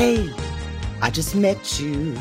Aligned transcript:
Hey, 0.00 0.32
I 1.02 1.10
just 1.10 1.34
met 1.34 1.78
you, 1.78 2.16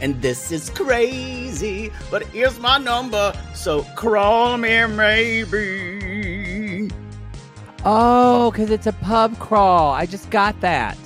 and 0.00 0.22
this 0.22 0.52
is 0.52 0.70
crazy, 0.70 1.90
but 2.12 2.22
here's 2.26 2.60
my 2.60 2.78
number, 2.78 3.32
so 3.56 3.82
call 3.96 4.56
me 4.56 4.86
maybe. 4.86 5.32
Oh, 7.84 8.52
because 8.52 8.70
it's 8.70 8.86
a 8.86 8.92
pub 8.92 9.36
crawl. 9.40 9.94
I 9.94 10.06
just 10.06 10.30
got 10.30 10.60
that. 10.60 10.96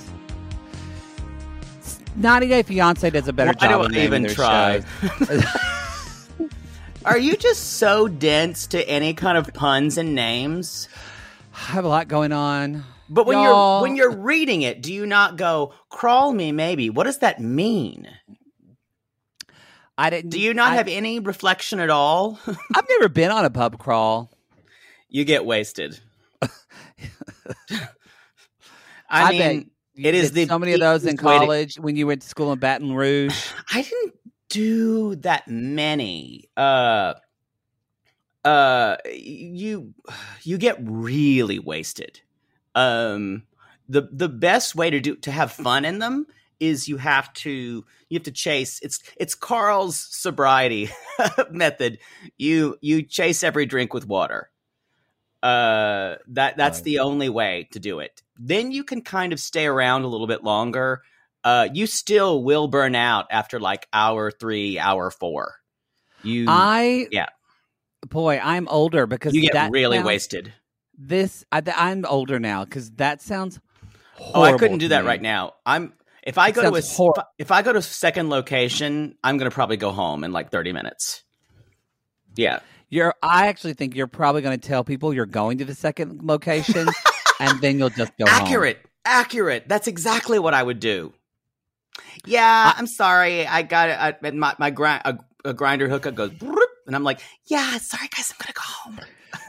90 2.15 2.47
Day 2.47 2.61
Fiance 2.61 3.09
does 3.09 3.27
a 3.27 3.33
better 3.33 3.53
Why 3.57 3.67
job 3.67 3.79
do 3.81 3.85
of 3.87 3.91
I 3.91 3.95
naming 3.95 4.25
even 4.25 4.35
try? 4.35 4.83
Are 7.05 7.17
you 7.17 7.35
just 7.35 7.77
so 7.77 8.07
dense 8.07 8.67
to 8.67 8.87
any 8.87 9.15
kind 9.15 9.35
of 9.35 9.51
puns 9.55 9.97
and 9.97 10.13
names? 10.13 10.87
I 11.55 11.71
have 11.71 11.85
a 11.85 11.87
lot 11.87 12.07
going 12.07 12.31
on. 12.31 12.83
But 13.09 13.25
when 13.27 13.37
Y'all- 13.39 13.75
you're 13.77 13.81
when 13.81 13.95
you're 13.95 14.15
reading 14.15 14.61
it, 14.61 14.81
do 14.81 14.93
you 14.93 15.05
not 15.05 15.35
go 15.37 15.73
crawl 15.89 16.31
me 16.33 16.51
maybe? 16.51 16.89
What 16.89 17.03
does 17.03 17.19
that 17.19 17.39
mean? 17.39 18.07
I 19.97 20.09
didn't. 20.09 20.31
Do 20.31 20.39
you 20.39 20.53
not 20.53 20.71
I- 20.71 20.75
have 20.75 20.87
any 20.87 21.19
reflection 21.19 21.79
at 21.79 21.89
all? 21.89 22.39
I've 22.47 22.89
never 22.89 23.09
been 23.09 23.29
on 23.31 23.45
a 23.45 23.49
pub 23.49 23.77
crawl. 23.77 24.31
you 25.09 25.25
get 25.25 25.45
wasted. 25.45 25.99
I, 26.41 26.49
I 29.09 29.31
mean, 29.31 29.69
it 29.95 30.15
is 30.15 30.31
the 30.31 30.47
so 30.47 30.57
many 30.57 30.73
of 30.73 30.79
those 30.79 31.03
in 31.05 31.09
way 31.17 31.33
to- 31.33 31.39
college 31.39 31.75
when 31.75 31.95
you 31.95 32.07
went 32.07 32.21
to 32.23 32.27
school 32.27 32.51
in 32.51 32.59
Baton 32.59 32.93
Rouge. 32.93 33.51
I 33.71 33.81
didn't 33.83 34.15
do 34.49 35.15
that 35.17 35.47
many. 35.47 36.49
Uh 36.57 37.13
uh 38.43 38.97
you 39.13 39.93
you 40.41 40.57
get 40.57 40.77
really 40.81 41.59
wasted. 41.59 42.21
Um 42.75 43.43
the 43.89 44.07
the 44.11 44.29
best 44.29 44.75
way 44.75 44.89
to 44.89 44.99
do 44.99 45.15
to 45.17 45.31
have 45.31 45.51
fun 45.51 45.85
in 45.85 45.99
them 45.99 46.25
is 46.59 46.87
you 46.87 46.97
have 46.97 47.31
to 47.33 47.85
you 48.09 48.15
have 48.17 48.23
to 48.23 48.31
chase 48.31 48.79
it's 48.81 48.99
it's 49.17 49.35
Carl's 49.35 49.97
sobriety 49.97 50.89
method. 51.51 51.99
You 52.37 52.77
you 52.81 53.03
chase 53.03 53.43
every 53.43 53.65
drink 53.65 53.93
with 53.93 54.07
water. 54.07 54.49
Uh 55.41 56.15
that 56.27 56.55
that's 56.57 56.79
Right. 56.79 56.83
the 56.85 56.99
only 56.99 57.29
way 57.29 57.67
to 57.71 57.79
do 57.79 57.99
it. 57.99 58.21
Then 58.37 58.71
you 58.71 58.83
can 58.83 59.01
kind 59.01 59.33
of 59.33 59.39
stay 59.39 59.65
around 59.65 60.03
a 60.03 60.07
little 60.07 60.27
bit 60.27 60.43
longer 60.43 61.01
uh, 61.45 61.67
you 61.73 61.87
still 61.87 62.41
will 62.41 62.69
burn 62.69 62.95
out 62.95 63.25
after 63.29 63.59
like 63.59 63.85
hour 63.91 64.31
three, 64.31 64.79
hour 64.79 65.11
four. 65.11 65.55
You 66.23 66.45
I 66.47 67.07
yeah. 67.11 67.25
boy, 68.07 68.39
I'm 68.41 68.69
older 68.69 69.05
because 69.07 69.33
you 69.35 69.41
get 69.41 69.51
that 69.51 69.69
really 69.71 69.97
sounds- 69.97 70.07
wasted. 70.07 70.53
This 70.97 71.43
I, 71.51 71.61
I'm 71.75 72.05
older 72.05 72.39
now 72.39 72.65
because 72.65 72.91
that 72.91 73.21
sounds. 73.21 73.59
Oh, 74.33 74.43
I 74.43 74.57
couldn't 74.57 74.77
do 74.77 74.89
that 74.89 75.03
me. 75.03 75.07
right 75.07 75.21
now. 75.21 75.53
I'm 75.65 75.93
if 76.21 76.37
I 76.37 76.49
It 76.49 76.55
go 76.55 76.61
to 76.61 76.75
a 76.75 76.81
hor- 76.81 77.23
if 77.37 77.51
I 77.51 77.61
go 77.61 77.73
to 77.73 77.79
a 77.79 77.81
second 77.81 78.29
location, 78.29 79.17
I'm 79.23 79.37
gonna 79.37 79.51
probably 79.51 79.77
go 79.77 79.91
home 79.91 80.23
in 80.23 80.31
like 80.31 80.51
thirty 80.51 80.71
minutes. 80.71 81.23
Yeah, 82.35 82.59
You're. 82.89 83.13
I 83.21 83.47
actually 83.47 83.73
think 83.73 83.95
you're 83.95 84.07
probably 84.07 84.41
going 84.41 84.59
to 84.59 84.67
tell 84.67 84.83
people 84.83 85.13
you're 85.13 85.25
going 85.27 85.59
to 85.59 85.65
the 85.65 85.75
second 85.75 86.23
location, 86.23 86.87
and 87.39 87.61
then 87.61 87.77
you'll 87.77 87.89
just 87.89 88.11
go 88.17 88.25
home. 88.25 88.41
accurate, 88.41 88.79
accurate. 89.05 89.67
That's 89.67 89.87
exactly 89.87 90.39
what 90.39 90.53
I 90.55 90.63
would 90.63 90.79
do. 90.79 91.13
Yeah, 92.25 92.73
I, 92.75 92.79
am 92.79 92.87
sorry. 92.87 93.45
I 93.45 93.61
got 93.61 93.89
it. 93.89 93.97
I, 93.99 94.31
my 94.31 94.55
my 94.57 94.69
grind 94.71 95.03
a, 95.05 95.19
a 95.45 95.53
Grindr 95.53 95.89
hookup 95.89 96.15
goes, 96.15 96.31
and 96.87 96.95
I'm 96.95 97.03
like, 97.03 97.19
yeah, 97.45 97.77
sorry 97.77 98.07
guys, 98.15 98.31
I'm 98.31 98.37
gonna 98.43 98.53
go 98.53 98.61
home. 98.61 98.99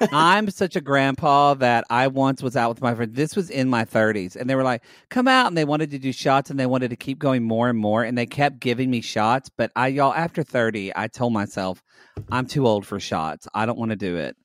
I'm 0.13 0.51
such 0.51 0.77
a 0.77 0.81
grandpa 0.81 1.55
that 1.55 1.85
I 1.91 2.07
once 2.09 2.43
was 2.43 2.57
out 2.57 2.71
with 2.71 2.81
my 2.81 2.95
friend. 2.95 3.15
This 3.15 3.37
was 3.37 3.51
in 3.51 3.69
my 3.69 3.85
30s, 3.85 4.35
and 4.37 4.49
they 4.49 4.55
were 4.55 4.63
like, 4.63 4.83
"Come 5.11 5.29
out!" 5.29 5.47
and 5.47 5.57
they 5.57 5.65
wanted 5.65 5.91
to 5.91 5.99
do 5.99 6.13
shots, 6.13 6.51
and 6.51 6.59
they 6.59 6.67
wanted 6.67 6.91
to 6.91 6.97
keep 6.97 7.19
going 7.19 7.43
more 7.43 7.69
and 7.69 7.79
more, 7.79 8.03
and 8.03 8.17
they 8.17 8.27
kept 8.27 8.61
giving 8.61 8.91
me 8.91 9.01
shots. 9.01 9.51
But 9.55 9.71
I, 9.77 9.89
y'all, 9.89 10.15
after 10.15 10.43
30, 10.43 10.93
I 10.97 11.09
told 11.09 11.33
myself, 11.33 11.83
I'm 12.31 12.47
too 12.47 12.67
old 12.67 12.87
for 12.87 12.99
shots. 13.01 13.47
I 13.55 13.67
don't 13.67 13.79
want 13.79 13.91
to 13.91 13.97
do 13.97 14.17
it. 14.17 14.37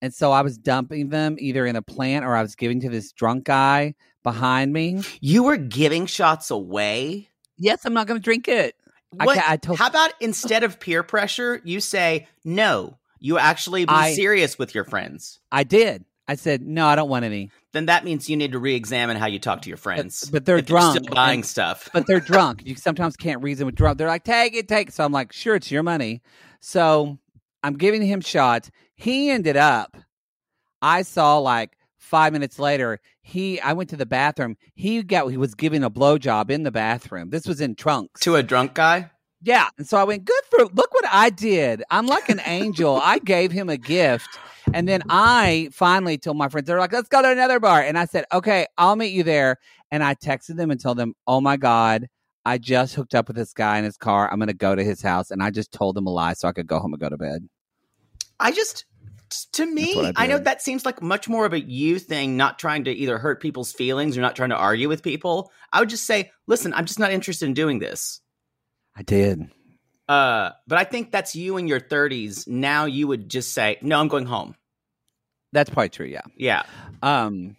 And 0.00 0.12
so 0.12 0.32
I 0.32 0.42
was 0.42 0.58
dumping 0.58 1.10
them 1.10 1.36
either 1.38 1.64
in 1.64 1.76
a 1.76 1.82
plant 1.82 2.24
or 2.24 2.34
I 2.34 2.42
was 2.42 2.56
giving 2.56 2.80
to 2.80 2.88
this 2.88 3.12
drunk 3.12 3.44
guy 3.44 3.94
behind 4.24 4.72
me. 4.72 5.00
You 5.20 5.44
were 5.44 5.56
giving 5.56 6.06
shots 6.06 6.50
away. 6.50 7.28
Yes, 7.56 7.84
I'm 7.84 7.94
not 7.94 8.08
going 8.08 8.18
to 8.18 8.24
drink 8.24 8.48
it. 8.48 8.74
I 9.18 9.26
What? 9.26 9.38
ca- 9.38 9.44
I 9.46 9.56
told- 9.56 9.78
How 9.78 9.88
about 9.88 10.12
instead 10.20 10.62
of 10.64 10.80
peer 10.80 11.02
pressure, 11.02 11.60
you 11.64 11.80
say 11.80 12.28
no? 12.44 12.98
You 13.20 13.38
actually 13.38 13.84
be 13.84 13.92
I- 13.92 14.14
serious 14.14 14.58
with 14.58 14.74
your 14.74 14.84
friends. 14.84 15.38
I 15.50 15.64
did. 15.64 16.04
I 16.28 16.36
said, 16.36 16.62
no, 16.62 16.86
I 16.86 16.94
don't 16.94 17.08
want 17.10 17.24
any. 17.24 17.50
Then 17.72 17.86
that 17.86 18.04
means 18.04 18.30
you 18.30 18.36
need 18.36 18.52
to 18.52 18.58
re-examine 18.58 19.16
how 19.16 19.26
you 19.26 19.38
talk 19.38 19.62
to 19.62 19.68
your 19.68 19.76
friends. 19.76 20.28
but 20.30 20.44
they're 20.44 20.58
If 20.58 20.68
you're 20.68 20.78
drunk 20.78 20.98
still 21.04 21.14
buying 21.14 21.40
and- 21.40 21.46
stuff. 21.46 21.90
but 21.94 22.06
they're 22.06 22.20
drunk. 22.20 22.62
You 22.64 22.76
sometimes 22.76 23.16
can't 23.16 23.42
reason 23.42 23.66
with 23.66 23.74
drunk. 23.74 23.98
They're 23.98 24.06
like, 24.08 24.24
take 24.24 24.54
it, 24.54 24.68
take 24.68 24.88
it. 24.88 24.94
So 24.94 25.04
I'm 25.04 25.12
like, 25.12 25.32
sure, 25.32 25.56
it's 25.56 25.70
your 25.70 25.82
money. 25.82 26.22
So 26.60 27.18
I'm 27.62 27.74
giving 27.74 28.02
him 28.02 28.20
shots. 28.20 28.70
He 28.94 29.30
ended 29.30 29.56
up, 29.56 29.96
I 30.80 31.02
saw 31.02 31.38
like 31.38 31.76
five 32.02 32.32
minutes 32.32 32.58
later, 32.58 33.00
he 33.22 33.60
I 33.60 33.72
went 33.72 33.88
to 33.90 33.96
the 33.96 34.06
bathroom. 34.06 34.56
He 34.74 35.02
got 35.02 35.28
he 35.28 35.36
was 35.36 35.54
giving 35.54 35.84
a 35.84 35.90
blowjob 35.90 36.50
in 36.50 36.64
the 36.64 36.70
bathroom. 36.70 37.30
This 37.30 37.46
was 37.46 37.60
in 37.60 37.74
trunks. 37.74 38.20
to 38.22 38.36
a 38.36 38.42
drunk 38.42 38.74
guy. 38.74 39.10
Yeah. 39.40 39.68
And 39.76 39.86
so 39.86 39.96
I 39.96 40.04
went, 40.04 40.24
good 40.24 40.42
for 40.50 40.64
look 40.66 40.92
what 40.92 41.04
I 41.10 41.30
did. 41.30 41.82
I'm 41.90 42.06
like 42.06 42.28
an 42.28 42.40
angel. 42.44 42.96
I 42.96 43.18
gave 43.18 43.50
him 43.50 43.68
a 43.68 43.76
gift. 43.76 44.28
And 44.72 44.86
then 44.86 45.02
I 45.08 45.70
finally 45.72 46.16
told 46.18 46.36
my 46.36 46.48
friends, 46.48 46.66
they're 46.66 46.78
like, 46.78 46.92
let's 46.92 47.08
go 47.08 47.22
to 47.22 47.30
another 47.30 47.58
bar. 47.58 47.82
And 47.82 47.98
I 47.98 48.04
said, 48.04 48.24
okay, 48.32 48.66
I'll 48.78 48.94
meet 48.94 49.12
you 49.12 49.24
there. 49.24 49.58
And 49.90 50.04
I 50.04 50.14
texted 50.14 50.56
them 50.56 50.70
and 50.70 50.80
told 50.80 50.96
them, 50.96 51.14
oh 51.26 51.40
my 51.40 51.56
God, 51.56 52.08
I 52.44 52.58
just 52.58 52.94
hooked 52.94 53.14
up 53.14 53.26
with 53.26 53.36
this 53.36 53.52
guy 53.52 53.78
in 53.78 53.84
his 53.84 53.96
car. 53.96 54.30
I'm 54.30 54.38
going 54.38 54.46
to 54.46 54.54
go 54.54 54.76
to 54.76 54.84
his 54.84 55.02
house. 55.02 55.30
And 55.32 55.42
I 55.42 55.50
just 55.50 55.72
told 55.72 55.96
them 55.96 56.06
a 56.06 56.10
lie 56.10 56.34
so 56.34 56.46
I 56.46 56.52
could 56.52 56.68
go 56.68 56.78
home 56.78 56.92
and 56.92 57.00
go 57.00 57.08
to 57.08 57.18
bed. 57.18 57.48
I 58.38 58.52
just, 58.52 58.84
to 59.52 59.66
me, 59.66 59.98
I 59.98 60.12
I, 60.16 60.26
know 60.26 60.38
that 60.38 60.62
seems 60.62 60.84
like 60.84 61.02
much 61.02 61.28
more 61.28 61.46
of 61.46 61.52
a 61.52 61.60
you 61.60 61.98
thing, 61.98 62.36
not 62.36 62.58
trying 62.58 62.84
to 62.84 62.90
either 62.90 63.18
hurt 63.18 63.40
people's 63.40 63.72
feelings 63.72 64.16
or 64.16 64.20
not 64.20 64.36
trying 64.36 64.50
to 64.50 64.56
argue 64.56 64.88
with 64.88 65.02
people. 65.02 65.50
I 65.72 65.80
would 65.80 65.88
just 65.88 66.06
say, 66.06 66.30
listen, 66.46 66.74
I'm 66.74 66.86
just 66.86 66.98
not 66.98 67.12
interested 67.12 67.46
in 67.46 67.54
doing 67.54 67.78
this. 67.78 68.20
I 68.96 69.02
did. 69.02 69.50
Uh, 70.08 70.50
but 70.66 70.78
I 70.78 70.84
think 70.84 71.10
that's 71.10 71.34
you 71.34 71.56
in 71.56 71.68
your 71.68 71.80
30s. 71.80 72.46
Now 72.46 72.84
you 72.84 73.08
would 73.08 73.28
just 73.28 73.54
say, 73.54 73.78
no, 73.82 73.98
I'm 73.98 74.08
going 74.08 74.26
home. 74.26 74.54
That's 75.52 75.70
probably 75.70 75.90
true. 75.90 76.06
Yeah. 76.06 76.22
Yeah. 76.36 76.62
Um, 77.02 77.56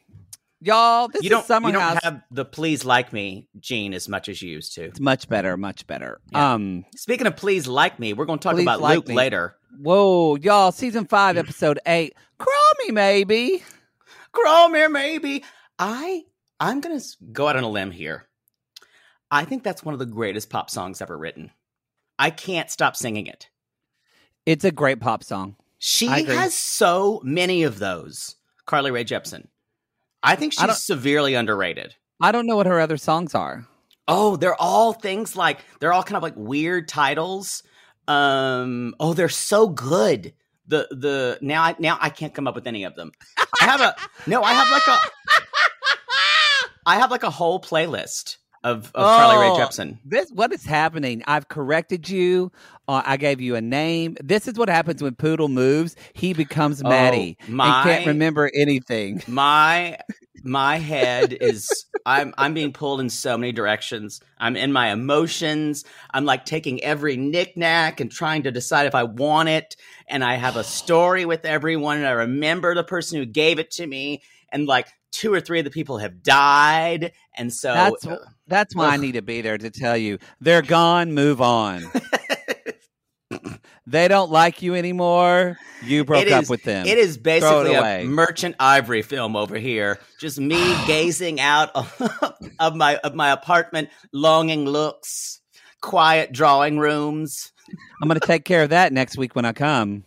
y'all. 0.63 1.07
This 1.07 1.23
you 1.23 1.29
don't 1.29 1.41
is 1.41 1.45
Summer 1.47 1.67
you 1.69 1.73
don't 1.73 1.81
House. 1.81 2.03
have 2.03 2.21
the 2.31 2.45
please 2.45 2.85
like 2.85 3.11
me 3.13 3.47
gene 3.59 3.93
as 3.93 4.07
much 4.09 4.29
as 4.29 4.41
you 4.41 4.49
used 4.51 4.73
to. 4.75 4.83
it's 4.85 4.99
much 4.99 5.27
better, 5.29 5.57
much 5.57 5.85
better. 5.87 6.19
Yeah. 6.31 6.53
Um, 6.53 6.85
Speaking 6.95 7.27
of 7.27 7.35
please 7.35 7.67
like 7.67 7.99
me, 7.99 8.13
we're 8.13 8.25
going 8.25 8.39
to 8.39 8.43
talk 8.49 8.59
about 8.59 8.81
like 8.81 8.95
Luke 8.95 9.07
me. 9.09 9.15
later. 9.15 9.55
whoa, 9.81 10.35
y'all, 10.35 10.71
season 10.71 11.05
five, 11.05 11.37
episode 11.43 11.79
eight. 11.85 12.13
Crawl 12.37 12.55
me, 12.85 12.91
maybe. 12.91 13.63
Chromere, 14.33 14.91
maybe. 14.91 15.43
I 15.77 16.23
I'm 16.59 16.81
gonna 16.81 17.01
go 17.31 17.47
out 17.47 17.55
on 17.55 17.63
a 17.63 17.69
limb 17.69 17.91
here. 17.91 18.27
I 19.29 19.45
think 19.45 19.63
that's 19.63 19.83
one 19.83 19.93
of 19.93 19.99
the 19.99 20.05
greatest 20.05 20.49
pop 20.49 20.69
songs 20.69 21.01
ever 21.01 21.17
written. 21.17 21.51
I 22.19 22.29
can't 22.29 22.69
stop 22.69 22.95
singing 22.95 23.27
it. 23.27 23.49
It's 24.45 24.63
a 24.63 24.71
great 24.71 24.99
pop 24.99 25.23
song. 25.23 25.55
She 25.79 26.07
has 26.07 26.53
so 26.53 27.19
many 27.23 27.63
of 27.63 27.79
those. 27.79 28.35
Carly 28.65 28.91
Rae 28.91 29.03
Jepsen. 29.03 29.47
I 30.23 30.35
think 30.35 30.53
I 30.59 30.67
she's 30.67 30.81
severely 30.81 31.35
underrated. 31.35 31.95
I 32.21 32.31
don't 32.31 32.47
know 32.47 32.55
what 32.55 32.65
her 32.65 32.79
other 32.79 32.97
songs 32.97 33.35
are. 33.35 33.67
Oh, 34.07 34.35
they're 34.35 34.59
all 34.59 34.93
things 34.93 35.35
like 35.35 35.59
they're 35.79 35.93
all 35.93 36.03
kind 36.03 36.17
of 36.17 36.23
like 36.23 36.35
weird 36.35 36.87
titles. 36.87 37.63
Um, 38.07 38.95
oh, 38.99 39.13
they're 39.13 39.29
so 39.29 39.67
good. 39.67 40.33
The 40.67 40.87
the 40.91 41.37
now 41.41 41.63
I 41.63 41.75
now 41.79 41.97
I 41.99 42.09
can't 42.09 42.33
come 42.33 42.47
up 42.47 42.55
with 42.55 42.67
any 42.67 42.85
of 42.85 42.95
them. 42.95 43.11
I 43.61 43.65
have 43.65 43.81
a 43.81 43.95
no, 44.27 44.41
I 44.41 44.53
have 44.53 44.69
like 44.71 44.87
a 44.87 44.97
I 46.85 46.95
have 46.97 47.11
like 47.11 47.23
a 47.23 47.29
whole 47.29 47.59
playlist 47.61 48.37
of, 48.63 48.91
of 48.95 49.05
Carly 49.05 49.41
Rae 49.41 49.51
Oh, 49.51 49.57
Jepsen. 49.57 49.99
This 50.05 50.29
what 50.31 50.53
is 50.53 50.65
happening? 50.65 51.23
I've 51.27 51.49
corrected 51.49 52.09
you. 52.09 52.51
Uh, 52.87 53.01
I 53.05 53.17
gave 53.17 53.39
you 53.39 53.55
a 53.55 53.61
name. 53.61 54.17
This 54.21 54.47
is 54.47 54.57
what 54.57 54.69
happens 54.69 55.01
when 55.01 55.15
Poodle 55.15 55.47
moves. 55.47 55.95
He 56.13 56.33
becomes 56.33 56.81
Oh, 56.83 56.89
Maddie 56.89 57.37
and 57.47 57.57
can't 57.59 58.05
remember 58.05 58.51
anything. 58.53 59.21
My 59.27 59.97
my 60.43 60.77
head 60.77 61.37
is 61.39 61.85
I'm 62.05 62.33
I'm 62.37 62.53
being 62.53 62.73
pulled 62.73 62.99
in 62.99 63.09
so 63.09 63.37
many 63.37 63.53
directions. 63.53 64.19
I'm 64.37 64.57
in 64.57 64.73
my 64.73 64.91
emotions. 64.91 65.85
I'm 66.13 66.25
like 66.25 66.45
taking 66.45 66.83
every 66.83 67.15
knickknack 67.15 68.01
and 68.01 68.11
trying 68.11 68.43
to 68.43 68.51
decide 68.51 68.85
if 68.85 68.95
I 68.95 69.03
want 69.03 69.47
it. 69.49 69.77
And 70.07 70.23
I 70.23 70.35
have 70.35 70.57
a 70.57 70.63
story 70.63 71.23
with 71.23 71.45
everyone, 71.45 71.97
and 71.97 72.05
I 72.05 72.11
remember 72.11 72.75
the 72.75 72.83
person 72.83 73.19
who 73.19 73.25
gave 73.25 73.57
it 73.57 73.71
to 73.71 73.87
me, 73.87 74.21
and 74.51 74.67
like 74.67 74.87
two 75.11 75.33
or 75.33 75.39
three 75.39 75.59
of 75.59 75.65
the 75.65 75.71
people 75.71 75.99
have 75.99 76.21
died, 76.21 77.13
and 77.35 77.53
so 77.53 77.73
That's 77.73 78.05
that's 78.47 78.75
why 78.75 78.89
I 78.89 78.97
need 78.97 79.13
to 79.13 79.21
be 79.21 79.39
there 79.39 79.57
to 79.57 79.69
tell 79.69 79.95
you 79.95 80.17
they're 80.41 80.61
gone. 80.61 81.13
Move 81.13 81.41
on. 81.41 81.83
they 83.85 84.07
don't 84.07 84.31
like 84.31 84.61
you 84.61 84.75
anymore. 84.75 85.57
You 85.83 86.05
broke 86.05 86.25
It 86.25 86.31
up 86.31 86.49
with 86.49 86.63
them. 86.63 86.85
It 86.85 86.97
is 86.97 87.17
basically 87.17 87.73
away. 87.75 88.03
a 88.03 88.05
merchant 88.05 88.55
ivory 88.59 89.01
film 89.01 89.35
over 89.35 89.57
here. 89.57 89.99
Just 90.19 90.39
me 90.39 90.57
gazing 90.87 91.39
out 91.39 91.71
of 92.59 92.75
my 92.75 92.95
of 92.97 93.15
my 93.15 93.31
apartment, 93.31 93.89
longing 94.13 94.65
looks, 94.65 95.41
quiet 95.81 96.31
drawing 96.31 96.79
rooms. 96.79 97.51
I'm 98.01 98.07
going 98.07 98.19
to 98.19 98.25
take 98.27 98.45
care 98.45 98.63
of 98.63 98.69
that 98.69 98.93
next 98.93 99.17
week 99.17 99.35
when 99.35 99.45
I 99.45 99.53
come. 99.53 100.03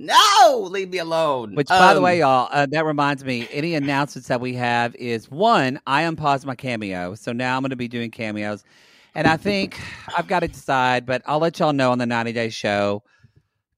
No, 0.00 0.68
leave 0.70 0.90
me 0.90 0.98
alone. 0.98 1.54
Which, 1.56 1.66
by 1.68 1.92
the 1.92 1.98
Um, 1.98 2.04
way, 2.04 2.20
y'all, 2.20 2.48
uh, 2.52 2.66
that 2.66 2.84
reminds 2.84 3.24
me. 3.24 3.48
Any 3.50 3.74
announcements 3.74 4.28
that 4.28 4.40
we 4.40 4.54
have 4.54 4.94
is 4.94 5.28
one. 5.28 5.80
I 5.86 6.02
unpaused 6.02 6.46
my 6.46 6.54
cameo, 6.54 7.14
so 7.16 7.32
now 7.32 7.56
I'm 7.56 7.62
going 7.62 7.70
to 7.70 7.76
be 7.76 7.88
doing 7.88 8.10
cameos, 8.12 8.62
and 9.16 9.26
I 9.26 9.36
think 9.36 9.80
I've 10.16 10.28
got 10.28 10.40
to 10.40 10.48
decide. 10.48 11.04
But 11.04 11.22
I'll 11.26 11.40
let 11.40 11.58
y'all 11.58 11.72
know 11.72 11.90
on 11.90 11.98
the 11.98 12.06
90 12.06 12.32
day 12.32 12.48
show 12.50 13.02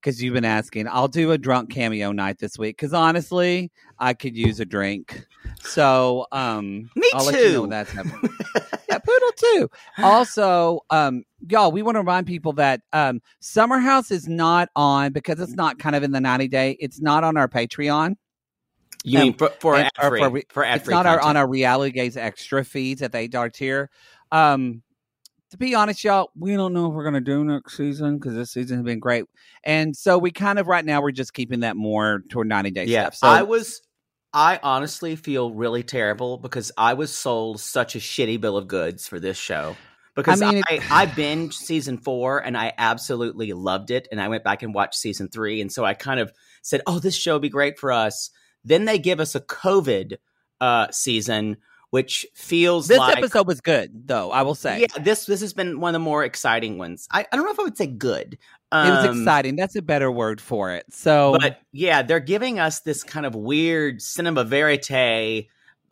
because 0.01 0.21
you've 0.21 0.33
been 0.33 0.45
asking. 0.45 0.87
I'll 0.87 1.07
do 1.07 1.31
a 1.31 1.37
drunk 1.37 1.69
cameo 1.69 2.11
night 2.11 2.39
this 2.39 2.57
week 2.57 2.77
because 2.77 2.93
honestly, 2.93 3.71
I 3.99 4.13
could 4.13 4.35
use 4.35 4.59
a 4.59 4.65
drink. 4.65 5.25
So, 5.61 6.25
um, 6.31 6.89
Me 6.95 7.09
I'll 7.13 7.25
let 7.25 7.35
you 7.35 7.43
know 7.45 7.51
too. 7.51 7.61
when 7.61 7.69
that's 7.69 7.91
happening. 7.91 8.19
yeah, 8.89 8.97
poodle 8.97 9.31
too. 9.37 9.69
Also, 9.99 10.81
um, 10.89 11.23
y'all, 11.47 11.71
we 11.71 11.81
want 11.83 11.95
to 11.95 11.99
remind 11.99 12.25
people 12.27 12.53
that 12.53 12.81
um, 12.93 13.21
Summer 13.39 13.77
House 13.79 14.09
is 14.11 14.27
not 14.27 14.69
on 14.75 15.11
because 15.11 15.39
it's 15.39 15.53
not 15.53 15.77
kind 15.77 15.95
of 15.95 16.03
in 16.03 16.11
the 16.11 16.21
90 16.21 16.47
day. 16.47 16.77
It's 16.79 16.99
not 16.99 17.23
on 17.23 17.37
our 17.37 17.47
Patreon. 17.47 18.15
you 19.03 19.19
um, 19.19 19.23
mean 19.25 19.33
for, 19.37 19.49
for 19.59 19.75
and- 19.75 19.91
ad-free, 19.97 20.19
for 20.19 20.41
for 20.49 20.65
ad 20.65 20.77
It's 20.77 20.85
free 20.85 20.93
not 20.95 21.05
our, 21.05 21.21
on 21.21 21.37
our 21.37 21.47
Reality 21.47 21.91
Gays 21.91 22.17
extra 22.17 22.63
feeds 22.65 23.01
at 23.01 23.11
the 23.11 23.19
eight 23.19 23.31
dollar 23.31 23.49
tier. 23.49 23.89
Um, 24.31 24.81
to 25.51 25.57
be 25.57 25.75
honest, 25.75 26.03
y'all, 26.03 26.31
we 26.35 26.55
don't 26.55 26.73
know 26.73 26.87
if 26.87 26.93
we're 26.93 27.03
gonna 27.03 27.21
do 27.21 27.43
next 27.43 27.77
season 27.77 28.17
because 28.17 28.33
this 28.33 28.51
season 28.51 28.77
has 28.77 28.85
been 28.85 28.99
great, 28.99 29.25
and 29.63 29.95
so 29.95 30.17
we 30.17 30.31
kind 30.31 30.59
of 30.59 30.67
right 30.67 30.83
now 30.83 31.01
we're 31.01 31.11
just 31.11 31.33
keeping 31.33 31.61
that 31.61 31.75
more 31.75 32.23
toward 32.29 32.47
90 32.47 32.71
day 32.71 32.85
yeah. 32.85 33.03
stuff. 33.03 33.15
So 33.15 33.27
I 33.27 33.43
was. 33.43 33.81
I 34.33 34.61
honestly 34.63 35.17
feel 35.17 35.51
really 35.51 35.83
terrible 35.83 36.37
because 36.37 36.71
I 36.77 36.93
was 36.93 37.13
sold 37.13 37.59
such 37.59 37.97
a 37.97 37.99
shitty 37.99 38.39
bill 38.39 38.55
of 38.55 38.65
goods 38.65 39.05
for 39.05 39.19
this 39.19 39.37
show. 39.37 39.75
Because 40.15 40.41
I, 40.41 40.51
mean, 40.51 40.63
I, 40.69 40.79
I 40.89 41.05
binged 41.05 41.53
season 41.53 41.97
four 41.97 42.39
and 42.39 42.57
I 42.57 42.73
absolutely 42.77 43.53
loved 43.53 43.91
it. 43.91 44.07
And 44.11 44.21
I 44.21 44.27
went 44.27 44.43
back 44.43 44.63
and 44.63 44.73
watched 44.73 44.95
season 44.95 45.29
three. 45.29 45.61
And 45.61 45.71
so 45.71 45.85
I 45.85 45.93
kind 45.93 46.19
of 46.19 46.31
said, 46.61 46.81
oh, 46.85 46.99
this 46.99 47.15
show 47.15 47.33
would 47.33 47.41
be 47.41 47.49
great 47.49 47.79
for 47.79 47.91
us. 47.91 48.29
Then 48.63 48.85
they 48.85 48.99
give 48.99 49.19
us 49.19 49.35
a 49.35 49.41
COVID 49.41 50.15
uh, 50.59 50.87
season, 50.91 51.57
which 51.91 52.25
feels 52.33 52.87
this 52.87 52.97
like. 52.97 53.17
episode 53.17 53.45
was 53.47 53.61
good, 53.61 53.91
though. 54.07 54.31
I 54.31 54.41
will 54.41 54.55
say 54.55 54.79
Yeah, 54.81 55.01
this 55.03 55.25
this 55.27 55.41
has 55.41 55.53
been 55.53 55.79
one 55.79 55.89
of 55.89 55.93
the 55.93 56.03
more 56.03 56.23
exciting 56.23 56.77
ones. 56.77 57.07
I, 57.11 57.25
I 57.31 57.35
don't 57.35 57.45
know 57.45 57.51
if 57.51 57.59
I 57.59 57.63
would 57.63 57.77
say 57.77 57.87
good. 57.87 58.33
it 58.33 58.39
was 58.71 59.05
Um, 59.05 59.19
exciting. 59.19 59.55
That's 59.57 59.75
a 59.75 59.81
better 59.81 60.09
word 60.11 60.41
for 60.41 60.71
it. 60.71 60.85
So, 60.89 61.37
but 61.39 61.59
yeah, 61.71 62.01
they're 62.01 62.19
giving 62.19 62.59
us 62.59 62.79
this 62.79 63.03
kind 63.03 63.25
of 63.25 63.35
weird 63.35 64.01
cinema 64.01 64.43
verite 64.45 64.87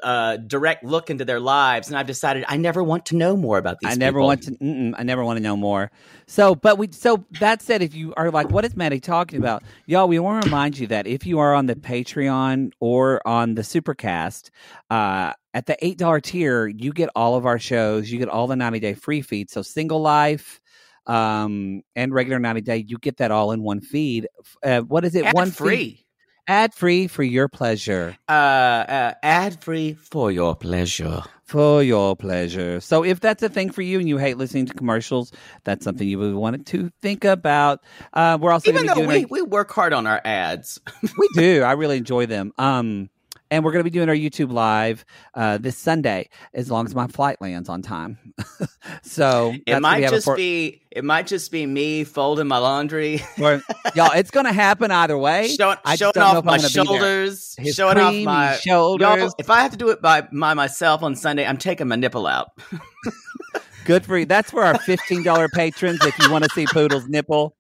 uh, 0.04 0.38
direct 0.38 0.84
look 0.84 1.10
into 1.10 1.26
their 1.26 1.40
lives, 1.40 1.88
and 1.88 1.98
I've 1.98 2.08
decided 2.08 2.46
I 2.48 2.58
never 2.58 2.84
want 2.84 3.06
to 3.08 3.16
know 3.16 3.36
more 3.36 3.58
about 3.58 3.78
these. 3.80 3.92
I 3.92 3.96
never 3.96 4.20
people. 4.20 4.28
want 4.28 4.44
to. 4.44 4.94
I 4.98 5.04
never 5.04 5.24
want 5.24 5.38
to 5.38 5.44
know 5.44 5.56
more. 5.56 5.92
So, 6.28 6.56
but 6.56 6.78
we. 6.78 6.90
So 6.92 7.26
that 7.40 7.62
said, 7.62 7.82
if 7.82 7.94
you 7.94 8.14
are 8.16 8.32
like, 8.32 8.50
what 8.52 8.66
is 8.66 8.76
Maddie 8.76 9.00
talking 9.00 9.40
about, 9.40 9.64
y'all? 9.86 10.08
We 10.08 10.20
want 10.20 10.44
to 10.44 10.48
remind 10.48 10.78
you 10.78 10.88
that 10.88 11.08
if 11.08 11.26
you 11.26 11.40
are 11.40 11.54
on 11.54 11.66
the 11.66 11.76
Patreon 11.76 12.72
or 12.80 13.26
on 13.28 13.56
the 13.56 13.62
Supercast, 13.62 14.50
uh, 14.90 15.34
at 15.54 15.66
the 15.66 15.78
eight 15.86 15.98
dollar 15.98 16.20
tier, 16.20 16.68
you 16.68 16.94
get 16.94 17.10
all 17.16 17.36
of 17.36 17.46
our 17.46 17.60
shows. 17.60 18.12
You 18.12 18.20
get 18.20 18.30
all 18.30 18.48
the 18.48 18.56
ninety 18.56 18.80
day 18.80 18.94
free 18.94 19.22
feed. 19.22 19.50
So, 19.50 19.62
Single 19.62 20.02
Life, 20.02 20.60
um, 21.08 21.82
and 21.96 22.14
regular 22.14 22.40
ninety 22.40 22.62
day, 22.62 22.78
you 22.88 22.98
get 22.98 23.18
that 23.18 23.32
all 23.32 23.52
in 23.52 23.64
one 23.64 23.82
feed. 23.82 24.28
Uh, 24.64 24.82
what 24.82 25.06
is 25.06 25.16
it? 25.16 25.26
Ad 25.26 25.34
one 25.34 25.52
free, 25.52 26.06
ad 26.50 26.74
free 26.74 27.08
for 27.08 27.24
your 27.24 27.48
pleasure. 27.48 28.18
uh, 28.28 28.32
uh, 28.32 29.14
ad 29.24 29.62
free 29.64 29.94
for 29.94 30.32
your 30.32 30.56
pleasure. 30.56 31.22
For 31.46 31.82
your 31.82 32.16
pleasure. 32.16 32.80
So, 32.80 33.04
if 33.04 33.22
that's 33.22 33.42
a 33.42 33.50
thing 33.50 33.72
for 33.72 33.82
you 33.82 33.98
and 34.00 34.08
you 34.08 34.18
hate 34.18 34.38
listening 34.38 34.68
to 34.68 34.74
commercials, 34.74 35.32
that's 35.64 35.84
something 35.84 36.08
you 36.08 36.20
would 36.20 36.36
want 36.36 36.68
to 36.68 36.92
think 37.02 37.26
about. 37.26 37.80
Uh, 38.14 38.38
we're 38.40 38.52
also 38.52 38.70
Even 38.70 38.86
though 38.86 39.08
we, 39.08 39.26
we 39.26 39.42
work 39.42 39.72
hard 39.72 39.92
on 39.94 40.06
our 40.06 40.22
ads, 40.24 40.80
we 41.02 41.28
do. 41.36 41.64
I 41.64 41.72
really 41.72 41.98
enjoy 41.98 42.28
them. 42.28 42.52
Um, 42.60 43.10
and 43.52 43.64
we're 43.64 43.72
going 43.72 43.82
to 43.84 43.90
be 43.90 43.90
doing 43.90 44.10
our 44.10 44.16
YouTube 44.16 44.52
live 44.52 45.06
uh, 45.34 45.58
this 45.58 45.78
Sunday, 45.78 46.30
as 46.54 46.70
long 46.70 46.86
as 46.86 46.94
my 46.94 47.08
flight 47.08 47.42
lands 47.42 47.70
on 47.70 47.82
time. 47.82 48.18
so 49.02 49.54
it 49.54 49.64
that's 49.66 49.82
might 49.82 50.08
just 50.10 50.26
for- 50.26 50.36
be 50.36 50.82
it 50.92 51.04
might 51.04 51.28
just 51.28 51.52
be 51.52 51.66
me 51.66 52.04
folding 52.04 52.48
my 52.48 52.58
laundry, 52.58 53.22
or- 53.42 53.62
y'all. 53.96 54.12
It's 54.12 54.32
going 54.32 54.46
to 54.46 54.52
happen 54.54 54.92
either 54.92 55.18
way. 55.18 55.48
showing, 55.60 55.78
I 55.86 55.96
showing 55.96 56.18
off 56.18 56.44
my 56.44 56.58
gonna 56.58 56.68
be 56.68 56.74
there. 56.74 56.86
shoulders, 56.86 57.56
showing 57.74 57.98
off 57.98 58.16
my 58.24 58.56
shoulders. 58.56 59.34
If 59.40 59.50
I 59.50 59.62
have 59.62 59.72
to 59.72 59.78
do 59.78 59.90
it 59.90 60.02
by, 60.02 60.22
by 60.22 60.54
myself 60.54 61.04
on 61.04 61.16
Sunday, 61.16 61.46
I'm 61.46 61.58
taking 61.58 61.88
my 61.88 61.96
nipple 61.96 62.28
out. 62.28 62.52
Good 63.86 64.06
for 64.06 64.18
you. 64.18 64.26
That's 64.26 64.52
for 64.52 64.64
our 64.64 64.78
fifteen 64.78 65.24
dollar 65.24 65.50
patrons. 65.50 66.06
If 66.06 66.20
you 66.20 66.32
want 66.32 66.44
to 66.44 66.50
see 66.52 66.68
Poodle's 66.68 67.08
nipple, 67.08 67.56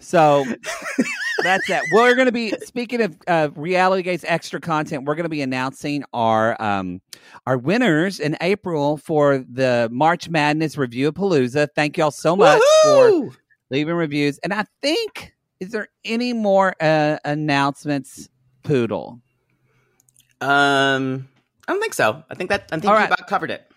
so 0.00 0.44
that's 1.42 1.66
that. 1.68 1.84
We're 1.92 2.14
going 2.14 2.26
to 2.26 2.32
be 2.32 2.50
speaking 2.64 3.02
of 3.02 3.16
uh, 3.26 3.50
Reality 3.54 4.02
Gays 4.02 4.24
extra 4.26 4.60
content. 4.60 5.04
We're 5.04 5.14
going 5.14 5.24
to 5.24 5.30
be 5.30 5.42
announcing 5.42 6.04
our 6.12 6.60
um 6.60 7.00
our 7.46 7.58
winners 7.58 8.20
in 8.20 8.36
April 8.40 8.96
for 8.96 9.38
the 9.38 9.88
March 9.90 10.28
Madness 10.28 10.76
review 10.76 11.08
of 11.08 11.14
Palooza. 11.14 11.68
Thank 11.74 11.96
y'all 11.96 12.10
so 12.10 12.36
much 12.36 12.62
for 12.84 13.30
leaving 13.70 13.94
reviews. 13.94 14.38
And 14.38 14.52
I 14.52 14.64
think 14.80 15.34
is 15.60 15.70
there 15.70 15.88
any 16.04 16.32
more 16.32 16.74
uh, 16.80 17.18
announcements, 17.24 18.28
Poodle? 18.64 19.20
Um, 20.40 21.28
I 21.68 21.72
don't 21.72 21.80
think 21.80 21.94
so. 21.94 22.24
I 22.28 22.34
think 22.34 22.50
that 22.50 22.68
I 22.72 22.80
think 22.80 22.86
All 22.86 22.94
we 22.94 22.98
right. 22.98 23.06
about 23.06 23.28
covered 23.28 23.52
it. 23.52 23.70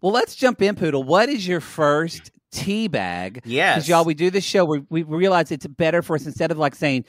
Well, 0.00 0.12
let's 0.12 0.36
jump 0.36 0.62
in, 0.62 0.76
Poodle. 0.76 1.02
What 1.02 1.28
is 1.28 1.46
your 1.46 1.60
first 1.60 2.30
tea 2.52 2.86
bag? 2.88 3.40
Yes, 3.44 3.76
Because 3.76 3.88
y'all, 3.88 4.04
we 4.04 4.14
do 4.14 4.30
this 4.30 4.44
show 4.44 4.64
where 4.64 4.82
we 4.90 5.02
realize 5.02 5.50
it's 5.50 5.66
better 5.66 6.02
for 6.02 6.16
us 6.16 6.26
instead 6.26 6.50
of 6.50 6.58
like 6.58 6.74
saying, 6.74 7.04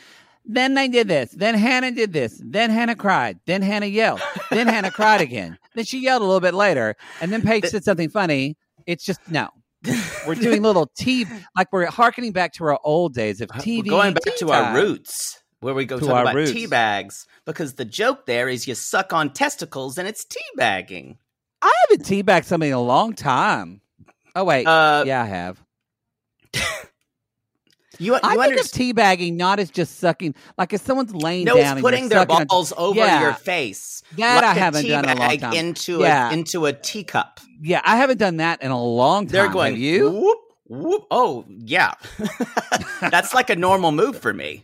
then 0.45 0.73
they 0.73 0.87
did 0.89 1.07
this, 1.07 1.31
then 1.31 1.55
Hannah 1.55 1.91
did 1.91 2.11
this, 2.11 2.41
then 2.43 2.69
Hannah 2.69 2.95
cried, 2.95 3.39
then 3.45 3.61
Hannah 3.61 3.85
yelled, 3.85 4.19
then 4.49 4.67
Hannah 4.67 4.91
cried 4.91 5.21
again, 5.21 5.57
then 5.75 5.85
she 5.85 5.99
yelled 5.99 6.21
a 6.21 6.25
little 6.25 6.41
bit 6.41 6.53
later, 6.53 6.95
and 7.21 7.31
then 7.31 7.41
Paige 7.41 7.65
said 7.65 7.83
something 7.85 8.09
funny. 8.09 8.57
It's 8.85 9.05
just 9.05 9.19
no. 9.29 9.49
We're 10.27 10.35
doing 10.35 10.61
little 10.61 10.89
tea, 10.97 11.25
like 11.57 11.71
we're 11.71 11.85
harkening 11.87 12.31
back 12.31 12.53
to 12.53 12.63
our 12.65 12.79
old 12.83 13.13
days 13.13 13.39
of 13.41 13.49
We're 13.53 13.61
TV. 13.61 13.89
going 13.89 14.13
back 14.13 14.23
tea 14.23 14.31
to 14.39 14.45
time. 14.47 14.75
our 14.75 14.81
roots. 14.81 15.41
where 15.61 15.73
we 15.73 15.85
go 15.85 15.99
To 15.99 16.05
talk 16.05 16.15
our 16.15 16.21
about 16.23 16.35
roots. 16.35 16.51
tea 16.51 16.65
bags 16.67 17.25
because 17.45 17.75
the 17.75 17.85
joke 17.85 18.25
there 18.25 18.47
is 18.49 18.67
you 18.67 18.75
suck 18.75 19.11
on 19.13 19.31
testicles 19.33 19.97
and 19.97 20.07
it's 20.07 20.25
teabagging. 20.25 21.17
I 21.61 21.71
haven't 21.89 22.05
teabagged 22.05 22.45
somebody 22.45 22.71
in 22.71 22.75
a 22.75 22.81
long 22.81 23.13
time. 23.13 23.79
Oh 24.35 24.43
wait, 24.43 24.65
Uh, 24.65 25.03
yeah, 25.05 25.21
I 25.23 25.25
have. 25.25 25.63
You, 27.99 28.15
you 28.15 28.19
I 28.23 28.35
think 28.47 28.59
of 28.59 28.65
teabagging 28.65 29.35
not 29.35 29.59
as 29.59 29.69
just 29.69 29.99
sucking, 29.99 30.33
like 30.57 30.73
if 30.73 30.81
someone's 30.81 31.13
laying 31.13 31.45
No, 31.45 31.55
down 31.55 31.77
and 31.77 31.81
putting 31.83 32.09
their 32.09 32.25
balls 32.25 32.73
over 32.75 32.97
Yeah. 32.97 33.21
your 33.21 33.33
face. 33.35 34.01
That 34.17 34.37
like 34.37 34.43
I 34.45 34.51
a 34.51 34.59
haven't 34.59 34.87
done 34.87 35.03
in 35.05 35.09
a 35.11 35.19
long 35.19 35.37
time. 35.37 35.53
Into 35.53 35.99
Yeah. 35.99 36.29
a 36.31 36.33
into 36.33 36.65
a 36.65 36.73
teacup. 36.73 37.39
Yeah, 37.61 37.81
I 37.85 37.97
haven't 37.97 38.17
done 38.17 38.37
that 38.37 38.63
in 38.63 38.71
a 38.71 38.83
long 38.83 39.27
time. 39.27 39.31
They're 39.31 39.47
going 39.47 39.73
Have 39.73 39.79
you? 39.79 40.09
Whoop, 40.09 40.37
whoop. 40.65 41.03
Oh 41.11 41.45
yeah, 41.47 41.93
that's 43.01 43.35
like 43.35 43.51
a 43.51 43.55
normal 43.55 43.91
move 43.91 44.17
for 44.17 44.33
me. 44.33 44.63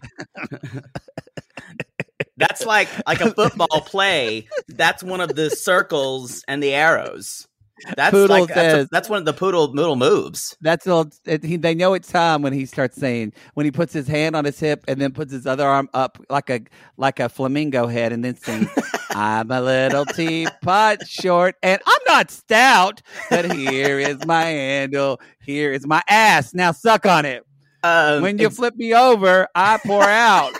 that's 2.35 2.65
like 2.65 2.89
like 3.07 3.21
a 3.21 3.31
football 3.31 3.81
play. 3.81 4.47
That's 4.69 5.03
one 5.03 5.21
of 5.21 5.35
the 5.35 5.51
circles 5.51 6.43
and 6.47 6.63
the 6.63 6.73
arrows. 6.73 7.47
That's 7.95 8.11
Poodle 8.11 8.39
like 8.41 8.53
that's, 8.53 8.85
a- 8.85 8.87
that's 8.91 9.09
one 9.09 9.19
of 9.19 9.25
the 9.25 9.33
poodle 9.33 9.73
noodle 9.73 9.95
moves. 9.95 10.55
That's 10.61 10.87
all. 10.87 11.09
It, 11.25 11.43
he, 11.43 11.57
they 11.57 11.75
know 11.75 11.93
it's 11.93 12.11
time 12.11 12.41
when 12.41 12.53
he 12.53 12.65
starts 12.65 12.97
saying 12.97 13.33
when 13.53 13.65
he 13.65 13.71
puts 13.71 13.93
his 13.93 14.07
hand 14.07 14.35
on 14.35 14.45
his 14.45 14.59
hip 14.59 14.83
and 14.87 14.99
then 15.01 15.11
puts 15.11 15.31
his 15.31 15.45
other 15.47 15.67
arm 15.67 15.89
up 15.93 16.17
like 16.29 16.49
a 16.49 16.61
like 16.97 17.19
a 17.19 17.29
flamingo 17.29 17.87
head 17.87 18.11
and 18.11 18.23
then 18.23 18.35
sings, 18.35 18.69
"I'm 19.11 19.49
a 19.51 19.61
little 19.61 20.05
teapot 20.05 21.07
short 21.07 21.55
and 21.63 21.81
I'm 21.85 22.01
not 22.07 22.31
stout, 22.31 23.01
but 23.29 23.51
here 23.51 23.99
is 23.99 24.25
my 24.25 24.43
handle, 24.43 25.19
here 25.41 25.71
is 25.71 25.87
my 25.87 26.03
ass. 26.09 26.53
Now 26.53 26.71
suck 26.71 27.05
on 27.05 27.25
it. 27.25 27.45
Um, 27.83 28.21
When 28.21 28.37
you 28.37 28.49
flip 28.49 28.75
me 28.75 28.93
over, 28.93 29.47
I 29.55 29.79
pour 29.85 30.03
out. 30.03 30.53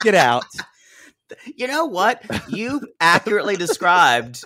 Get 0.00 0.14
out. 0.14 0.44
You 1.56 1.66
know 1.66 1.86
what? 1.86 2.22
You 2.48 2.80
accurately 3.00 3.56
described 3.56 4.42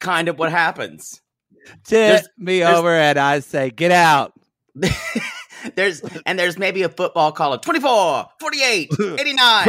kind 0.00 0.28
of 0.28 0.38
what 0.38 0.50
happens. 0.50 1.20
Tip 1.66 1.88
There's- 1.88 2.28
me 2.38 2.60
there's- 2.60 2.76
over 2.76 2.94
and 2.94 3.18
I 3.18 3.40
say, 3.40 3.70
"Get 3.70 3.90
out." 3.92 4.32
there's 5.74 6.02
and 6.24 6.38
there's 6.38 6.56
maybe 6.58 6.82
a 6.82 6.88
football 6.88 7.32
call 7.32 7.52
of 7.52 7.60
24, 7.62 8.26
48, 8.40 8.90
89. 9.18 9.68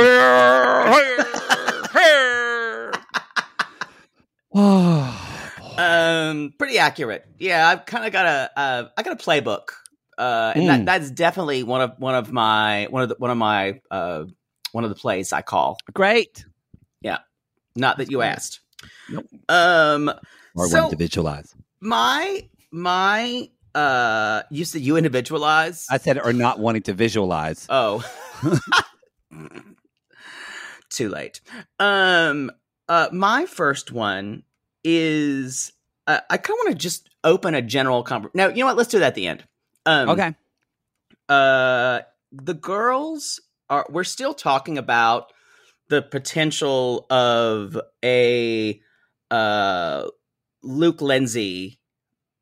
um 5.78 6.54
pretty 6.58 6.78
accurate 6.78 7.26
yeah 7.40 7.68
i've 7.68 7.86
kind 7.86 8.06
of 8.06 8.12
got 8.12 8.26
a 8.26 8.52
uh, 8.60 8.84
i 8.98 9.04
got 9.04 9.14
a 9.14 9.24
playbook 9.24 9.70
uh 10.18 10.52
and 10.56 10.68
that, 10.68 10.80
Mm. 10.82 10.86
that's 10.86 11.12
definitely 11.12 11.64
one 11.64 11.82
of 11.82 11.92
one 11.98 12.16
of 12.16 12.32
my 12.32 12.88
one 12.90 13.04
of 13.04 13.10
the 13.10 13.16
one 13.18 13.32
of 13.32 13.38
my 13.38 13.80
uh 13.90 14.26
one 14.72 14.84
of 14.84 14.90
the 14.90 14.96
plays 14.96 15.32
i 15.34 15.42
call 15.42 15.78
Great. 15.94 16.46
Not 17.80 17.98
that 17.98 18.12
you 18.12 18.22
asked 18.22 18.60
Nope. 19.10 19.26
um 19.50 20.12
Or 20.56 20.68
So- 20.68 20.90
visualize. 20.90 21.54
my 21.80 22.48
my 22.72 23.50
uh 23.76 24.42
you 24.50 24.66
said 24.66 24.82
you 24.82 24.98
individualize 24.98 25.88
I 25.90 25.98
said, 25.98 26.18
or 26.20 26.34
not 26.34 26.60
wanting 26.60 26.82
to 26.84 26.94
visualize. 26.94 27.66
Oh. 27.70 28.04
Too 30.90 31.10
late. 31.10 31.42
Um 31.80 32.52
uh 32.88 33.10
my 33.12 33.46
first 33.46 33.92
one 33.92 34.44
is 34.84 35.72
uh, 36.08 36.20
I 36.30 36.38
kind 36.38 36.56
of 36.60 36.66
want 36.66 36.70
to 36.72 36.76
just 36.76 37.10
open 37.24 37.54
a 37.54 37.62
general 37.62 38.02
conversation. 38.04 38.38
No, 38.38 38.48
you 38.50 38.60
know 38.62 38.66
what? 38.66 38.78
Let's 38.78 38.90
do 38.90 39.00
that 39.00 39.08
at 39.08 39.16
the 39.16 39.28
end. 39.28 39.44
Um 39.86 40.10
okay. 40.10 40.34
uh 41.28 42.00
the 42.32 42.54
girls 42.56 43.40
are 43.70 43.86
we're 43.90 44.04
still 44.04 44.34
talking 44.34 44.78
about 44.78 45.32
the 45.90 46.02
potential 46.02 47.06
of 47.10 47.78
a 48.04 48.80
uh 49.32 50.08
Luke 50.64 51.02
Lindsay 51.02 51.80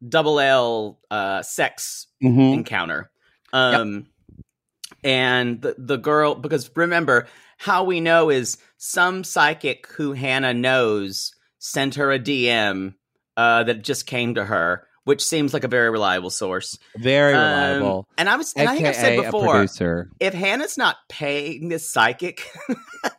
double 0.07 0.39
L 0.39 0.99
uh 1.09 1.41
sex 1.41 2.07
Mhm. 2.23 2.53
encounter. 2.53 3.09
Um 3.53 4.07
and 5.03 5.61
the 5.61 5.75
the 5.77 5.97
girl 5.97 6.35
because 6.35 6.69
remember 6.75 7.27
how 7.57 7.83
we 7.83 7.99
know 7.99 8.29
is 8.29 8.57
some 8.77 9.23
psychic 9.23 9.87
who 9.87 10.13
Hannah 10.13 10.53
knows 10.53 11.33
sent 11.59 11.95
her 11.95 12.11
a 12.11 12.19
DM 12.19 12.93
uh 13.35 13.63
that 13.63 13.83
just 13.83 14.05
came 14.07 14.35
to 14.35 14.45
her, 14.45 14.85
which 15.05 15.23
seems 15.23 15.53
like 15.53 15.63
a 15.63 15.67
very 15.69 15.89
reliable 15.89 16.29
source. 16.29 16.77
Very 16.97 17.33
Um, 17.33 17.41
reliable. 17.41 18.07
and 18.17 18.29
I 18.29 18.35
was 18.35 18.53
and 18.55 18.69
I 18.69 18.75
think 18.75 18.87
I've 18.87 18.95
said 18.95 19.15
before 19.23 19.65
if 20.19 20.33
Hannah's 20.33 20.77
not 20.77 20.97
paying 21.09 21.69
this 21.69 21.87
psychic, 21.89 22.49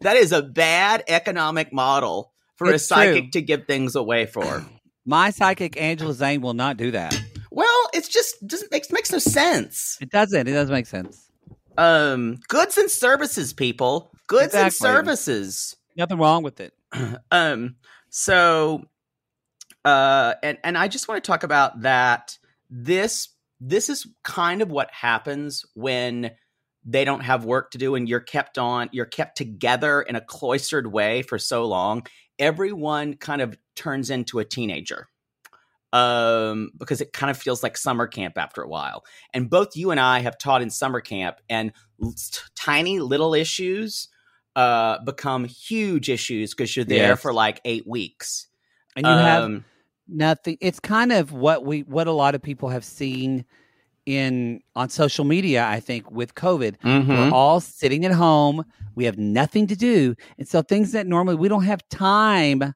that 0.00 0.16
is 0.16 0.32
a 0.32 0.42
bad 0.42 1.04
economic 1.08 1.72
model 1.72 2.32
for 2.56 2.72
It's 2.72 2.84
a 2.84 2.86
psychic 2.86 3.24
true. 3.24 3.30
to 3.32 3.42
give 3.42 3.66
things 3.66 3.94
away 3.96 4.26
for. 4.26 4.64
My 5.04 5.30
psychic 5.30 5.80
Angela 5.80 6.14
Zane 6.14 6.40
will 6.42 6.54
not 6.54 6.76
do 6.76 6.92
that. 6.92 7.20
well, 7.50 7.88
it's 7.92 8.08
just 8.08 8.46
doesn't 8.46 8.70
makes 8.70 8.90
makes 8.92 9.10
no 9.10 9.18
sense. 9.18 9.98
It 10.00 10.10
doesn't. 10.10 10.46
It 10.46 10.52
doesn't 10.52 10.72
make 10.72 10.86
sense. 10.86 11.28
Um, 11.76 12.38
goods 12.48 12.78
and 12.78 12.90
services, 12.90 13.52
people, 13.52 14.12
goods 14.26 14.54
and 14.54 14.72
services. 14.72 15.76
Nothing 15.96 16.18
wrong 16.18 16.42
with 16.42 16.60
it. 16.60 16.72
Um, 17.30 17.76
so, 18.10 18.84
uh, 19.84 20.34
and 20.42 20.58
and 20.62 20.76
I 20.76 20.88
just 20.88 21.08
want 21.08 21.22
to 21.24 21.26
talk 21.26 21.42
about 21.42 21.82
that. 21.82 22.36
This 22.70 23.28
this 23.60 23.88
is 23.88 24.06
kind 24.22 24.60
of 24.62 24.70
what 24.70 24.90
happens 24.92 25.64
when 25.74 26.32
they 26.84 27.04
don't 27.04 27.20
have 27.20 27.44
work 27.44 27.70
to 27.70 27.78
do 27.78 27.94
and 27.94 28.08
you're 28.08 28.20
kept 28.20 28.58
on 28.58 28.88
you're 28.92 29.04
kept 29.06 29.36
together 29.36 30.02
in 30.02 30.16
a 30.16 30.20
cloistered 30.20 30.92
way 30.92 31.22
for 31.22 31.38
so 31.38 31.64
long 31.66 32.04
everyone 32.38 33.14
kind 33.14 33.40
of 33.42 33.56
turns 33.76 34.10
into 34.10 34.38
a 34.38 34.44
teenager 34.44 35.08
um 35.92 36.70
because 36.78 37.00
it 37.02 37.12
kind 37.12 37.30
of 37.30 37.36
feels 37.36 37.62
like 37.62 37.76
summer 37.76 38.06
camp 38.06 38.38
after 38.38 38.62
a 38.62 38.68
while 38.68 39.04
and 39.34 39.50
both 39.50 39.76
you 39.76 39.90
and 39.90 40.00
i 40.00 40.20
have 40.20 40.38
taught 40.38 40.62
in 40.62 40.70
summer 40.70 41.00
camp 41.00 41.36
and 41.50 41.72
l- 42.02 42.14
tiny 42.54 42.98
little 42.98 43.34
issues 43.34 44.08
uh 44.56 44.98
become 45.04 45.44
huge 45.44 46.08
issues 46.08 46.54
because 46.54 46.74
you're 46.74 46.84
there 46.84 47.14
Yes. 47.14 47.20
for 47.20 47.32
like 47.32 47.60
eight 47.64 47.86
weeks 47.86 48.48
And 48.96 49.06
you 49.06 49.18
have 49.18 49.44
Um, 49.44 49.64
nothing. 50.08 50.58
It's 50.60 50.80
kind 50.80 51.12
of 51.12 51.32
what 51.32 51.64
we, 51.64 51.80
what 51.82 52.06
a 52.06 52.12
lot 52.12 52.34
of 52.34 52.42
people 52.42 52.68
have 52.70 52.84
seen 52.84 53.44
in 54.06 54.60
on 54.74 54.88
social 54.88 55.24
media. 55.24 55.64
I 55.66 55.80
think 55.80 56.10
with 56.10 56.34
COVID, 56.34 56.78
mhm. 56.80 57.08
we're 57.08 57.30
all 57.34 57.60
sitting 57.60 58.04
at 58.04 58.12
home. 58.12 58.64
We 58.94 59.04
have 59.04 59.18
nothing 59.18 59.66
to 59.68 59.76
do, 59.76 60.14
and 60.38 60.46
so 60.46 60.62
things 60.62 60.92
that 60.92 61.06
normally 61.06 61.36
we 61.36 61.48
don't 61.48 61.64
have 61.64 61.86
time. 61.88 62.74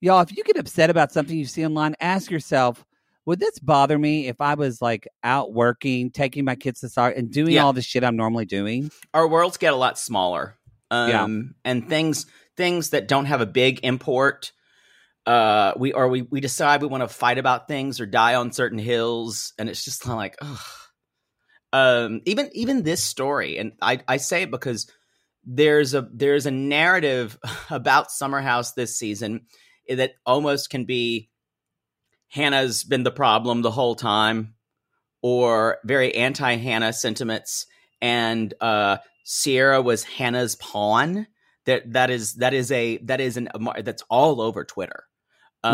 Y'all, 0.00 0.20
if 0.20 0.36
you 0.36 0.42
get 0.44 0.56
upset 0.58 0.90
about 0.90 1.12
something 1.12 1.36
you 1.36 1.46
see 1.46 1.64
online, 1.64 1.94
ask 2.00 2.30
yourself, 2.30 2.84
would 3.24 3.40
this 3.40 3.58
bother 3.58 3.98
me 3.98 4.28
if 4.28 4.40
I 4.40 4.54
was 4.54 4.82
like 4.82 5.08
out 5.24 5.52
working, 5.54 6.10
taking 6.10 6.44
my 6.44 6.54
kids 6.54 6.80
to 6.80 6.88
soccer, 6.88 7.16
and 7.16 7.30
doing 7.30 7.54
Yeah. 7.54 7.64
all 7.64 7.72
the 7.72 7.82
shit 7.82 8.04
I'm 8.04 8.16
normally 8.16 8.44
doing? 8.44 8.90
our 9.14 9.26
worlds 9.26 9.56
get 9.56 9.72
a 9.72 9.76
lot 9.76 9.98
smaller 9.98 10.56
um 10.90 11.08
Yeah. 11.10 11.26
and 11.64 11.88
things 11.88 12.26
things 12.56 12.90
that 12.90 13.06
don't 13.08 13.26
have 13.26 13.40
a 13.40 13.46
big 13.46 13.80
import 13.82 14.52
uh 15.26 15.72
we 15.76 15.92
or 15.92 16.08
we 16.08 16.22
we 16.22 16.40
decide 16.40 16.80
we 16.80 16.88
want 16.88 17.02
to 17.02 17.08
fight 17.08 17.38
about 17.38 17.68
things 17.68 18.00
or 18.00 18.06
die 18.06 18.34
on 18.34 18.52
certain 18.52 18.78
hills 18.78 19.52
and 19.58 19.68
it's 19.68 19.84
just 19.84 20.06
like 20.06 20.36
ugh. 20.40 20.58
um 21.72 22.20
even 22.24 22.48
even 22.52 22.82
this 22.82 23.02
story 23.02 23.58
and 23.58 23.72
i 23.82 23.98
i 24.06 24.16
say 24.16 24.42
it 24.42 24.50
because 24.50 24.90
there's 25.44 25.94
a 25.94 26.08
there's 26.12 26.46
a 26.46 26.50
narrative 26.50 27.38
about 27.70 28.10
summer 28.10 28.40
house 28.40 28.72
this 28.72 28.98
season 28.98 29.46
that 29.88 30.12
almost 30.24 30.70
can 30.70 30.84
be 30.84 31.28
hannah's 32.28 32.84
been 32.84 33.02
the 33.02 33.10
problem 33.10 33.62
the 33.62 33.70
whole 33.70 33.94
time 33.94 34.54
or 35.22 35.78
very 35.84 36.14
anti-hannah 36.14 36.92
sentiments 36.92 37.66
and 38.00 38.54
uh 38.60 38.98
Ciara 39.26 39.82
was 39.82 40.04
Hannah's 40.04 40.54
pawn. 40.54 41.26
That 41.64 41.92
that 41.92 42.10
is 42.10 42.34
that 42.34 42.54
is 42.54 42.70
a 42.70 42.98
that 42.98 43.20
is 43.20 43.36
an 43.36 43.48
that's 43.82 44.02
all 44.08 44.40
over 44.40 44.64
Twitter. 44.64 45.04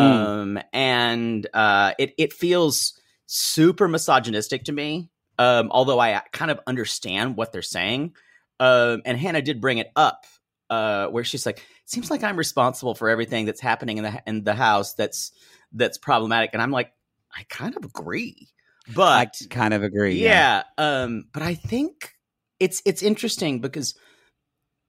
Um 0.00 0.58
and 0.72 1.46
uh 1.52 1.92
it 1.98 2.14
it 2.18 2.32
feels 2.32 2.98
super 3.26 3.88
misogynistic 3.88 4.64
to 4.64 4.72
me. 4.72 5.10
Um 5.38 5.70
although 5.70 6.00
I 6.00 6.22
kind 6.32 6.50
of 6.50 6.60
understand 6.66 7.36
what 7.36 7.52
they're 7.52 7.62
saying. 7.62 8.14
Um 8.60 9.02
and 9.04 9.18
Hannah 9.18 9.42
did 9.42 9.60
bring 9.60 9.78
it 9.78 9.90
up 9.96 10.24
uh 10.70 11.06
where 11.06 11.24
she's 11.24 11.46
like 11.46 11.64
seems 11.84 12.10
like 12.10 12.22
I'm 12.22 12.36
responsible 12.36 12.94
for 12.94 13.08
everything 13.08 13.46
that's 13.46 13.60
happening 13.60 13.98
in 13.98 14.04
the 14.04 14.22
in 14.26 14.44
the 14.44 14.54
house 14.54 14.94
that's 14.94 15.32
that's 15.72 15.98
problematic 15.98 16.50
and 16.52 16.62
I'm 16.62 16.70
like 16.70 16.92
I 17.34 17.44
kind 17.48 17.76
of 17.76 17.84
agree. 17.84 18.48
But 18.94 19.36
I 19.42 19.46
kind 19.48 19.74
of 19.74 19.82
agree. 19.82 20.20
yeah. 20.20 20.64
Um, 20.76 21.26
but 21.32 21.42
I 21.42 21.54
think 21.54 22.14
it's 22.60 22.82
it's 22.84 23.02
interesting 23.02 23.60
because 23.60 23.94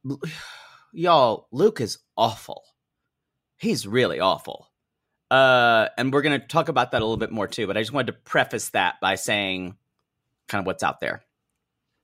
y'all, 0.93 1.47
Luke 1.51 1.81
is 1.81 1.99
awful. 2.17 2.63
He's 3.57 3.87
really 3.87 4.19
awful. 4.19 4.67
Uh, 5.33 5.89
and 5.97 6.13
we're 6.13 6.21
gonna 6.21 6.37
talk 6.37 6.69
about 6.69 6.91
that 6.91 7.01
a 7.01 7.05
little 7.05 7.17
bit 7.17 7.31
more 7.31 7.47
too. 7.47 7.65
But 7.65 7.75
I 7.75 7.81
just 7.81 7.91
wanted 7.91 8.07
to 8.07 8.19
preface 8.19 8.69
that 8.69 9.01
by 9.01 9.15
saying 9.15 9.75
kind 10.47 10.59
of 10.59 10.67
what's 10.67 10.83
out 10.83 10.99
there. 10.99 11.23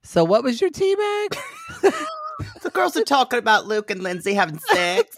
So 0.02 0.24
what 0.24 0.42
was 0.42 0.60
your 0.60 0.70
tea 0.70 0.96
bag? 0.96 1.92
The 2.62 2.70
girls 2.70 2.96
are 2.96 3.04
talking 3.04 3.38
about 3.38 3.66
Luke 3.66 3.90
and 3.90 4.02
Lindsay 4.02 4.32
having 4.32 4.58
sex. 4.70 5.14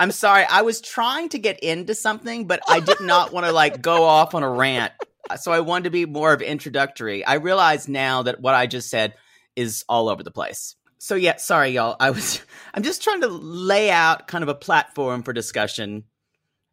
I'm 0.00 0.10
sorry. 0.10 0.44
I 0.44 0.62
was 0.62 0.80
trying 0.80 1.28
to 1.30 1.38
get 1.38 1.60
into 1.60 1.94
something, 1.94 2.46
but 2.46 2.60
I 2.68 2.80
did 2.80 3.00
not 3.00 3.32
want 3.32 3.46
to 3.46 3.52
like 3.52 3.82
go 3.82 4.04
off 4.04 4.34
on 4.34 4.42
a 4.42 4.48
rant. 4.48 4.92
So 5.36 5.52
I 5.52 5.60
wanted 5.60 5.84
to 5.84 5.90
be 5.90 6.06
more 6.06 6.32
of 6.32 6.42
introductory. 6.42 7.24
I 7.24 7.34
realize 7.34 7.88
now 7.88 8.22
that 8.22 8.40
what 8.40 8.54
I 8.54 8.66
just 8.66 8.90
said 8.90 9.14
is 9.54 9.84
all 9.88 10.08
over 10.08 10.22
the 10.22 10.30
place. 10.30 10.76
So 11.02 11.16
yeah, 11.16 11.34
sorry 11.34 11.70
y'all. 11.70 11.96
I 11.98 12.10
was 12.10 12.40
I'm 12.74 12.84
just 12.84 13.02
trying 13.02 13.22
to 13.22 13.26
lay 13.26 13.90
out 13.90 14.28
kind 14.28 14.44
of 14.44 14.48
a 14.48 14.54
platform 14.54 15.24
for 15.24 15.32
discussion 15.32 16.04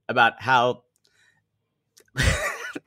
about 0.07 0.39
how 0.39 0.83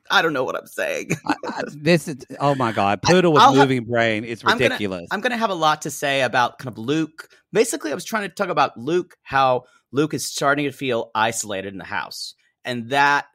I 0.09 0.21
don't 0.21 0.31
know 0.31 0.45
what 0.45 0.55
I'm 0.55 0.67
saying. 0.67 1.11
I, 1.25 1.33
I, 1.45 1.61
this 1.75 2.07
is 2.07 2.25
oh 2.39 2.55
my 2.55 2.71
god, 2.71 3.01
poodle 3.01 3.33
with 3.33 3.41
I'll 3.41 3.53
have- 3.55 3.67
moving 3.67 3.83
brain. 3.83 4.23
It's 4.23 4.41
ridiculous. 4.41 5.09
I'm 5.11 5.19
going 5.19 5.31
to 5.31 5.37
have 5.37 5.49
a 5.49 5.53
lot 5.55 5.81
to 5.81 5.91
say 5.91 6.21
about 6.21 6.59
kind 6.59 6.69
of 6.69 6.77
Luke. 6.77 7.27
Basically, 7.51 7.91
I 7.91 7.93
was 7.93 8.05
trying 8.05 8.23
to 8.23 8.33
talk 8.33 8.47
about 8.47 8.77
Luke, 8.77 9.17
how 9.21 9.65
Luke 9.91 10.13
is 10.13 10.25
starting 10.25 10.63
to 10.63 10.71
feel 10.71 11.11
isolated 11.13 11.73
in 11.73 11.77
the 11.77 11.83
house, 11.83 12.35
and 12.63 12.91
that, 12.91 13.25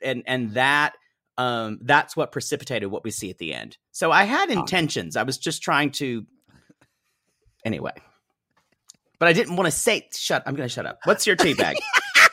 and 0.00 0.22
and 0.28 0.54
that, 0.54 0.94
um, 1.36 1.80
that's 1.82 2.16
what 2.16 2.30
precipitated 2.30 2.88
what 2.88 3.02
we 3.02 3.10
see 3.10 3.30
at 3.30 3.38
the 3.38 3.52
end. 3.52 3.78
So 3.90 4.12
I 4.12 4.22
had 4.22 4.48
intentions. 4.48 5.16
I 5.16 5.24
was 5.24 5.38
just 5.38 5.60
trying 5.60 5.90
to, 5.92 6.24
anyway, 7.64 7.92
but 9.18 9.28
I 9.28 9.32
didn't 9.32 9.56
want 9.56 9.66
to 9.66 9.70
say. 9.70 10.08
Shut. 10.14 10.42
I'm 10.46 10.54
going 10.54 10.68
to 10.68 10.72
shut 10.72 10.86
up. 10.86 10.98
What's 11.04 11.26
your 11.26 11.36
tea 11.36 11.54
bag? 11.54 11.76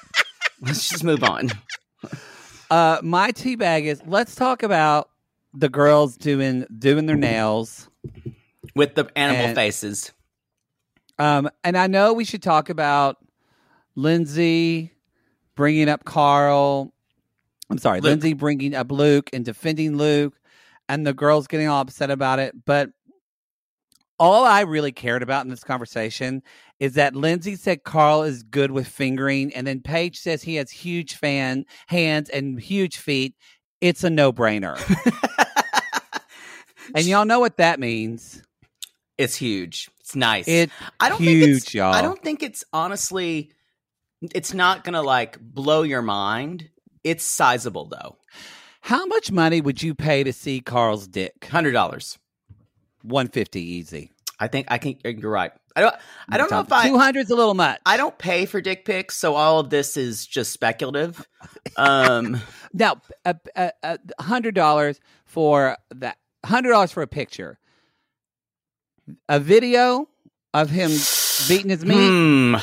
Let's 0.62 0.90
just 0.90 1.04
move 1.04 1.24
on. 1.24 1.52
Uh, 2.72 3.00
my 3.04 3.32
tea 3.32 3.56
bag 3.56 3.86
is 3.86 4.02
let's 4.08 4.34
talk 4.36 4.64
about 4.64 5.10
the 5.54 5.70
girls 5.70 6.18
doing 6.18 6.66
doing 6.80 7.06
their 7.06 7.16
nails. 7.18 7.90
With 8.76 8.96
the 8.96 9.10
animal 9.16 9.46
And- 9.48 9.56
faces. 9.56 10.12
Um, 11.18 11.50
and 11.64 11.78
I 11.78 11.88
know 11.88 12.12
we 12.14 12.26
should 12.26 12.44
talk 12.44 12.70
about 12.70 13.18
Lindsay 13.96 14.92
bringing 15.56 15.88
up 15.88 16.04
Carl. 16.04 16.94
I'm 17.70 17.78
sorry, 17.78 18.02
Luke. 18.02 18.10
Lindsay 18.12 18.34
bringing 18.34 18.76
up 18.76 18.92
Luke 18.92 19.30
and 19.32 19.46
defending 19.46 19.98
Luke, 19.98 20.34
and 20.90 21.08
the 21.08 21.14
girls 21.14 21.48
getting 21.48 21.68
all 21.68 21.82
upset 21.82 22.12
about 22.12 22.40
it. 22.40 22.54
But 22.66 22.90
all 24.20 24.46
I 24.46 24.62
really 24.62 24.92
cared 24.92 25.24
about 25.24 25.44
in 25.46 25.50
this 25.50 25.64
conversation 25.64 26.42
is 26.80 26.94
that 26.94 27.16
Lindsay 27.16 27.56
said 27.56 27.84
Carl 27.84 28.24
is 28.24 28.44
good 28.44 28.72
with 28.72 28.88
fingering, 28.88 29.54
and 29.54 29.66
then 29.66 29.82
Paige 29.82 30.20
says 30.20 30.44
he 30.44 30.56
has 30.56 30.72
huge 30.72 31.16
fan 31.16 31.66
hands 31.88 32.30
and 32.30 32.60
huge 32.60 32.98
feet. 32.98 33.36
It's 33.82 34.04
a 34.04 34.10
no 34.10 34.34
brainer. 34.34 34.78
and 36.96 37.06
y'all 37.06 37.26
know 37.26 37.40
what 37.40 37.58
that 37.58 37.80
means. 37.80 38.42
It's 39.18 39.36
huge. 39.36 39.90
It's 40.02 40.16
nice. 40.16 40.48
It's 40.48 40.74
I 41.00 41.10
don't 41.10 41.22
huge, 41.22 41.44
think 41.44 41.58
it's, 41.58 41.74
y'all. 41.74 41.94
I 41.94 42.02
don't 42.02 42.22
think 42.22 42.44
it's 42.44 42.64
honestly. 42.74 43.52
It's 44.34 44.54
not 44.54 44.84
gonna 44.84 45.02
like 45.04 45.40
blow 45.40 45.84
your 45.84 46.02
mind. 46.02 46.70
It's 47.04 47.24
sizable 47.24 47.86
though. 47.86 48.18
How 48.82 49.06
much 49.06 49.32
money 49.32 49.62
would 49.62 49.82
you 49.82 49.96
pay 49.96 50.24
to 50.24 50.34
see 50.34 50.62
Carl's 50.62 51.08
dick? 51.08 51.46
Hundred 51.46 51.72
dollars. 51.72 52.18
One 53.08 53.28
fifty 53.28 53.62
easy. 53.62 54.12
I 54.40 54.48
think 54.50 54.68
I 54.70 54.78
can. 54.78 54.96
you're 55.04 55.32
right. 55.32 55.52
I 55.78 55.82
don't. 55.82 55.96
I 56.30 56.38
don't 56.38 56.52
know 56.52 56.60
if 56.60 56.72
I. 56.72 56.88
two 56.90 56.98
hundred's 56.98 57.30
a 57.32 57.36
little 57.36 57.54
much. 57.54 57.80
I 57.86 57.98
don't 57.98 58.18
pay 58.18 58.46
for 58.46 58.60
dick 58.62 58.84
pics, 58.86 59.16
so 59.18 59.36
all 59.36 59.60
of 59.60 59.70
this 59.70 59.96
is 59.98 60.26
just 60.26 60.52
speculative. 60.52 61.26
Um, 61.78 62.42
now 62.74 63.02
a 63.24 63.36
a- 63.56 63.72
a 63.84 64.00
hundred 64.24 64.56
dollars 64.56 65.00
for 65.26 65.78
that. 65.92 66.18
Hundred 66.46 66.70
dollars 66.72 66.92
for 66.92 67.02
a 67.02 67.08
picture. 67.08 67.60
A 69.30 69.40
video 69.40 70.08
of 70.54 70.70
him 70.70 70.92
beating 71.48 71.70
his 71.70 71.86
meat. 71.86 71.96
hmm. 71.96 72.56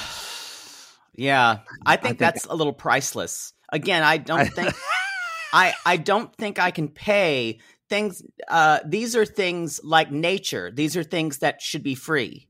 Yeah, 1.15 1.59
I 1.87 1.97
think 1.97 2.03
think- 2.03 2.19
that's 2.19 2.45
a 2.47 2.55
little 2.55 2.73
priceless. 2.73 3.53
Again, 3.71 4.03
I 4.03 4.17
don't 4.19 4.47
think. 4.55 4.75
I 5.53 5.75
I 5.85 5.97
don't 5.99 6.35
think 6.37 6.59
I 6.59 6.71
can 6.71 6.89
pay 6.89 7.59
things. 7.93 8.23
Uh, 8.49 8.79
these 8.87 9.15
are 9.15 9.27
things 9.27 9.79
like 9.85 10.11
nature. 10.11 10.71
These 10.75 10.97
are 10.97 11.03
things 11.03 11.39
that 11.39 11.61
should 11.61 11.83
be 11.83 11.95
free. 11.95 12.49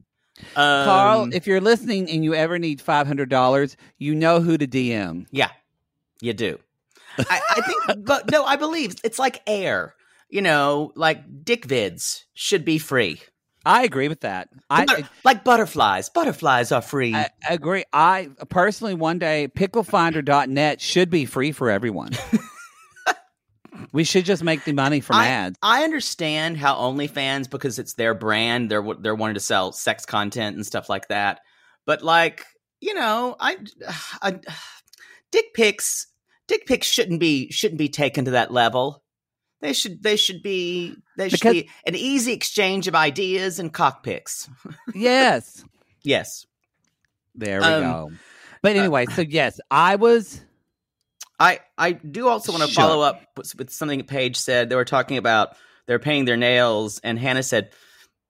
Um, 0.54 0.84
Carl, 0.84 1.28
if 1.32 1.48
you're 1.48 1.60
listening 1.60 2.08
and 2.08 2.22
you 2.22 2.32
ever 2.34 2.60
need 2.60 2.80
five 2.80 3.08
hundred 3.08 3.28
dollars, 3.28 3.76
you 3.98 4.14
know 4.14 4.40
who 4.40 4.56
to 4.56 4.68
DM. 4.68 5.26
Yeah, 5.32 5.50
you 6.20 6.32
do. 6.32 6.60
I, 7.18 7.40
I 7.50 7.60
think, 7.60 8.04
but 8.06 8.30
no, 8.30 8.44
I 8.44 8.54
believe 8.54 8.94
it's 9.02 9.18
like 9.18 9.42
air. 9.46 9.96
You 10.30 10.42
know, 10.42 10.92
like 10.94 11.44
dick 11.44 11.66
vids 11.66 12.22
should 12.34 12.64
be 12.64 12.78
free. 12.78 13.20
I 13.66 13.82
agree 13.82 14.08
with 14.08 14.20
that. 14.20 14.48
I, 14.70 15.04
like 15.24 15.44
butterflies. 15.44 16.08
Butterflies 16.08 16.72
are 16.72 16.82
free. 16.82 17.14
I 17.14 17.28
agree. 17.48 17.84
I 17.92 18.30
personally, 18.48 18.94
one 18.94 19.18
day, 19.18 19.48
picklefinder.net 19.54 20.80
should 20.80 21.10
be 21.10 21.26
free 21.26 21.52
for 21.52 21.68
everyone. 21.68 22.12
we 23.92 24.04
should 24.04 24.24
just 24.24 24.42
make 24.42 24.64
the 24.64 24.72
money 24.72 25.00
from 25.00 25.16
I, 25.16 25.28
ads. 25.28 25.58
I 25.62 25.84
understand 25.84 26.56
how 26.56 26.76
OnlyFans 26.76 27.48
because 27.50 27.78
it's 27.78 27.94
their 27.94 28.14
brand. 28.14 28.70
They're 28.70 28.84
they're 29.00 29.14
wanting 29.14 29.34
to 29.34 29.40
sell 29.40 29.72
sex 29.72 30.06
content 30.06 30.56
and 30.56 30.66
stuff 30.66 30.88
like 30.88 31.08
that. 31.08 31.40
But 31.86 32.02
like 32.02 32.44
you 32.80 32.94
know, 32.94 33.36
I, 33.38 33.58
I 34.22 34.40
dick 35.30 35.54
pics. 35.54 36.06
Dick 36.48 36.66
pics 36.66 36.86
shouldn't 36.86 37.20
be 37.20 37.50
shouldn't 37.50 37.78
be 37.78 37.88
taken 37.88 38.24
to 38.24 38.32
that 38.32 38.50
level. 38.50 39.02
They 39.60 39.72
should 39.72 40.02
they 40.02 40.16
should 40.16 40.42
be 40.42 40.96
they 41.16 41.28
should 41.28 41.38
Because- 41.40 41.52
be 41.52 41.70
an 41.86 41.94
easy 41.94 42.32
exchange 42.32 42.88
of 42.88 42.94
ideas 42.96 43.58
and 43.60 43.72
cockpits. 43.72 44.48
yes. 44.94 45.64
Yes. 46.02 46.44
There 47.34 47.60
we 47.60 47.66
Um, 47.66 47.82
go. 47.82 48.10
But 48.60 48.76
anyway, 48.76 49.06
so 49.06 49.22
yes, 49.28 49.60
I 49.70 49.96
was. 49.96 50.40
I 51.38 51.60
I 51.76 51.92
do 51.92 52.28
also 52.28 52.52
want 52.52 52.64
to 52.64 52.74
follow 52.74 53.02
up 53.02 53.22
with, 53.36 53.54
with 53.56 53.70
something 53.70 54.02
Paige 54.04 54.36
said. 54.36 54.68
They 54.68 54.76
were 54.76 54.84
talking 54.84 55.16
about 55.16 55.56
they're 55.86 55.98
painting 55.98 56.24
their 56.24 56.36
nails, 56.36 57.00
and 57.02 57.18
Hannah 57.18 57.42
said, 57.42 57.70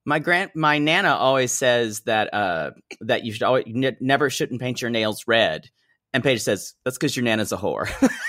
"My 0.05 0.19
grand 0.19 0.51
my 0.55 0.79
nana 0.79 1.15
always 1.15 1.51
says 1.51 2.01
that 2.01 2.33
uh 2.33 2.71
that 3.01 3.23
you 3.23 3.33
should 3.33 3.43
always 3.43 3.65
you 3.67 3.75
ne- 3.75 3.97
never 3.99 4.29
shouldn't 4.29 4.61
paint 4.61 4.81
your 4.81 4.91
nails 4.91 5.23
red." 5.27 5.69
And 6.13 6.23
Paige 6.23 6.41
says, 6.41 6.73
"That's 6.85 6.97
because 6.97 7.15
your 7.15 7.23
nana's 7.23 7.51
a 7.51 7.57
whore." 7.57 7.89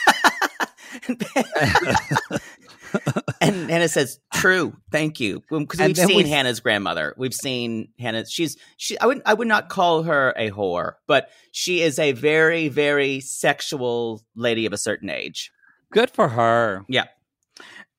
and 3.41 3.71
Hannah 3.71 3.89
says, 3.89 4.19
"True, 4.45 4.77
thank 4.93 5.21
you." 5.21 5.43
Because 5.51 5.81
we've 5.81 5.97
seen 5.97 6.17
we- 6.25 6.29
Hannah's 6.29 6.61
grandmother. 6.61 7.15
We've 7.17 7.35
seen 7.35 7.89
Hannah. 7.99 8.27
She's 8.27 8.57
she. 8.77 8.99
I 8.99 9.07
would 9.07 9.23
I 9.27 9.35
would 9.35 9.49
not 9.49 9.69
call 9.69 10.03
her 10.05 10.35
a 10.37 10.51
whore, 10.51 10.95
but 11.07 11.31
she 11.53 11.81
is 11.83 11.99
a 11.99 12.13
very 12.13 12.69
very 12.69 13.21
sexual 13.21 14.23
lady 14.37 14.67
of 14.67 14.73
a 14.73 14.79
certain 14.79 15.11
age. 15.11 15.51
Good 15.93 16.11
for 16.11 16.29
her. 16.29 16.85
Yeah. 16.89 17.05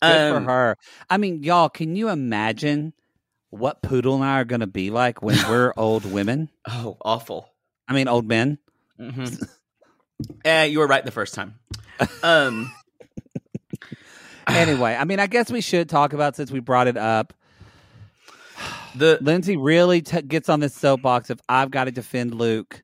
Good 0.02 0.34
Um, 0.34 0.44
for 0.46 0.52
her. 0.52 0.78
I 1.10 1.18
mean, 1.18 1.44
y'all, 1.44 1.70
can 1.70 1.96
you 1.96 2.10
imagine 2.10 2.94
what 3.50 3.82
Poodle 3.82 4.16
and 4.16 4.24
I 4.24 4.42
are 4.42 4.46
going 4.46 4.60
to 4.60 4.68
be 4.68 4.90
like 4.92 5.22
when 5.22 5.38
we're 5.50 5.74
old 5.78 6.04
women? 6.06 6.50
Oh, 6.70 6.98
awful. 7.04 7.50
I 7.88 7.94
mean, 7.94 8.08
old 8.08 8.28
men. 8.28 8.58
hmm 9.00 9.26
Eh, 10.44 10.64
you 10.66 10.80
were 10.80 10.88
right 10.88 11.04
the 11.06 11.12
first 11.12 11.34
time. 11.34 11.56
Um, 12.24 12.72
Anyway, 14.48 14.96
I 14.96 15.04
mean, 15.06 15.20
I 15.20 15.28
guess 15.28 15.52
we 15.52 15.62
should 15.62 15.90
talk 15.90 16.14
about 16.14 16.36
since 16.36 16.52
we 16.52 16.60
brought 16.60 16.88
it 16.88 16.98
up. 16.98 17.34
the 18.96 19.18
Lindsay 19.22 19.58
really 19.58 20.02
t- 20.02 20.22
gets 20.22 20.50
on 20.50 20.60
this 20.60 20.74
soapbox 20.74 21.30
of 21.30 21.42
I've 21.50 21.72
got 21.72 21.86
to 21.86 21.92
defend 21.92 22.36
Luke 22.36 22.84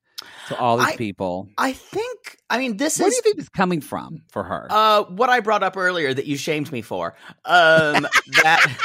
to 0.50 0.58
all 0.58 0.78
these 0.78 0.88
I- 0.88 0.95
people. 0.97 1.47
I 1.58 1.74
think 1.74 2.38
I 2.50 2.58
mean 2.58 2.78
this 2.78 3.00
Where 3.00 3.08
do 3.08 3.12
is 3.12 3.15
you 3.17 3.21
think 3.21 3.39
is 3.39 3.50
coming 3.50 3.82
from 3.82 4.24
for 4.30 4.43
her? 4.43 4.67
uh 4.69 5.04
what 5.04 5.30
I 5.30 5.39
brought 5.39 5.63
up 5.63 5.78
earlier 5.78 6.13
that 6.13 6.26
you 6.26 6.36
shamed 6.38 6.71
me 6.71 6.82
for. 6.82 7.15
Um, 7.45 8.08
that 8.43 8.78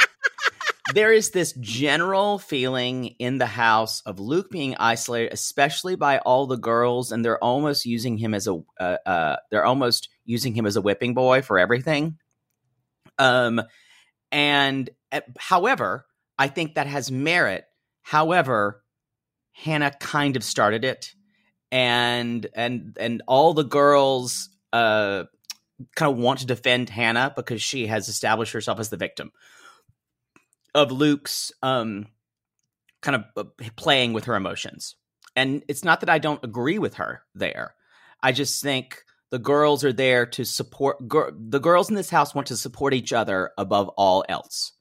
there 0.93 1.11
is 1.11 1.31
this 1.31 1.51
general 1.59 2.39
feeling 2.39 3.07
in 3.19 3.39
the 3.39 3.45
house 3.45 4.01
of 4.05 4.19
Luke 4.21 4.49
being 4.49 4.75
isolated, 4.77 5.33
especially 5.33 5.95
by 5.97 6.19
all 6.19 6.47
the 6.47 6.55
girls, 6.57 7.11
and 7.11 7.25
they're 7.25 7.43
almost 7.43 7.85
using 7.85 8.17
him 8.17 8.33
as 8.33 8.47
a 8.47 8.61
uh, 8.79 8.97
uh, 9.05 9.35
they're 9.51 9.65
almost 9.65 10.07
using 10.25 10.53
him 10.53 10.65
as 10.65 10.75
a 10.77 10.81
whipping 10.81 11.13
boy 11.13 11.41
for 11.41 11.59
everything. 11.59 12.17
Um, 13.19 13.61
and 14.31 14.89
uh, 15.11 15.21
however, 15.37 16.05
I 16.37 16.47
think 16.47 16.75
that 16.75 16.87
has 16.87 17.11
merit. 17.11 17.65
However, 18.01 18.83
Hannah 19.53 19.91
kind 19.99 20.35
of 20.35 20.43
started 20.43 20.83
it, 20.85 21.13
and 21.71 22.45
and 22.53 22.97
and 22.99 23.21
all 23.27 23.53
the 23.53 23.63
girls 23.63 24.49
uh 24.73 25.23
kind 25.95 26.11
of 26.11 26.17
want 26.17 26.39
to 26.39 26.45
defend 26.45 26.89
Hannah 26.89 27.33
because 27.35 27.61
she 27.61 27.87
has 27.87 28.09
established 28.09 28.53
herself 28.53 28.79
as 28.79 28.89
the 28.89 28.97
victim 28.97 29.31
of 30.73 30.91
Luke's 30.91 31.51
um 31.61 32.07
kind 33.01 33.15
of 33.15 33.23
uh, 33.47 33.69
playing 33.75 34.13
with 34.13 34.25
her 34.25 34.35
emotions. 34.35 34.95
And 35.35 35.63
it's 35.67 35.83
not 35.83 35.99
that 35.99 36.09
I 36.09 36.17
don't 36.17 36.43
agree 36.43 36.79
with 36.79 36.95
her 36.95 37.21
there. 37.35 37.75
I 38.23 38.31
just 38.31 38.61
think 38.61 39.03
the 39.31 39.39
girls 39.39 39.83
are 39.83 39.93
there 39.93 40.25
to 40.25 40.45
support 40.45 41.07
gir- 41.07 41.33
the 41.37 41.59
girls 41.59 41.89
in 41.89 41.95
this 41.95 42.09
house 42.09 42.33
want 42.35 42.47
to 42.47 42.57
support 42.57 42.93
each 42.93 43.13
other 43.13 43.51
above 43.57 43.89
all 43.97 44.23
else 44.29 44.73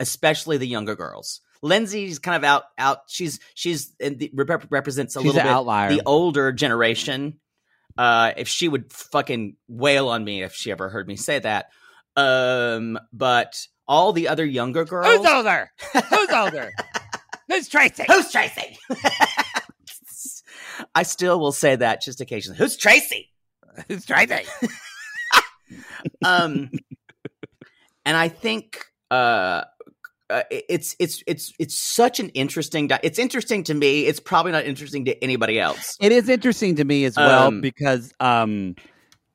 especially 0.00 0.56
the 0.56 0.66
younger 0.68 0.94
girls 0.94 1.40
lindsay's 1.62 2.18
kind 2.20 2.36
of 2.36 2.44
out 2.44 2.62
out 2.78 2.98
she's 3.08 3.40
she's 3.54 3.92
in 3.98 4.16
the, 4.18 4.30
rep- 4.34 4.66
represents 4.70 5.16
a 5.16 5.20
She's 5.20 5.26
little 5.26 5.42
bit 5.42 5.50
outlier. 5.50 5.88
the 5.90 6.02
older 6.06 6.52
generation 6.52 7.40
uh 7.96 8.32
if 8.36 8.46
she 8.46 8.68
would 8.68 8.92
fucking 8.92 9.56
wail 9.66 10.08
on 10.08 10.22
me 10.24 10.42
if 10.44 10.54
she 10.54 10.70
ever 10.70 10.88
heard 10.88 11.08
me 11.08 11.16
say 11.16 11.40
that 11.40 11.66
um 12.16 12.96
but 13.12 13.56
all 13.88 14.12
the 14.12 14.28
other 14.28 14.44
younger 14.44 14.84
girls 14.84 15.16
Who's 15.16 15.26
older? 15.26 15.70
Who's 16.10 16.30
older? 16.30 16.70
Who's 17.48 17.68
Tracy? 17.68 18.04
Who's 18.06 18.30
Tracy? 18.30 18.78
I 20.94 21.02
still 21.02 21.40
will 21.40 21.52
say 21.52 21.76
that 21.76 22.02
just 22.02 22.20
occasionally. 22.20 22.58
Who's 22.58 22.76
Tracy? 22.76 23.27
Who's 23.88 24.04
Tracy? 24.04 24.46
Um, 26.24 26.70
and 28.04 28.16
I 28.16 28.28
think 28.28 28.86
uh, 29.10 29.64
uh, 30.30 30.42
it's 30.50 30.96
it's 30.98 31.22
it's 31.26 31.52
it's 31.58 31.78
such 31.78 32.20
an 32.20 32.28
interesting. 32.30 32.88
Di- 32.88 33.00
it's 33.02 33.18
interesting 33.18 33.62
to 33.64 33.74
me. 33.74 34.06
It's 34.06 34.20
probably 34.20 34.52
not 34.52 34.64
interesting 34.64 35.04
to 35.06 35.22
anybody 35.22 35.58
else. 35.58 35.96
It 36.00 36.12
is 36.12 36.28
interesting 36.28 36.76
to 36.76 36.84
me 36.84 37.04
as 37.04 37.16
well 37.16 37.48
Um, 37.48 37.60
because 37.60 38.12
um, 38.20 38.76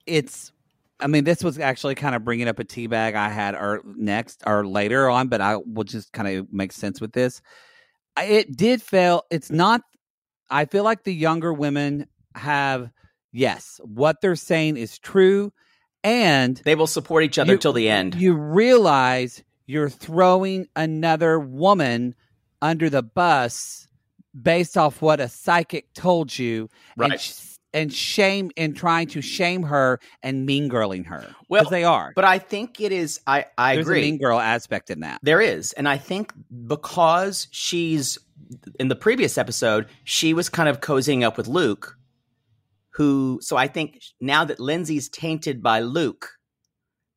it's. 0.06 0.52
I 1.00 1.08
mean, 1.08 1.24
this 1.24 1.44
was 1.44 1.60
actually 1.60 1.96
kind 1.96 2.16
of 2.16 2.24
bringing 2.24 2.48
up 2.48 2.60
a 2.60 2.64
tea 2.64 2.88
bag 2.88 3.16
I 3.16 3.30
had 3.30 3.56
or 3.56 3.82
next 3.84 4.42
or 4.46 4.66
later 4.66 5.10
on, 5.10 5.28
but 5.28 5.42
I 5.42 5.58
will 5.58 5.84
just 5.84 6.14
kind 6.14 6.38
of 6.38 6.54
make 6.54 6.72
sense 6.72 7.02
with 7.02 7.12
this. 7.12 7.42
It 8.18 8.56
did 8.56 8.82
fail. 8.82 9.24
It's 9.30 9.52
not. 9.52 9.82
I 10.50 10.66
feel 10.66 10.84
like 10.84 11.04
the 11.04 11.14
younger 11.14 11.52
women 11.52 12.08
have 12.36 12.90
yes, 13.34 13.82
what 13.84 14.22
they're 14.22 14.36
saying 14.38 14.78
is 14.78 14.98
true, 15.00 15.52
and 16.04 16.62
They 16.64 16.76
will 16.76 16.88
support 16.88 17.24
each 17.24 17.38
other 17.38 17.54
You- 17.54 17.58
till 17.58 17.74
the 17.74 17.90
end. 17.90 18.16
you 18.16 18.34
realize 18.34 19.44
you're 19.66 19.90
throwing 19.90 20.68
another 20.76 21.40
woman 21.40 22.16
under 22.62 22.90
the 22.90 23.04
bus 23.04 23.88
based 24.40 24.78
off 24.78 25.02
what 25.02 25.20
a 25.20 25.28
psychic 25.30 25.94
told 25.94 26.38
you 26.38 26.70
and, 26.98 27.20
sh- 27.20 27.56
and 27.74 27.94
shame 27.94 28.50
and 28.58 28.76
trying 28.76 29.08
to 29.08 29.22
shame 29.22 29.64
her 29.64 30.00
and 30.24 30.46
mean 30.46 30.70
girling 30.70 31.06
her 31.06 31.26
Well, 31.50 31.66
they 31.70 31.84
are 31.84 32.14
but 32.16 32.26
I 32.26 32.40
think 32.40 32.82
it 32.82 32.92
is. 32.92 33.20
I 33.28 33.46
I 33.58 33.76
there's 33.76 33.86
agree. 33.88 34.00
a 34.00 34.02
mean 34.04 34.18
girl 34.18 34.40
aspect 34.40 34.90
in 34.90 35.02
that 35.02 35.20
There 35.24 35.40
is. 35.42 35.72
And 35.74 35.88
I 35.88 35.98
think 35.98 36.34
because 36.68 37.48
she's 37.52 38.18
in 38.80 38.88
the 38.88 38.96
previous 38.96 39.38
episode, 39.38 39.88
she 40.04 40.34
was 40.34 40.50
kind 40.50 40.68
of 40.68 40.82
cozying 40.82 41.24
up 41.24 41.38
with 41.38 41.48
Luke, 41.48 41.96
who 42.96 43.40
so 43.42 43.58
I 43.58 43.68
think 43.68 44.00
now 44.22 44.46
that 44.46 44.60
Lindsay's 44.60 45.10
tainted 45.10 45.62
by 45.64 45.80
Luke, 45.82 46.30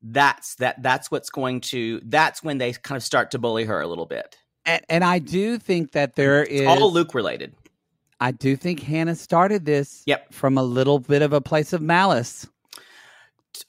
that's 0.01 0.55
that 0.55 0.81
that's 0.83 1.09
what's 1.11 1.29
going 1.29 1.61
to 1.61 2.01
that's 2.05 2.43
when 2.43 2.57
they 2.59 2.71
kind 2.73 2.97
of 2.97 3.03
start 3.03 3.31
to 3.31 3.39
bully 3.39 3.65
her 3.65 3.81
a 3.81 3.87
little 3.87 4.05
bit. 4.05 4.37
and, 4.65 4.81
and 4.89 5.03
i 5.03 5.17
do 5.17 5.57
think 5.57 5.91
that 5.93 6.15
there 6.15 6.43
It's 6.43 6.51
is 6.61 6.67
all 6.67 6.91
Luke 6.93 7.15
related. 7.15 7.55
i 8.19 8.31
do 8.31 8.55
think 8.55 8.79
hannah 8.81 9.15
started 9.15 9.65
this 9.65 10.03
Yep. 10.05 10.33
from 10.33 10.57
a 10.57 10.63
little 10.63 10.99
bit 10.99 11.23
of 11.23 11.33
a 11.33 11.41
place 11.41 11.73
of 11.73 11.81
malice 11.81 12.47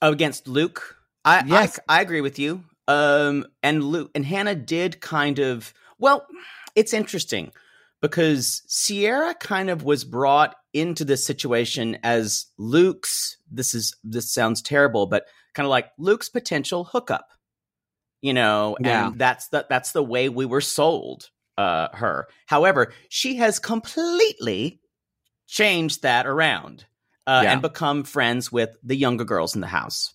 Against 0.02 0.46
Luke. 0.46 0.96
I 1.24 1.42
Yes. 1.46 1.80
I, 1.88 1.98
I 1.98 2.00
agree 2.02 2.20
with 2.20 2.38
you. 2.38 2.62
Um 2.86 3.46
and 3.62 3.82
Luke 3.82 4.10
and 4.14 4.24
Hannah 4.24 4.54
did 4.54 5.00
kind 5.00 5.38
of 5.38 5.72
well, 5.98 6.26
it's 6.74 6.92
interesting 6.92 7.52
because 8.00 8.62
Ciara 8.68 9.34
kind 9.34 9.70
of 9.70 9.82
was 9.82 10.04
brought 10.04 10.54
into 10.72 11.04
this 11.04 11.24
situation 11.24 11.98
as 12.02 12.46
Luke's 12.58 13.36
this 13.50 13.74
is 13.74 13.96
this 14.04 14.32
sounds 14.32 14.62
terrible, 14.62 15.06
but 15.06 15.24
kind 15.54 15.64
of 15.66 15.70
like 15.70 15.90
Luke's 15.98 16.28
potential 16.28 16.84
hookup. 16.84 17.26
You 18.20 18.34
know, 18.34 18.76
Yeah. 18.80 19.08
and 19.08 19.18
that's 19.18 19.48
the 19.48 19.66
that's 19.68 19.92
the 19.92 20.02
way 20.02 20.28
we 20.28 20.44
were 20.46 20.60
sold 20.60 21.28
uh 21.56 21.88
her. 21.94 22.28
However, 22.46 22.92
she 23.08 23.36
has 23.36 23.58
completely 23.58 24.80
changed 25.46 26.02
that 26.02 26.26
around 26.26 26.84
uh, 27.26 27.40
Yeah. 27.44 27.52
and 27.52 27.62
become 27.62 28.04
friends 28.04 28.50
with 28.52 28.70
the 28.82 28.96
younger 28.96 29.24
girls 29.24 29.54
in 29.54 29.60
the 29.60 29.66
house. 29.66 30.14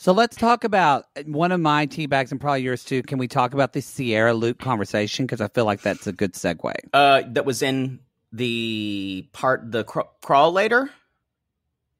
So 0.00 0.12
let's 0.12 0.36
talk 0.36 0.62
about 0.62 1.06
uh, 1.16 1.24
one 1.24 1.50
of 1.50 1.60
my 1.60 1.86
tea 1.86 2.06
bags 2.06 2.30
and 2.30 2.40
probably 2.40 2.62
yours 2.62 2.84
too. 2.84 3.02
Can 3.02 3.18
we 3.18 3.26
talk 3.26 3.52
about 3.52 3.72
the 3.72 3.82
Ciara 3.82 4.32
Luke 4.32 4.60
conversation? 4.60 5.26
Because 5.26 5.40
I 5.40 5.48
feel 5.48 5.64
like 5.64 5.82
that's 5.82 6.06
a 6.06 6.12
good 6.12 6.34
segue. 6.34 6.72
Uh, 6.92 7.22
that 7.30 7.44
was 7.44 7.62
in 7.62 7.98
the 8.32 9.28
part 9.32 9.72
the 9.72 9.82
cr- 9.82 10.02
crawl 10.22 10.52
later, 10.52 10.88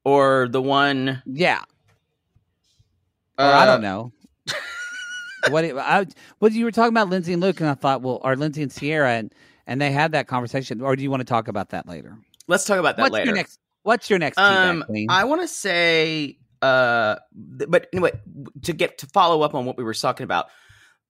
or 0.05 0.47
the 0.47 0.61
one. 0.61 1.21
Yeah. 1.25 1.61
Or 3.37 3.45
I 3.45 3.63
uh, 3.63 3.65
don't 3.65 3.81
know. 3.81 4.13
what 5.49 5.65
it, 5.65 5.75
I, 5.75 6.05
what 6.39 6.53
you 6.53 6.63
were 6.63 6.71
talking 6.71 6.93
about 6.93 7.09
Lindsay 7.09 7.33
and 7.33 7.41
Luke, 7.41 7.59
and 7.59 7.69
I 7.69 7.73
thought, 7.73 8.01
well, 8.01 8.21
are 8.23 8.37
Lindsay 8.37 8.63
and 8.63 8.71
Ciara, 8.73 9.11
and 9.11 9.35
and 9.67 9.81
they 9.81 9.91
had 9.91 10.13
that 10.13 10.27
conversation. 10.27 10.79
Or 10.79 10.95
do 10.95 11.03
you 11.03 11.11
want 11.11 11.19
to 11.19 11.25
talk 11.25 11.49
about 11.49 11.69
that 11.71 11.85
later? 11.85 12.17
Let's 12.47 12.63
talk 12.63 12.79
about 12.79 12.95
that 12.95 13.03
what's 13.03 13.13
later. 13.13 13.25
your 13.25 13.35
next? 13.35 13.59
What's 13.83 14.09
your 14.09 14.19
next? 14.19 14.37
tea 14.37 14.41
bag, 14.41 14.69
um, 14.69 14.83
Queen? 14.83 15.07
I 15.09 15.25
want 15.25 15.41
to 15.41 15.47
say, 15.49 16.38
uh, 16.61 17.15
but 17.33 17.87
anyway, 17.93 18.11
to 18.63 18.73
get 18.73 18.99
to 18.99 19.07
follow 19.07 19.41
up 19.41 19.55
on 19.55 19.65
what 19.65 19.77
we 19.77 19.83
were 19.83 19.93
talking 19.93 20.23
about, 20.23 20.47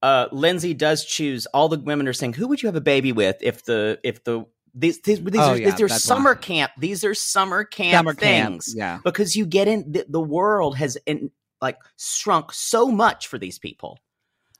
uh, 0.01 0.27
Lindsay 0.31 0.73
does 0.73 1.03
choose. 1.05 1.45
All 1.47 1.69
the 1.69 1.79
women 1.79 2.07
are 2.07 2.13
saying, 2.13 2.33
"Who 2.33 2.47
would 2.47 2.61
you 2.61 2.67
have 2.67 2.75
a 2.75 2.81
baby 2.81 3.11
with 3.11 3.37
if 3.41 3.65
the 3.65 3.99
if 4.03 4.23
the 4.23 4.45
these 4.73 5.01
these, 5.01 5.21
these 5.23 5.35
Oh, 5.37 5.51
are 5.51 5.57
yeah, 5.57 5.71
these 5.71 5.81
are 5.81 5.89
summer 5.89 6.33
why. 6.35 6.39
camp. 6.41 6.71
These 6.77 7.03
are 7.03 7.13
summer 7.15 7.63
camp 7.63 7.93
Summer 7.97 8.13
camp, 8.13 8.61
things. 8.63 8.73
yeah. 8.77 8.99
because 9.03 9.35
you 9.35 9.45
get 9.45 9.67
in 9.67 9.91
the, 9.91 10.05
the 10.07 10.21
world 10.21 10.77
has 10.77 10.95
in, 11.05 11.31
like 11.61 11.77
shrunk 11.97 12.53
so 12.53 12.87
much 12.91 13.27
for 13.27 13.37
these 13.39 13.57
people. 13.59 13.97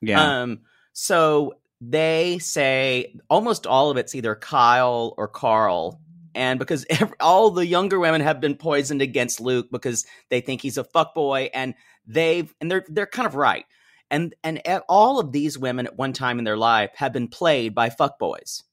Yeah. 0.02 0.42
Um, 0.42 0.62
so 0.94 1.54
they 1.80 2.40
say 2.40 3.16
almost 3.30 3.68
all 3.68 3.92
of 3.92 3.98
it's 3.98 4.16
either 4.16 4.36
Kyle 4.36 5.14
or 5.18 5.28
Carl. 5.28 6.02
And 6.36 6.60
because 6.60 6.86
ev 6.90 7.14
all 7.20 7.52
the 7.52 7.66
younger 7.66 8.00
women 8.00 8.22
have 8.22 8.40
been 8.42 8.56
poisoned 8.56 9.02
against 9.02 9.40
Luke 9.40 9.68
because 9.72 10.06
they 10.30 10.42
think 10.42 10.62
he's 10.62 10.78
a 10.78 10.84
fuckboy, 10.84 11.50
and 11.54 11.74
they've 12.06 12.54
and 12.62 12.70
they're 12.70 12.86
they're 12.88 13.06
kind 13.06 13.28
of 13.28 13.36
right. 13.36 13.66
And 14.12 14.34
and 14.44 14.62
all 14.90 15.20
of 15.20 15.32
these 15.32 15.58
women 15.58 15.86
at 15.86 15.98
one 15.98 16.14
time 16.14 16.40
in 16.40 16.46
their 16.46 16.58
life 16.58 16.92
have 16.96 17.14
been 17.14 17.28
played 17.28 17.76
by 17.76 17.90
fuckboys. 17.90 18.64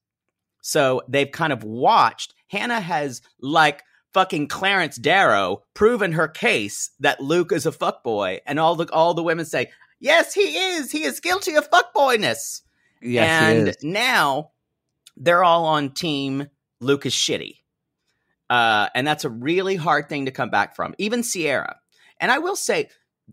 So 0.63 1.03
they've 1.09 1.31
kind 1.31 1.53
of 1.53 1.63
watched. 1.63 2.35
Hannah 2.49 2.81
has 2.81 3.23
like 3.41 3.83
fucking 4.13 4.49
Clarence 4.49 4.97
Darrow 4.97 5.63
proven 5.75 6.13
her 6.13 6.27
case 6.27 6.91
that 7.01 7.21
Luke 7.21 7.53
is 7.53 7.67
a 7.67 7.71
fuckboy, 7.71 8.41
and 8.47 8.59
all 8.59 8.75
the 8.75 8.91
all 8.93 9.15
the 9.15 9.23
women 9.23 9.45
say, 9.45 9.71
"Yes, 10.01 10.33
he 10.33 10.57
is. 10.57 10.91
He 10.91 11.05
is 11.05 11.21
guilty 11.21 11.55
of 11.55 11.71
fuckboyness." 11.71 12.63
yes, 13.03 13.77
and 13.77 13.77
now 13.83 14.53
they're 15.17 15.45
all 15.45 15.67
on 15.67 15.91
team 15.91 16.49
Luke 16.81 17.07
is 17.07 17.13
shitty. 17.13 17.59
Uh, 18.49 18.89
and 18.95 19.07
that's 19.07 19.25
a 19.25 19.31
really 19.31 19.77
hard 19.77 20.09
thing 20.09 20.27
to 20.27 20.31
come 20.31 20.51
back 20.51 20.77
from, 20.77 20.95
even 20.99 21.23
Ciara. 21.23 21.77
And 22.21 22.31
I 22.31 22.39
will 22.39 22.57
say, 22.57 22.89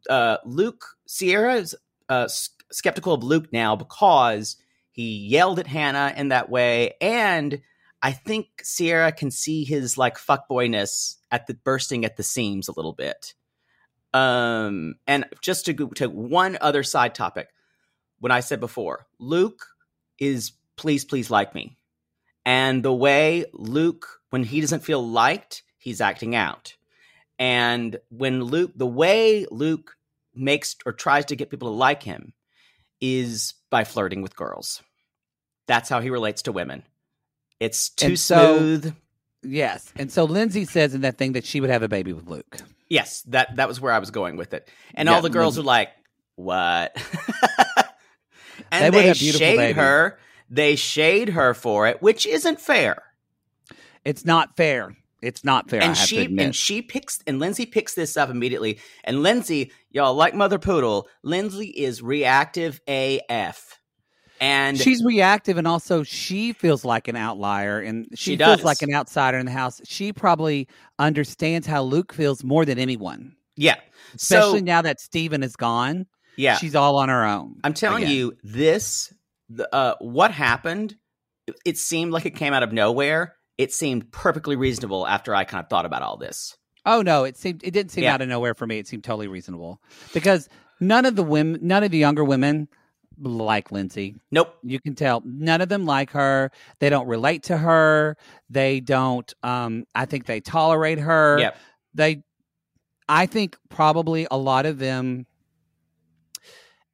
uh, 0.10 0.38
Luke, 0.43 0.86
Ciara 1.08 1.56
is 1.56 1.75
uh, 2.10 2.23
s- 2.23 2.49
skeptical 2.71 3.13
of 3.13 3.23
Luke 3.23 3.53
now 3.53 3.75
because 3.75 4.58
he 4.91 5.17
yelled 5.17 5.60
at 5.60 5.67
Hannah 5.67 6.13
in 6.15 6.29
that 6.29 6.49
way. 6.49 6.95
And 6.99 7.62
I 8.01 8.12
think 8.12 8.47
Ciara 8.63 9.12
can 9.12 9.32
see 9.32 9.63
his 9.63 9.97
like 9.97 10.17
fuckboyness 10.17 11.17
at 11.32 11.47
the 11.47 11.53
bursting 11.53 12.06
at 12.06 12.17
the 12.17 12.23
seams 12.23 12.67
a 12.67 12.73
little 12.73 12.93
bit. 12.93 13.34
Um, 14.13 14.95
and 15.08 15.25
just 15.41 15.65
to 15.65 15.73
go 15.73 15.88
to 15.88 16.10
one 16.10 16.58
other 16.60 16.84
side 16.84 17.15
topic, 17.15 17.49
when 18.19 18.32
I 18.32 18.41
said 18.41 18.60
before, 18.60 19.08
Luke 19.19 19.65
is 20.19 20.51
please, 20.75 21.06
please 21.06 21.32
like 21.32 21.56
me. 21.56 21.77
And 22.45 22.84
the 22.84 22.93
way 22.93 23.45
Luke, 23.53 24.19
when 24.29 24.43
he 24.43 24.60
doesn't 24.62 24.84
feel 24.84 25.06
liked, 25.08 25.63
he's 25.77 26.01
acting 26.01 26.36
out. 26.36 26.75
And 27.39 27.97
when 28.10 28.43
Luke, 28.43 28.71
the 28.75 28.86
way 28.88 29.45
Luke 29.49 29.95
makes 30.36 30.75
or 30.86 30.91
tries 30.93 31.25
to 31.25 31.36
get 31.36 31.49
people 31.49 31.69
to 31.69 31.75
like 31.75 32.03
him 32.03 32.34
is 33.01 33.53
by 33.69 33.84
flirting 33.84 34.21
with 34.21 34.36
girls. 34.36 34.82
That's 35.67 35.89
how 35.89 35.99
he 36.01 36.10
relates 36.10 36.41
to 36.43 36.51
women. 36.51 36.84
It's 37.60 37.89
too 37.89 38.08
And 38.08 38.19
so- 38.19 38.58
smooth. 38.58 38.95
yes. 39.41 39.91
And 39.95 40.12
so 40.12 40.25
Lindsay 40.25 40.65
says 40.65 40.93
in 40.93 41.01
that 41.01 41.17
thing 41.17 41.34
that 41.34 41.45
she 41.45 41.62
would 41.62 41.69
have 41.69 41.84
a 41.84 41.88
baby 41.88 42.13
with 42.13 42.27
Luke. 42.27 42.58
Yes, 42.89 43.21
that 43.23 43.56
that 43.56 43.67
was 43.67 43.79
where 43.79 43.93
I 43.93 43.99
was 43.99 44.12
going 44.12 44.36
with 44.38 44.53
it. 44.53 44.69
And 44.93 45.08
Yeah, 45.08 45.15
all 45.15 45.21
the 45.21 45.29
girls 45.29 45.56
Lindsay- 45.58 45.62
are 45.62 45.71
like, 45.71 45.89
"What?" 46.36 46.95
and 48.71 48.93
They 48.93 49.01
they, 49.08 49.13
shade 49.13 49.58
babies. 49.58 49.75
her. 49.77 50.19
They 50.49 50.75
shade 50.75 51.29
her 51.29 51.53
for 51.53 51.88
it, 51.88 52.01
which 52.01 52.25
isn't 52.25 52.60
fair. 52.62 53.01
It's 54.06 54.25
not 54.25 54.56
fair. 54.58 54.95
It's 55.21 55.43
not 55.45 55.69
fair. 55.69 55.82
I 55.82 55.86
and 55.86 55.95
have 55.97 56.08
she 56.08 56.15
to 56.17 56.21
admit. 56.23 56.45
and 56.45 56.56
she 56.56 56.82
picks 56.82 57.19
and 57.25 57.39
Lindsay 57.39 57.65
picks 57.65 57.93
this 57.93 58.17
up 58.17 58.29
immediately. 58.29 58.79
And 59.06 59.23
Lindsay, 59.23 59.71
y'all 59.89 60.13
like 60.15 60.36
Mother 60.36 60.60
Poodle, 60.60 61.08
Lindsay 61.23 61.67
is 61.67 62.01
reactive 62.01 62.82
AF. 62.89 63.79
and 64.41 64.77
She's 64.77 65.01
reactive, 65.01 65.58
and 65.58 65.65
also 65.65 66.03
she 66.03 66.51
feels 66.51 66.84
like 66.84 67.08
an 67.08 67.15
outlier, 67.15 67.79
and 67.79 68.08
she, 68.13 68.32
She 68.32 68.38
feels 68.38 68.63
like 68.65 68.82
an 68.82 68.93
outsider 68.93 69.38
in 69.38 69.45
the 69.45 69.51
house. 69.53 69.79
She 69.86 70.12
probably 70.12 70.67
understands 70.99 71.65
how 71.65 71.84
Luke 71.84 72.12
feels 72.13 72.43
more 72.43 72.65
than 72.65 72.77
anyone, 72.77 73.38
yeah, 73.56 73.79
especially 74.15 74.60
so 74.60 74.65
now 74.65 74.82
that 74.82 74.99
Steven 74.99 75.41
is 75.43 75.56
gone. 75.56 76.06
yeah, 76.36 76.58
She's 76.58 76.75
all 76.75 76.97
on 76.97 77.08
her 77.08 77.23
own. 77.23 77.62
I'm 77.63 77.73
telling 77.73 78.03
again. 78.03 78.15
you, 78.15 78.38
this, 78.43 79.13
the, 79.56 79.74
uh, 79.74 79.96
what 80.00 80.32
happened, 80.32 80.96
it- 81.66 81.78
seemed 81.78 82.12
like 82.12 82.26
it 82.26 82.36
came 82.36 82.54
out 82.54 82.63
of 82.63 82.72
nowhere. 82.74 83.36
It 83.58 83.72
seemed 83.74 84.12
perfectly 84.12 84.56
reasonable 84.56 85.06
after 85.08 85.36
I 85.36 85.44
kind 85.44 85.63
of 85.63 85.70
thought 85.70 85.86
about 85.86 86.02
all 86.02 86.18
this. 86.18 86.58
Oh 86.86 87.02
no, 87.02 87.24
it 87.24 87.38
seemed 87.38 87.63
it 87.63 87.72
didn't 87.72 87.92
seem 87.92 88.04
Yeah. 88.06 88.13
out 88.16 88.22
of 88.22 88.28
nowhere 88.28 88.54
for 88.56 88.66
me. 88.68 88.78
It 88.80 88.88
seemed 88.88 89.04
totally 89.04 89.28
reasonable 89.28 89.80
because 90.13 90.50
none 90.80 91.06
of 91.06 91.16
the 91.16 91.24
women, 91.24 91.60
none 91.62 91.84
of 91.84 91.92
the 91.92 91.98
younger 91.98 92.24
women 92.24 92.68
like 93.22 93.72
Lindsay. 93.72 94.16
Nope. 94.32 94.56
You 94.63 94.80
can 94.82 94.96
tell 94.96 95.22
none 95.24 95.62
of 95.62 95.70
them 95.70 95.86
like 95.86 96.12
her. 96.12 96.52
They 96.80 96.89
don't 96.89 97.08
relate 97.08 97.44
to 97.44 97.58
her. 97.58 98.18
They 98.50 98.80
don't. 98.80 99.32
Um, 99.44 99.86
I 99.94 100.06
think 100.06 100.26
they 100.26 100.42
tolerate 100.42 100.98
her. 101.00 101.38
Yep. 101.39 101.58
They, 101.94 102.24
I 103.08 103.28
think 103.28 103.56
probably 103.70 104.26
a 104.32 104.38
lot 104.38 104.66
of 104.66 104.80
them. 104.80 105.26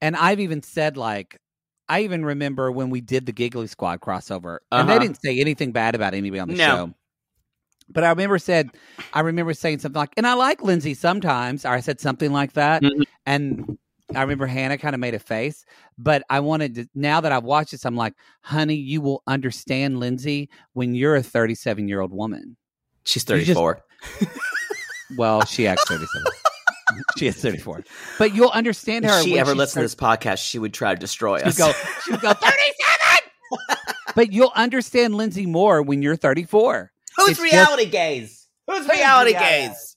And 0.01 0.15
I've 0.15 0.39
even 0.39 0.61
said 0.61 0.97
like, 0.97 1.39
I 1.89 2.01
even 2.01 2.23
remember 2.23 2.71
when 2.71 2.89
we 2.91 3.01
did 3.01 3.25
the 3.25 3.31
Giggly 3.31 3.67
Squad 3.67 3.99
crossover, 3.99 4.59
and 4.71 4.87
they 4.87 4.93
Uh-huh. 4.93 4.99
didn't 5.03 5.21
say 5.21 5.39
anything 5.39 5.71
bad 5.71 5.95
about 5.95 6.13
anybody 6.13 6.39
on 6.39 6.47
the 6.47 6.53
No. 6.55 6.65
show. 6.67 6.93
But 7.91 8.03
I 8.03 8.09
remember 8.09 8.37
said, 8.37 8.69
I 9.13 9.21
remember 9.21 9.53
saying 9.55 9.79
something 9.79 9.99
like, 9.99 10.13
and 10.15 10.27
I 10.27 10.33
like 10.35 10.61
Lindsay 10.61 10.93
sometimes, 10.93 11.65
or 11.65 11.69
I 11.69 11.79
said 11.79 11.99
something 11.99 12.31
like 12.31 12.53
that, 12.53 12.83
Mhm. 12.83 13.03
and 13.25 13.77
I 14.15 14.21
remember 14.21 14.45
Hannah 14.45 14.77
kind 14.77 14.93
of 14.93 14.99
made 14.99 15.15
a 15.15 15.19
face, 15.19 15.65
but 15.97 16.21
I 16.29 16.39
wanted 16.39 16.75
to. 16.75 16.87
Now 16.93 17.19
that 17.21 17.31
I've 17.31 17.43
watched 17.43 17.71
this, 17.71 17.85
I'm 17.85 17.95
like, 17.95 18.13
honey, 18.41 18.75
you 18.75 19.01
will 19.01 19.23
understand 19.25 19.99
Lindsay 19.99 20.49
when 20.73 20.93
you're 20.93 21.15
a 21.15 21.23
37 21.23 21.87
year 21.87 21.99
old 22.01 22.11
woman. 22.11 22.55
She's 23.05 23.23
You 23.27 23.37
just- 23.37 23.47
34. 23.57 23.81
Well, 25.17 25.43
she 25.45 25.65
acts 25.65 25.83
37. 25.87 26.23
she 27.17 27.27
is 27.27 27.35
34, 27.41 27.83
but 28.17 28.35
you'll 28.35 28.49
understand 28.49 29.05
her. 29.05 29.17
if 29.19 29.23
she 29.23 29.39
ever 29.39 29.51
she 29.51 29.57
listened 29.57 29.81
to 29.81 29.83
this 29.85 29.95
podcast, 29.95 30.37
she 30.37 30.59
would 30.59 30.73
try 30.73 30.93
to 30.93 30.99
destroy 30.99 31.37
She'd 31.39 31.47
us. 31.47 31.57
go, 31.57 31.71
she 32.05 32.11
would 32.11 32.21
go 32.21 32.33
37. 32.33 33.77
but 34.15 34.31
you'll 34.31 34.51
understand 34.55 35.15
Lindsay 35.15 35.45
more 35.45 35.81
when 35.81 36.01
you're 36.01 36.15
34. 36.15 36.91
Who's 37.17 37.29
it's 37.29 37.39
just- 37.39 37.51
reality 37.51 37.85
gaze? 37.85 38.47
Who's 38.67 38.87
reality 38.87 39.31
reality? 39.31 39.67
gaze? 39.69 39.95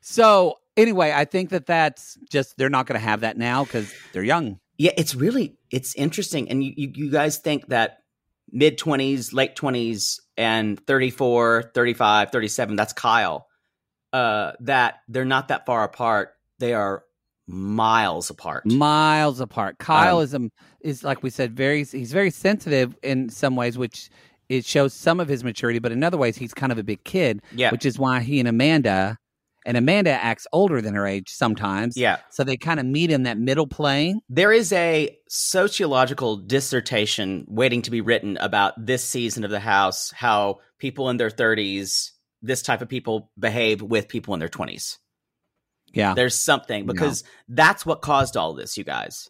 So 0.00 0.58
anyway, 0.76 1.12
I 1.14 1.24
think 1.26 1.50
that 1.50 1.66
that's 1.66 2.16
just 2.30 2.56
they're 2.56 2.70
not 2.70 2.86
going 2.86 2.98
to 2.98 3.04
have 3.04 3.20
that 3.20 3.36
now 3.36 3.64
because 3.64 3.92
they're 4.12 4.22
young. 4.22 4.58
Yeah, 4.78 4.92
it's 4.96 5.14
really 5.14 5.56
it's 5.70 5.94
interesting, 5.96 6.48
and 6.50 6.62
you 6.64 6.72
you, 6.76 6.92
you 6.94 7.10
guys 7.10 7.38
think 7.38 7.66
that 7.68 7.98
mid 8.50 8.78
twenties, 8.78 9.32
late 9.32 9.56
twenties, 9.56 10.20
and 10.36 10.80
34, 10.86 11.72
35, 11.74 12.30
37, 12.30 12.76
That's 12.76 12.92
Kyle. 12.92 13.47
Uh, 14.12 14.52
that 14.60 15.00
they're 15.08 15.24
not 15.24 15.48
that 15.48 15.66
far 15.66 15.84
apart. 15.84 16.30
They 16.58 16.72
are 16.74 17.04
miles 17.46 18.30
apart. 18.30 18.66
miles 18.66 19.40
apart. 19.40 19.78
Kyle 19.78 20.18
Um, 20.18 20.24
is 20.24 20.34
um 20.34 20.50
is 20.80 21.04
like 21.04 21.22
we 21.22 21.30
said, 21.30 21.56
very 21.56 21.84
he's 21.84 22.12
very 22.12 22.30
sensitive 22.30 22.96
in 23.02 23.28
some 23.30 23.56
ways, 23.56 23.76
which 23.78 24.10
it 24.48 24.64
shows 24.64 24.94
some 24.94 25.20
of 25.20 25.28
his 25.28 25.44
maturity, 25.44 25.78
but 25.78 25.92
in 25.92 26.02
other 26.02 26.16
ways 26.16 26.36
he's 26.36 26.54
kind 26.54 26.72
of 26.72 26.78
a 26.78 26.82
big 26.82 27.04
kid, 27.04 27.42
yeah, 27.54 27.70
which 27.70 27.84
is 27.84 27.98
why 27.98 28.20
he 28.20 28.38
and 28.40 28.48
Amanda 28.48 29.16
and 29.66 29.76
Amanda 29.76 30.10
acts 30.12 30.46
older 30.52 30.80
than 30.80 30.94
her 30.94 31.06
age 31.06 31.28
sometimes. 31.28 31.96
yeah. 31.96 32.18
So 32.30 32.44
they 32.44 32.56
kind 32.56 32.80
of 32.80 32.86
meet 32.86 33.10
in 33.10 33.24
that 33.24 33.36
middle 33.38 33.66
plane. 33.66 34.20
There 34.30 34.52
is 34.52 34.72
a 34.72 35.14
sociological 35.28 36.36
dissertation 36.38 37.44
waiting 37.48 37.82
to 37.82 37.90
be 37.90 38.00
written 38.00 38.38
about 38.38 38.72
this 38.86 39.04
season 39.04 39.44
of 39.44 39.50
the 39.50 39.60
House, 39.60 40.10
how 40.12 40.60
people 40.78 41.10
in 41.10 41.16
their 41.18 41.28
30s, 41.30 42.12
this 42.42 42.62
type 42.62 42.82
of 42.82 42.88
people 42.88 43.30
behave 43.38 43.82
with 43.82 44.08
people 44.08 44.34
in 44.34 44.40
their 44.40 44.48
20s. 44.48 44.98
Yeah. 45.92 46.14
There's 46.14 46.34
something 46.34 46.86
because 46.86 47.24
that's 47.48 47.84
what 47.86 48.02
caused 48.02 48.36
all 48.36 48.54
this, 48.54 48.76
you 48.76 48.84
guys. 48.84 49.28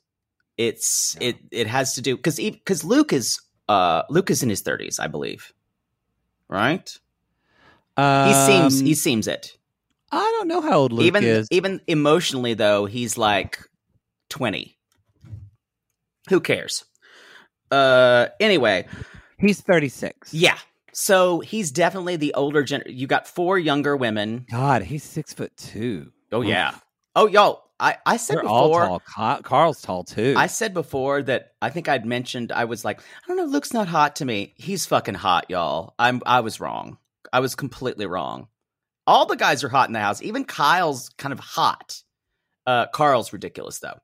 It's 0.57 1.17
it 1.21 1.37
it 1.53 1.67
has 1.69 1.95
to 1.95 2.03
do 2.03 2.17
because 2.17 2.37
because 2.37 2.83
Luke 2.83 3.13
is 3.13 3.41
uh 3.69 4.03
Luke 4.11 4.29
is 4.31 4.43
in 4.43 4.49
his 4.51 4.63
30s, 4.63 4.99
I 4.99 5.07
believe. 5.07 5.53
Right? 6.49 6.89
He 7.97 8.33
seems 8.47 8.81
Um, 8.81 8.87
he 8.87 8.95
seems 8.95 9.29
it. 9.29 9.57
I 10.11 10.19
don't 10.39 10.49
know 10.49 10.61
how 10.61 10.79
old 10.79 10.93
Luke 10.93 11.07
even 11.07 11.23
is. 11.25 11.47
even 11.53 11.81
emotionally 11.87 12.55
though, 12.55 12.87
he's 12.87 13.17
like 13.17 13.59
20. 14.31 14.77
Who 16.29 16.41
cares? 16.41 16.85
Uh 17.71 18.27
anyway, 18.41 18.87
He's 19.39 19.61
36. 19.61 20.35
yeah. 20.35 20.59
So 21.01 21.39
he's 21.39 21.71
definitely 21.71 22.17
the 22.17 22.35
older 22.35 22.65
gen 22.65 22.83
you 22.87 23.07
got 23.07 23.29
four 23.29 23.57
younger 23.57 23.97
women. 23.97 24.45
God, 24.51 24.83
he's 24.83 25.05
six 25.05 25.33
foot 25.33 25.57
two. 25.57 26.11
Oh 26.33 26.41
Oof. 26.41 26.49
yeah. 26.49 26.75
Oh 27.15 27.29
yo, 27.29 27.61
I 27.79 27.99
I 28.05 28.17
said 28.17 28.39
They're 28.39 28.45
all 28.45 28.67
before 28.69 28.87
tall. 28.87 29.03
Ca- 29.07 29.43
Carl's 29.43 29.81
tall 29.81 30.03
too. 30.03 30.35
I 30.37 30.49
said 30.49 30.75
before 30.75 31.23
that 31.23 31.53
I 31.63 31.71
think 31.71 31.89
I'd 31.89 32.05
mentioned 32.05 32.51
I 32.51 32.65
was 32.65 32.85
like, 32.85 32.99
I 32.99 33.29
don't 33.29 33.37
know, 33.37 33.45
Luke's 33.45 33.73
not 33.73 33.87
hot 33.87 34.17
to 34.17 34.25
me. 34.25 34.55
He's 34.57 34.87
fucking 34.87 35.15
hot, 35.15 35.47
y'all. 35.49 35.95
I'm 36.01 36.21
I 36.27 36.41
was 36.41 36.59
wrong. 36.59 36.99
I 37.33 37.39
was 37.39 37.55
completely 37.55 38.07
wrong. 38.07 38.49
All 39.07 39.25
the 39.25 39.37
guys 39.37 39.63
are 39.63 39.69
hot 39.69 39.89
in 39.89 39.93
the 39.93 40.01
house. 40.01 40.21
Even 40.21 40.45
Kyle's 40.45 41.11
kind 41.11 41.33
of 41.33 41.39
hot. 41.39 42.03
Uh 42.67 42.87
Carl's 42.89 43.33
ridiculous 43.33 43.79
though. 43.79 44.01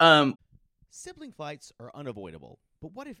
Um 0.00 0.34
Sibling 0.90 1.30
fights 1.30 1.72
are 1.78 1.92
unavoidable, 1.94 2.58
but 2.82 2.92
what 2.92 3.06
if 3.06 3.20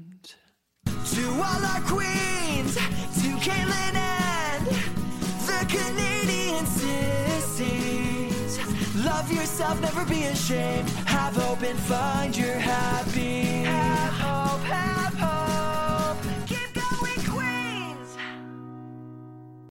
To 1.15 1.27
all 1.27 1.65
our 1.65 1.81
queens, 1.81 2.75
to 2.75 3.29
Caitlin 3.43 3.95
and 3.95 4.65
the 4.65 5.65
Canadian 5.67 6.65
sissies. 6.65 8.59
Love 9.05 9.29
yourself, 9.31 9.81
never 9.81 10.05
be 10.05 10.23
ashamed. 10.23 10.87
Have 11.05 11.35
hope 11.35 11.63
and 11.63 11.77
find 11.79 12.35
your 12.37 12.53
happy. 12.53 13.41
Have 13.65 14.13
hope, 14.13 14.61
have 14.61 15.13
hope. 15.17 16.17
Keep 16.47 16.73
going, 16.75 17.21
Queens. 17.29 18.17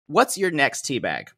What's 0.07 0.37
your 0.37 0.51
next 0.51 0.83
teabag? 0.85 1.29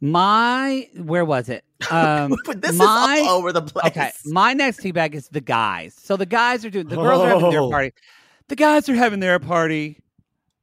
My, 0.00 0.88
where 0.96 1.24
was 1.24 1.48
it? 1.48 1.64
Um, 1.90 2.34
this 2.56 2.76
my, 2.76 3.18
is 3.22 3.28
all 3.28 3.38
over 3.38 3.52
the 3.52 3.62
place. 3.62 3.86
Okay, 3.86 4.10
my 4.26 4.52
next 4.52 4.78
tea 4.78 4.90
bag 4.90 5.14
is 5.14 5.28
the 5.28 5.40
guys. 5.40 5.94
So 5.98 6.16
the 6.16 6.26
guys 6.26 6.64
are 6.64 6.70
doing 6.70 6.86
the 6.88 6.96
girls 6.96 7.22
are 7.22 7.28
having 7.28 7.50
their 7.50 7.60
Oh. 7.60 7.70
party. 7.70 7.92
The 8.48 8.56
guys 8.56 8.88
are 8.88 8.94
having 8.94 9.20
their 9.20 9.38
party. 9.38 10.00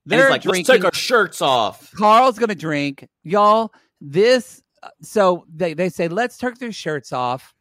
They're 0.06 0.30
like, 0.30 0.46
let's 0.46 0.68
take 0.68 0.86
our 0.86 0.94
shirts 0.94 1.42
off. 1.42 1.92
Carl's 1.96 2.38
gonna 2.38 2.56
drink, 2.56 3.08
y'all. 3.24 3.74
This 4.02 4.62
uh, 4.84 4.90
so 5.02 5.46
they 5.54 5.74
they 5.74 5.90
say 5.90 6.08
let's 6.08 6.38
take 6.38 6.56
their 6.60 6.72
shirts 6.72 7.12
off, 7.12 7.56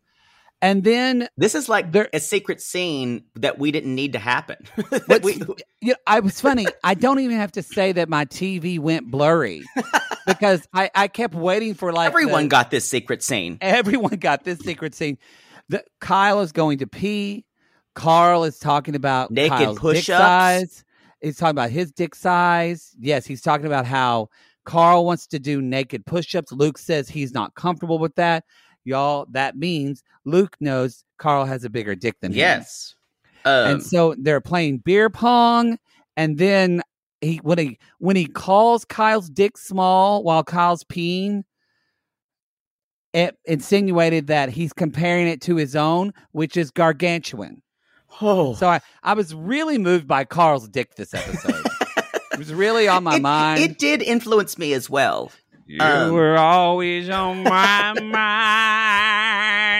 and 0.60 0.84
then 0.84 1.28
This 1.38 1.54
is 1.54 1.68
like 1.70 1.94
a 1.94 2.20
secret 2.20 2.60
scene 2.60 3.24
that 3.36 3.58
we 3.58 3.70
didn't 3.70 3.94
need 3.94 4.12
to 4.12 4.18
happen. 4.18 4.56
That 5.08 5.22
we- 5.22 5.40
you 5.80 5.92
know, 5.92 5.96
I 6.06 6.20
was 6.20 6.40
funny. 6.40 6.66
I 6.82 6.94
don't 6.94 7.20
even 7.20 7.36
have 7.38 7.52
to 7.52 7.62
say 7.62 7.92
that 7.92 8.08
my 8.10 8.24
TV 8.26 8.78
went 8.78 9.10
blurry 9.10 9.62
because 10.26 10.66
I 10.74 10.90
I 10.94 11.08
kept 11.08 11.34
waiting 11.34 11.72
for 11.74 11.92
like 11.92 12.08
everyone 12.08 12.44
the- 12.44 12.48
got 12.48 12.70
this 12.70 12.88
secret 12.88 13.22
scene. 13.22 13.56
everyone 13.62 14.16
got 14.16 14.44
this 14.44 14.58
secret 14.58 14.94
scene. 14.94 15.16
The, 15.70 15.82
Kyle 15.98 16.40
is 16.40 16.52
going 16.52 16.78
to 16.78 16.86
pee. 16.86 17.46
Carl 17.94 18.44
is 18.44 18.58
talking 18.58 18.94
about 18.94 19.30
Naked 19.30 19.50
Kyle's 19.50 19.78
push-ups. 19.78 20.06
size. 20.06 20.84
He's 21.20 21.38
talking 21.38 21.52
about 21.52 21.70
his 21.70 21.90
dick 21.90 22.14
size. 22.14 22.94
Yes, 22.98 23.24
he's 23.24 23.40
talking 23.40 23.66
about 23.66 23.86
how 23.86 24.28
Carl 24.64 25.06
wants 25.06 25.26
to 25.28 25.38
do 25.38 25.62
naked 25.62 26.04
push-ups. 26.04 26.52
Luke 26.52 26.78
says 26.78 27.08
he's 27.08 27.32
not 27.32 27.54
comfortable 27.54 27.98
with 27.98 28.14
that. 28.16 28.44
Y'all, 28.84 29.26
that 29.30 29.56
means 29.56 30.02
Luke 30.24 30.56
knows 30.60 31.04
Carl 31.18 31.46
has 31.46 31.64
a 31.64 31.70
bigger 31.70 31.94
dick 31.94 32.20
than 32.20 32.32
him. 32.32 32.38
Yes. 32.38 32.94
Um, 33.44 33.70
and 33.72 33.82
so 33.82 34.14
they're 34.18 34.40
playing 34.40 34.78
beer 34.78 35.10
pong, 35.10 35.78
and 36.16 36.38
then 36.38 36.82
he 37.20 37.36
when 37.42 37.58
he 37.58 37.78
when 37.98 38.16
he 38.16 38.26
calls 38.26 38.84
Kyle's 38.84 39.28
dick 39.28 39.58
small 39.58 40.22
while 40.22 40.42
Kyle's 40.42 40.84
peeing, 40.84 41.44
it 43.12 43.36
insinuated 43.44 44.26
that 44.28 44.48
he's 44.48 44.72
comparing 44.72 45.28
it 45.28 45.40
to 45.42 45.56
his 45.56 45.76
own, 45.76 46.12
which 46.32 46.56
is 46.56 46.70
gargantuan. 46.70 47.62
Oh, 48.20 48.54
So 48.54 48.68
I, 48.68 48.80
I 49.02 49.14
was 49.14 49.34
really 49.34 49.78
moved 49.78 50.06
by 50.06 50.24
Carl's 50.24 50.68
dick 50.68 50.94
this 50.96 51.14
episode. 51.14 51.64
it 52.32 52.38
was 52.38 52.52
really 52.52 52.88
on 52.88 53.04
my 53.04 53.16
it, 53.16 53.22
mind. 53.22 53.60
It 53.60 53.78
did 53.78 54.02
influence 54.02 54.58
me 54.58 54.72
as 54.72 54.88
well. 54.90 55.30
you 55.66 55.80
um, 55.82 56.12
were 56.12 56.36
always 56.36 57.08
on 57.08 57.42
my 57.44 57.92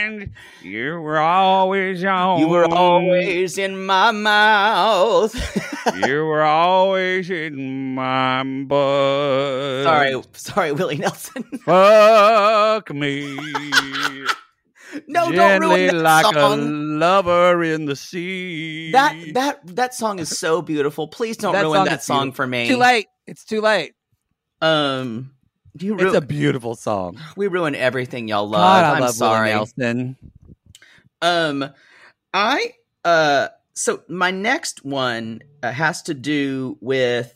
mind. 0.07 0.30
You 0.62 1.01
were 1.01 1.18
always 1.18 2.03
on. 2.05 2.41
You 2.41 2.49
were 2.49 2.66
always 2.72 3.59
in 3.59 3.85
my 3.87 4.11
mouth. 4.12 5.35
You 6.07 6.24
were 6.24 6.43
always 6.43 7.28
in 7.28 7.95
my 7.95 8.43
butt. 8.43 9.85
sorry, 9.85 10.22
sorry, 10.32 10.72
Willie 10.72 10.97
Nelson. 10.97 11.43
Fuck 11.62 12.91
me. 12.95 13.37
no, 15.07 15.31
don't 15.33 15.61
ruin 15.61 15.87
that 15.89 15.95
like 15.95 16.35
song. 16.35 16.35
a 16.37 16.57
lover 16.57 17.63
in 17.65 17.85
the 17.87 17.97
sea. 17.97 18.93
That 18.93 19.17
that 19.35 19.77
that 19.77 19.95
song 19.95 20.19
is 20.19 20.37
so 20.39 20.63
beautiful. 20.63 21.09
Please 21.09 21.37
don't 21.37 21.53
That 21.53 21.63
ruin 21.63 21.79
song 21.79 21.85
that 21.87 21.99
is 22.01 22.05
song 22.05 22.23
beautiful. 22.27 22.37
for 22.37 22.47
me. 22.47 22.69
Too 22.69 22.77
late. 22.77 23.07
It's 23.27 23.45
too 23.45 23.61
late. 23.61 23.93
Um, 24.61 25.33
you 25.79 25.97
It's 25.99 26.15
a 26.15 26.21
beautiful 26.21 26.75
song. 26.75 27.19
we 27.37 27.49
ruin 27.49 27.75
everything 27.75 28.29
y'all 28.29 28.49
love. 28.49 28.61
God, 28.61 28.85
I 28.85 28.95
I'm 28.95 29.01
love 29.01 29.15
sorry. 29.15 29.49
Willie 29.49 29.55
Nelson. 29.55 30.17
Um, 31.23 31.71
I 32.33 32.73
uh, 33.05 33.49
so 33.75 34.03
my 34.09 34.31
next 34.31 34.85
one 34.85 35.41
uh, 35.63 35.71
has 35.73 36.03
to 36.03 36.15
do 36.15 36.77
with 36.81 37.35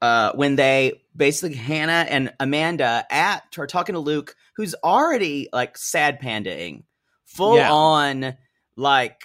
uh 0.00 0.32
when 0.34 0.56
they 0.56 1.02
basically 1.16 1.56
Hannah 1.56 2.06
and 2.08 2.32
Amanda 2.38 3.04
at 3.10 3.42
are 3.58 3.66
talking 3.66 3.94
to 3.94 3.98
Luke, 3.98 4.34
who's 4.56 4.74
already 4.84 5.48
like 5.52 5.76
sad 5.76 6.20
pandaing, 6.20 6.84
full 7.38 7.56
Yeah. 7.56 7.72
on 7.72 8.36
like. 8.76 9.20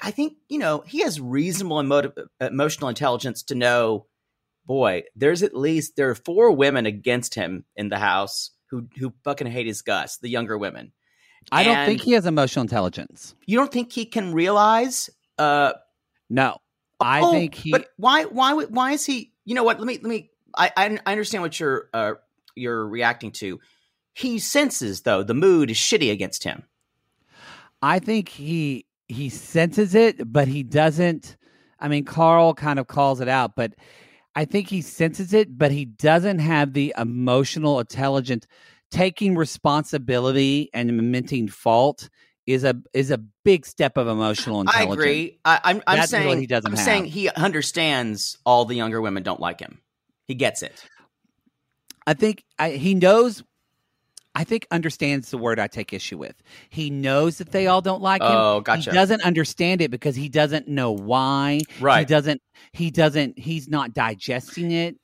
I 0.00 0.12
think 0.12 0.34
you 0.48 0.58
know 0.60 0.84
he 0.86 1.00
has 1.00 1.20
reasonable 1.20 1.80
emo- 1.80 2.12
emotional 2.40 2.88
intelligence 2.88 3.42
to 3.44 3.56
know, 3.56 4.06
boy, 4.64 5.02
there's 5.16 5.42
at 5.42 5.56
least 5.56 5.96
there 5.96 6.08
are 6.10 6.14
four 6.14 6.52
women 6.52 6.86
against 6.86 7.34
him 7.34 7.64
in 7.74 7.88
the 7.88 7.98
house 7.98 8.50
who 8.70 8.86
who 8.98 9.12
fucking 9.24 9.48
hate 9.48 9.66
his 9.66 9.82
guts, 9.82 10.18
the 10.18 10.28
younger 10.28 10.56
women. 10.56 10.92
I 11.50 11.64
don't 11.64 11.84
think 11.86 12.00
he 12.00 12.12
has 12.12 12.26
emotional 12.26 12.62
intelligence. 12.62 13.34
You 13.46 13.58
don't 13.58 13.72
think 13.72 13.90
he 13.92 14.04
can 14.04 14.32
realize 14.32 15.10
uh 15.38 15.72
No. 16.30 16.58
I 17.00 17.20
Oh, 17.20 17.32
think 17.32 17.54
he 17.56 17.72
But 17.72 17.88
why? 17.96 18.24
Why? 18.26 18.52
Why 18.54 18.92
is 18.92 19.04
he? 19.04 19.32
You 19.44 19.56
know 19.56 19.64
what? 19.64 19.78
Let 19.80 19.86
me. 19.88 19.94
Let 19.94 20.04
me. 20.04 20.30
I. 20.56 20.70
I, 20.76 20.98
I 21.04 21.10
understand 21.10 21.42
what 21.42 21.58
you're. 21.58 21.88
Uh, 21.92 22.12
you're 22.54 22.86
reacting 22.86 23.32
to. 23.32 23.58
He 24.14 24.38
senses 24.38 25.00
though 25.02 25.24
the 25.24 25.34
mood 25.34 25.72
is 25.72 25.76
shitty 25.76 26.12
against 26.12 26.44
him. 26.44 26.62
I 27.82 27.98
think 27.98 28.28
he 28.28 28.86
he 29.08 29.28
senses 29.28 29.94
it, 29.94 30.32
but 30.32 30.48
he 30.48 30.62
doesn't. 30.62 31.36
I 31.78 31.88
mean, 31.88 32.04
Carl 32.04 32.54
kind 32.54 32.78
of 32.78 32.86
calls 32.86 33.20
it 33.20 33.28
out, 33.28 33.56
but 33.56 33.74
I 34.34 34.44
think 34.44 34.68
he 34.68 34.80
senses 34.80 35.34
it, 35.34 35.58
but 35.58 35.72
he 35.72 35.84
doesn't 35.84 36.38
have 36.38 36.72
the 36.72 36.94
emotional 36.96 37.80
intelligence. 37.80 38.46
Taking 38.90 39.36
responsibility 39.36 40.70
and 40.72 40.90
admitting 40.90 41.48
fault 41.48 42.08
is 42.46 42.64
a 42.64 42.76
is 42.92 43.10
a 43.10 43.18
big 43.44 43.66
step 43.66 43.96
of 43.96 44.06
emotional 44.06 44.58
I 44.60 44.82
intelligence. 44.82 44.92
agree. 44.92 45.40
I, 45.44 45.60
I'm. 45.64 45.82
I'm 45.86 45.96
That's 45.98 46.10
saying. 46.10 46.40
he 46.40 46.46
doesn't 46.46 46.70
I'm 46.70 46.76
have. 46.76 46.84
saying 46.84 47.04
he 47.06 47.28
understands 47.30 48.38
all 48.44 48.64
the 48.64 48.74
younger 48.74 49.00
women 49.00 49.22
don't 49.22 49.40
like 49.40 49.60
him. 49.60 49.80
He 50.28 50.34
gets 50.34 50.62
it. 50.62 50.84
I 52.06 52.14
think 52.14 52.44
I, 52.58 52.70
he 52.70 52.94
knows. 52.94 53.42
I 54.34 54.44
think 54.44 54.66
understands 54.70 55.30
the 55.30 55.38
word 55.38 55.58
I 55.58 55.66
take 55.66 55.92
issue 55.92 56.16
with. 56.16 56.34
He 56.70 56.88
knows 56.90 57.38
that 57.38 57.52
they 57.52 57.66
all 57.66 57.82
don't 57.82 58.02
like 58.02 58.22
him. 58.22 58.28
Oh, 58.30 58.60
gotcha. 58.60 58.90
He 58.90 58.96
doesn't 58.96 59.22
understand 59.22 59.82
it 59.82 59.90
because 59.90 60.16
he 60.16 60.28
doesn't 60.28 60.68
know 60.68 60.90
why. 60.92 61.60
Right. 61.80 62.00
He 62.00 62.04
doesn't. 62.06 62.40
He 62.72 62.90
doesn't. 62.90 63.38
He's 63.38 63.68
not 63.68 63.92
digesting 63.92 64.70
it. 64.70 64.96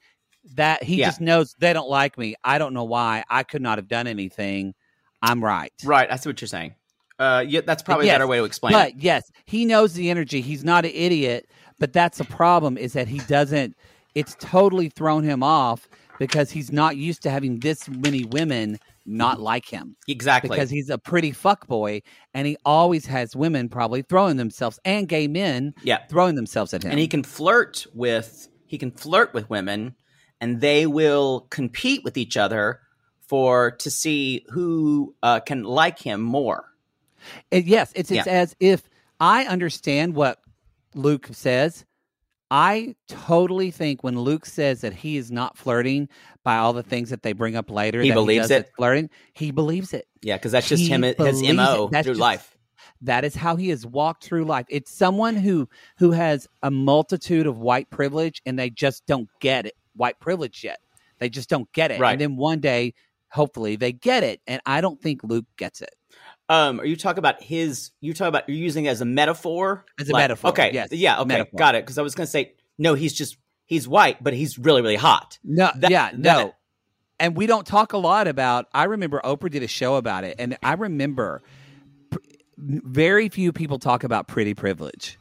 That 0.54 0.82
he 0.82 0.96
Yeah. 0.96 1.06
just 1.06 1.20
knows 1.20 1.54
they 1.58 1.74
don't 1.74 1.90
like 1.90 2.16
me. 2.16 2.36
I 2.42 2.56
don't 2.58 2.72
know 2.72 2.84
why. 2.84 3.22
I 3.28 3.42
could 3.42 3.60
not 3.60 3.76
have 3.76 3.86
done 3.88 4.06
anything. 4.06 4.74
I'm 5.20 5.44
right. 5.44 5.72
Right. 5.84 6.10
I 6.10 6.16
see 6.16 6.30
what 6.30 6.40
you're 6.40 6.48
saying. 6.48 6.74
Uh, 7.18 7.44
yeah, 7.46 7.60
that's 7.66 7.82
probably 7.82 8.06
Yes, 8.06 8.14
a 8.14 8.18
better 8.18 8.26
way 8.28 8.38
to 8.38 8.44
explain 8.44 8.74
But 8.74 8.90
it. 8.90 8.94
yes, 8.98 9.30
he 9.44 9.64
knows 9.64 9.94
the 9.94 10.08
energy. 10.08 10.40
He's 10.40 10.64
not 10.64 10.84
an 10.84 10.92
idiot, 10.94 11.50
but 11.80 11.92
that's 11.92 12.18
the 12.18 12.24
problem 12.24 12.78
is 12.78 12.92
that 12.94 13.08
he 13.08 13.18
doesn't 13.18 13.76
it's 14.14 14.36
totally 14.40 14.88
thrown 14.88 15.22
him 15.22 15.42
off 15.42 15.88
because 16.18 16.50
he's 16.50 16.72
not 16.72 16.96
used 16.96 17.22
to 17.22 17.30
having 17.30 17.60
this 17.60 17.88
many 17.88 18.24
women 18.24 18.78
not 19.08 19.40
like 19.40 19.66
him. 19.66 19.96
Exactly. 20.06 20.50
Because 20.50 20.70
he's 20.70 20.90
a 20.90 20.98
pretty 20.98 21.32
fuck 21.32 21.66
boy 21.66 22.02
and 22.34 22.46
he 22.46 22.56
always 22.64 23.06
has 23.06 23.34
women 23.34 23.68
probably 23.68 24.02
throwing 24.02 24.36
themselves 24.36 24.78
and 24.84 25.08
gay 25.08 25.26
men 25.26 25.74
yeah. 25.82 25.98
throwing 26.08 26.34
themselves 26.34 26.74
at 26.74 26.84
him. 26.84 26.90
and 26.90 27.00
he 27.00 27.08
can 27.08 27.22
flirt 27.22 27.86
with 27.94 28.48
he 28.66 28.78
can 28.78 28.90
flirt 28.90 29.32
with 29.32 29.48
women 29.48 29.94
and 30.40 30.60
they 30.60 30.86
will 30.86 31.46
compete 31.50 32.04
with 32.04 32.16
each 32.16 32.36
other 32.36 32.80
for 33.26 33.72
to 33.72 33.90
see 33.90 34.44
who 34.50 35.14
uh, 35.22 35.40
can 35.40 35.64
like 35.64 35.98
him 35.98 36.20
more 36.20 36.68
yes, 37.50 37.92
it's 37.94 38.10
it's 38.10 38.26
Yeah. 38.26 38.32
as 38.32 38.56
if 38.60 38.88
I 39.20 39.44
understand 39.46 40.14
what 40.14 40.38
Luke 40.94 41.28
says. 41.32 41.84
I 42.50 42.94
totally 43.08 43.70
think 43.70 44.02
when 44.02 44.18
Luke 44.18 44.46
says 44.46 44.80
that 44.80 44.94
he 44.94 45.16
is 45.18 45.30
not 45.30 45.58
flirting 45.58 46.08
by 46.44 46.56
all 46.56 46.72
the 46.72 46.82
things 46.82 47.10
that 47.10 47.22
they 47.22 47.32
bring 47.32 47.56
up 47.56 47.70
later, 47.70 48.00
He 48.00 48.08
that 48.08 48.14
believes 48.14 48.48
does 48.48 48.62
it? 48.62 48.70
flirting. 48.76 49.10
He 49.34 49.50
believes 49.50 49.92
it. 49.92 50.06
yeah 50.22 50.36
because 50.36 50.52
that's 50.52 50.68
just 50.68 50.82
He 50.82 50.88
him 50.88 51.02
his 51.02 51.42
mo 51.54 51.88
through 51.88 52.02
just- 52.02 52.20
life 52.20 52.56
That 53.02 53.24
is 53.24 53.34
how 53.34 53.56
he 53.56 53.68
has 53.68 53.84
walked 53.86 54.24
through 54.24 54.44
life. 54.44 54.66
It's 54.70 54.90
someone 54.90 55.36
who 55.36 55.68
who 55.98 56.10
has 56.12 56.48
a 56.62 56.70
multitude 56.70 57.46
of 57.46 57.58
white 57.58 57.88
privilege 57.90 58.40
and 58.46 58.58
they 58.58 58.70
just 58.70 59.06
don't 59.06 59.28
get 59.40 59.66
it. 59.66 59.74
White 59.94 60.18
privilege 60.20 60.64
yet. 60.64 60.78
They 61.18 61.28
just 61.28 61.48
don't 61.50 61.70
get 61.72 61.90
it. 61.90 62.00
Right. 62.00 62.12
And 62.12 62.20
then 62.20 62.36
one 62.36 62.60
day, 62.60 62.94
hopefully, 63.30 63.76
they 63.76 63.92
get 63.92 64.22
it. 64.24 64.40
And 64.46 64.60
I 64.64 64.80
don't 64.80 65.00
think 65.02 65.22
Luke 65.24 65.46
gets 65.56 65.82
it. 65.82 65.94
Um 66.48 66.80
are 66.80 66.84
you 66.84 66.96
talking 66.96 67.18
about 67.18 67.42
his 67.42 67.90
you 68.00 68.14
talking 68.14 68.28
about 68.28 68.48
you're 68.48 68.56
using 68.58 68.86
it 68.86 68.88
as 68.88 69.00
a 69.00 69.04
metaphor 69.04 69.84
As 69.98 70.08
a 70.08 70.12
metaphor, 70.12 70.50
okay 70.50 70.70
yes, 70.72 70.88
yeah 70.92 71.20
okay 71.20 71.28
metaphor. 71.28 71.58
got 71.58 71.74
it 71.74 71.84
because 71.84 71.98
i 71.98 72.02
was 72.02 72.14
gonna 72.14 72.26
say 72.26 72.54
no 72.78 72.94
he's 72.94 73.12
just 73.12 73.36
he's 73.66 73.86
white 73.88 74.22
but 74.22 74.32
he's 74.32 74.58
really 74.58 74.82
really 74.82 74.96
hot 74.96 75.38
No, 75.44 75.70
That- 75.76 75.90
yeah, 75.90 76.10
that- 76.12 76.18
no. 76.18 76.54
And 77.20 77.36
we 77.36 77.46
don't 77.48 77.66
talk 77.66 77.94
a 77.94 77.98
lot 77.98 78.28
about. 78.28 78.66
I 78.72 78.84
remember 78.84 79.20
Oprah 79.24 79.50
did 79.50 79.64
a 79.64 79.66
show 79.66 79.96
about 79.96 80.22
it, 80.22 80.36
and 80.38 80.56
I 80.62 80.74
remember 80.74 81.42
pr- 82.10 82.18
very 82.56 83.28
few 83.28 83.52
people 83.52 83.80
talk 83.80 84.04
about 84.04 84.28
pretty 84.28 84.54
privilege. 84.54 85.18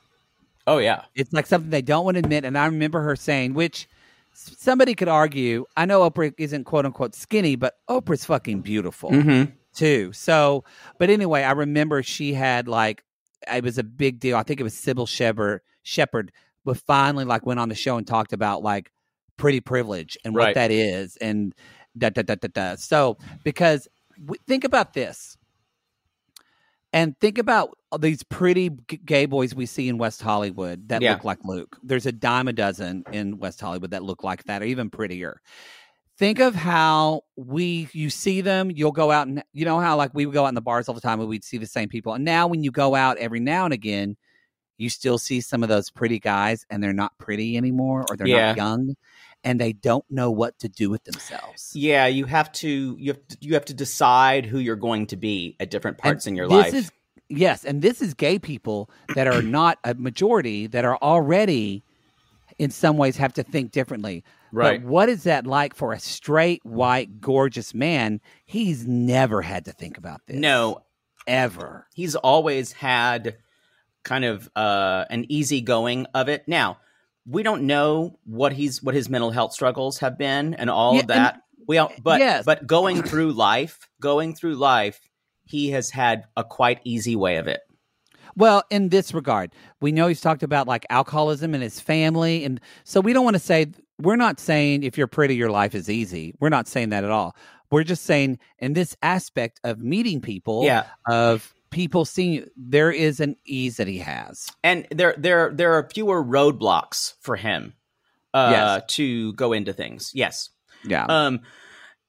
oh 0.67 0.77
yeah 0.77 1.05
It's 1.15 1.33
like 1.33 1.47
something 1.47 1.71
they 1.71 1.81
don't 1.81 2.05
want 2.05 2.13
to 2.15 2.19
admit. 2.19 2.45
And 2.45 2.55
I 2.55 2.67
remember 2.67 3.01
her 3.01 3.15
saying, 3.15 3.55
which 3.55 3.87
somebody 4.33 4.93
could 4.93 5.07
argue. 5.07 5.65
I 5.75 5.85
know 5.85 6.07
Oprah 6.07 6.35
isn't 6.37 6.65
quote 6.65 6.85
unquote 6.85 7.15
skinny, 7.15 7.55
but 7.55 7.73
Oprah's 7.89 8.25
fucking 8.25 8.61
beautiful 8.61 9.09
mm-hmm. 9.09 9.51
Too. 9.77 10.11
So, 10.13 10.63
but 10.99 11.09
anyway, 11.09 11.43
I 11.43 11.51
remember 11.51 12.01
she 12.03 12.33
had 12.33 12.67
like 12.67 13.03
it 13.51 13.63
was 13.63 13.77
a 13.77 13.83
big 13.83 14.19
deal. 14.19 14.35
I 14.35 14.43
think 14.43 14.59
it 14.59 14.63
was 14.63 14.73
Cybill 14.73 15.07
Shepherd. 15.07 15.61
Shepherd, 15.83 16.31
but 16.65 16.77
finally 16.77 17.23
like 17.23 17.45
went 17.45 17.59
on 17.59 17.69
the 17.69 17.75
show 17.75 17.95
and 17.97 18.05
talked 18.05 18.33
about 18.33 18.63
like 18.63 18.91
pretty 19.37 19.61
privilege 19.61 20.17
and 20.25 20.35
Right. 20.35 20.47
what 20.47 20.55
that 20.55 20.71
is, 20.71 21.15
and 21.17 21.53
da 21.97 22.09
da 22.09 22.23
da 22.23 22.35
da 22.35 22.47
da. 22.51 22.75
So 22.75 23.17
because 23.43 23.87
w- 24.19 24.41
think 24.47 24.63
about 24.63 24.93
this, 24.93 25.37
And 26.93 27.19
think 27.19 27.37
about 27.37 27.77
these 27.99 28.23
pretty 28.23 28.69
g- 28.89 28.99
gay 29.05 29.25
boys 29.25 29.53
we 29.53 29.65
see 29.65 29.89
in 29.89 29.97
West 29.97 30.21
Hollywood 30.21 30.87
that 30.89 31.01
Yeah. 31.01 31.13
look 31.13 31.25
like 31.25 31.39
Luke. 31.43 31.77
There's 31.83 32.05
a 32.05 32.11
dime 32.13 32.47
a 32.47 32.53
dozen 32.53 33.03
in 33.11 33.37
West 33.39 33.59
Hollywood 33.59 33.91
that 33.91 34.03
look 34.03 34.23
like 34.23 34.45
that, 34.45 34.61
or 34.61 34.65
even 34.65 34.89
prettier. 34.89 35.41
Think 36.17 36.39
of 36.39 36.55
how 36.55 37.21
we 37.35 37.89
you 37.93 38.09
see 38.09 38.41
them. 38.41 38.71
You'll 38.71 38.91
go 38.91 39.11
out 39.11 39.27
and 39.27 39.43
you 39.53 39.65
know 39.65 39.79
how 39.79 39.97
like 39.97 40.13
we 40.15 40.25
would 40.25 40.33
go 40.33 40.45
out 40.45 40.49
in 40.49 40.55
the 40.55 40.61
bars 40.61 40.89
all 40.89 40.95
the 40.95 41.01
time 41.01 41.19
and 41.19 41.29
we'd 41.29 41.43
see 41.43 41.57
the 41.57 41.67
same 41.67 41.89
people. 41.89 42.13
And 42.13 42.25
now 42.25 42.47
when 42.47 42.63
you 42.63 42.71
go 42.71 42.95
out 42.95 43.17
every 43.17 43.39
now 43.39 43.65
and 43.65 43.73
again, 43.73 44.17
you 44.79 44.89
still 44.89 45.17
see 45.17 45.41
some 45.41 45.63
of 45.63 45.69
those 45.69 45.89
pretty 45.89 46.19
guys, 46.19 46.65
and 46.69 46.83
they're 46.83 46.93
not 46.93 47.17
pretty 47.17 47.57
anymore, 47.57 48.05
or 48.09 48.15
they're 48.15 48.27
Yeah. 48.27 48.49
not 48.49 48.57
young, 48.57 48.95
and 49.43 49.59
they 49.59 49.73
don't 49.73 50.05
know 50.09 50.29
what 50.31 50.57
to 50.59 50.69
do 50.69 50.89
with 50.89 51.03
themselves. 51.03 51.71
Yeah, 51.75 52.07
you 52.07 52.25
have 52.25 52.51
to 52.53 52.95
you 52.99 53.13
have 53.13 53.27
to, 53.27 53.37
you 53.41 53.53
have 53.53 53.65
to 53.65 53.73
decide 53.73 54.45
who 54.45 54.59
you're 54.59 54.75
going 54.75 55.07
to 55.07 55.15
be 55.17 55.55
at 55.59 55.69
different 55.69 55.97
parts 55.97 56.25
And 56.25 56.33
in 56.33 56.37
your 56.37 56.47
this 56.47 56.55
life. 56.57 56.73
Is, 56.73 56.91
yes, 57.29 57.63
and 57.63 57.81
this 57.81 58.01
is 58.01 58.13
gay 58.13 58.39
people 58.39 58.89
that 59.13 59.27
are 59.27 59.41
not 59.41 59.77
a 59.83 59.93
majority 59.93 60.67
that 60.67 60.85
are 60.85 60.97
already, 60.97 61.83
in 62.57 62.71
some 62.71 62.97
ways, 62.97 63.17
have 63.17 63.33
to 63.33 63.43
think 63.43 63.71
differently. 63.71 64.23
Right. 64.51 64.81
But 64.81 64.89
what 64.89 65.09
is 65.09 65.23
that 65.23 65.45
like 65.45 65.75
for 65.75 65.93
a 65.93 65.99
straight, 65.99 66.65
white, 66.65 67.19
gorgeous 67.19 67.73
man? 67.73 68.21
He's 68.45 68.87
never 68.87 69.41
had 69.41 69.65
to 69.65 69.71
think 69.73 69.97
about 69.97 70.21
this. 70.27 70.37
no, 70.37 70.83
ever. 71.27 71.87
he's 71.93 72.15
always 72.15 72.71
had 72.71 73.37
kind 74.03 74.23
of 74.23 74.49
uh, 74.55 75.05
an 75.09 75.25
easy 75.29 75.59
going 75.61 76.05
of 76.13 76.29
it. 76.29 76.47
Now, 76.47 76.77
we 77.25 77.43
don't 77.43 77.63
know 77.63 78.17
what 78.23 78.53
he's 78.53 78.81
what 78.81 78.95
his 78.95 79.09
mental 79.09 79.31
health 79.31 79.51
struggles 79.51 79.97
have 79.99 80.17
been 80.17 80.53
and 80.53 80.69
all 80.69 80.93
Yeah, 80.95 81.01
of 81.01 81.07
that. 81.07 81.41
We 81.67 81.77
all, 81.77 81.91
but 82.01 82.19
yes. 82.21 82.45
but 82.45 82.65
going 82.65 83.03
through 83.03 83.33
life, 83.33 83.89
going 83.99 84.33
through 84.33 84.55
life, 84.55 85.01
he 85.43 85.71
has 85.71 85.89
had 85.89 86.23
a 86.37 86.45
quite 86.45 86.79
easy 86.85 87.17
way 87.17 87.35
of 87.35 87.47
it. 87.47 87.59
Well, 88.37 88.63
in 88.69 88.89
this 88.89 89.13
regard, 89.13 89.51
we 89.81 89.91
know 89.91 90.07
he's 90.07 90.21
talked 90.21 90.43
about 90.43 90.67
like 90.67 90.85
alcoholism 90.89 91.53
in 91.55 91.59
his 91.61 91.79
family. 91.81 92.45
And 92.45 92.61
so 92.85 93.01
we 93.01 93.11
don't 93.11 93.25
want 93.25 93.35
to 93.35 93.39
say, 93.41 93.65
we're 93.99 94.15
not 94.15 94.39
saying 94.39 94.83
if 94.83 94.97
you're 94.97 95.07
pretty, 95.07 95.35
your 95.35 95.49
life 95.51 95.73
is 95.75 95.89
easy. 95.89 96.33
We're 96.39 96.49
not 96.49 96.67
saying 96.67 96.89
that 96.89 97.03
at 97.03 97.09
all. 97.11 97.35
We're 97.71 97.83
just 97.83 98.03
saying 98.03 98.39
in 98.59 98.73
this 98.73 98.95
aspect 99.01 99.59
of 99.63 99.79
meeting 99.79 100.21
people, 100.21 100.63
Yeah. 100.63 100.85
of 101.09 101.53
people 101.69 102.05
seeing, 102.05 102.45
there 102.55 102.91
is 102.91 103.19
an 103.19 103.35
ease 103.45 103.77
that 103.77 103.87
he 103.87 103.97
has. 103.99 104.49
and 104.63 104.87
there 104.91 105.13
there 105.17 105.51
there 105.53 105.73
are 105.73 105.89
fewer 105.93 106.23
roadblocks 106.23 107.13
for 107.21 107.35
him 107.35 107.73
uh 108.33 108.49
Yes. 108.51 108.83
to 108.95 109.33
go 109.33 109.51
into 109.53 109.73
things 109.73 110.11
yes 110.13 110.49
Yeah. 110.85 111.05
um 111.09 111.41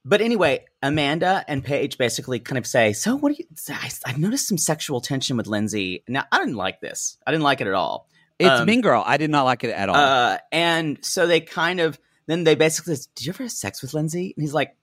but 0.04 0.20
anyway 0.20 0.64
amanda 0.82 1.44
and 1.48 1.64
paige 1.64 1.98
basically 1.98 2.38
kind 2.38 2.58
of 2.58 2.66
say 2.66 2.92
so 2.92 3.16
what 3.16 3.34
do 3.34 3.42
you 3.42 3.46
I, 3.74 3.90
i've 4.06 4.18
noticed 4.18 4.46
some 4.48 4.58
sexual 4.58 5.00
tension 5.00 5.36
with 5.36 5.46
lindsay 5.48 6.04
now 6.08 6.24
i 6.32 6.38
didn't 6.38 6.54
like 6.56 6.80
this 6.80 7.18
i 7.26 7.30
didn't 7.32 7.44
like 7.44 7.60
it 7.60 7.66
at 7.66 7.74
all 7.74 8.08
it's 8.38 8.60
um, 8.60 8.66
Mean 8.66 8.80
Girl. 8.80 9.02
I 9.04 9.16
did 9.16 9.30
not 9.30 9.44
like 9.44 9.64
it 9.64 9.70
at 9.70 9.88
all. 9.88 9.96
uh 9.96 10.38
and 10.52 10.98
so 11.04 11.26
they 11.26 11.40
kind 11.40 11.80
of 11.80 11.98
then 12.26 12.44
they 12.44 12.54
basically 12.54 12.94
says 12.94 13.06
did 13.14 13.26
you 13.26 13.30
ever 13.32 13.44
have 13.44 13.52
sex 13.52 13.82
with 13.82 13.94
lindsay? 13.94 14.34
And 14.36 14.42
he's 14.42 14.54
like 14.54 14.76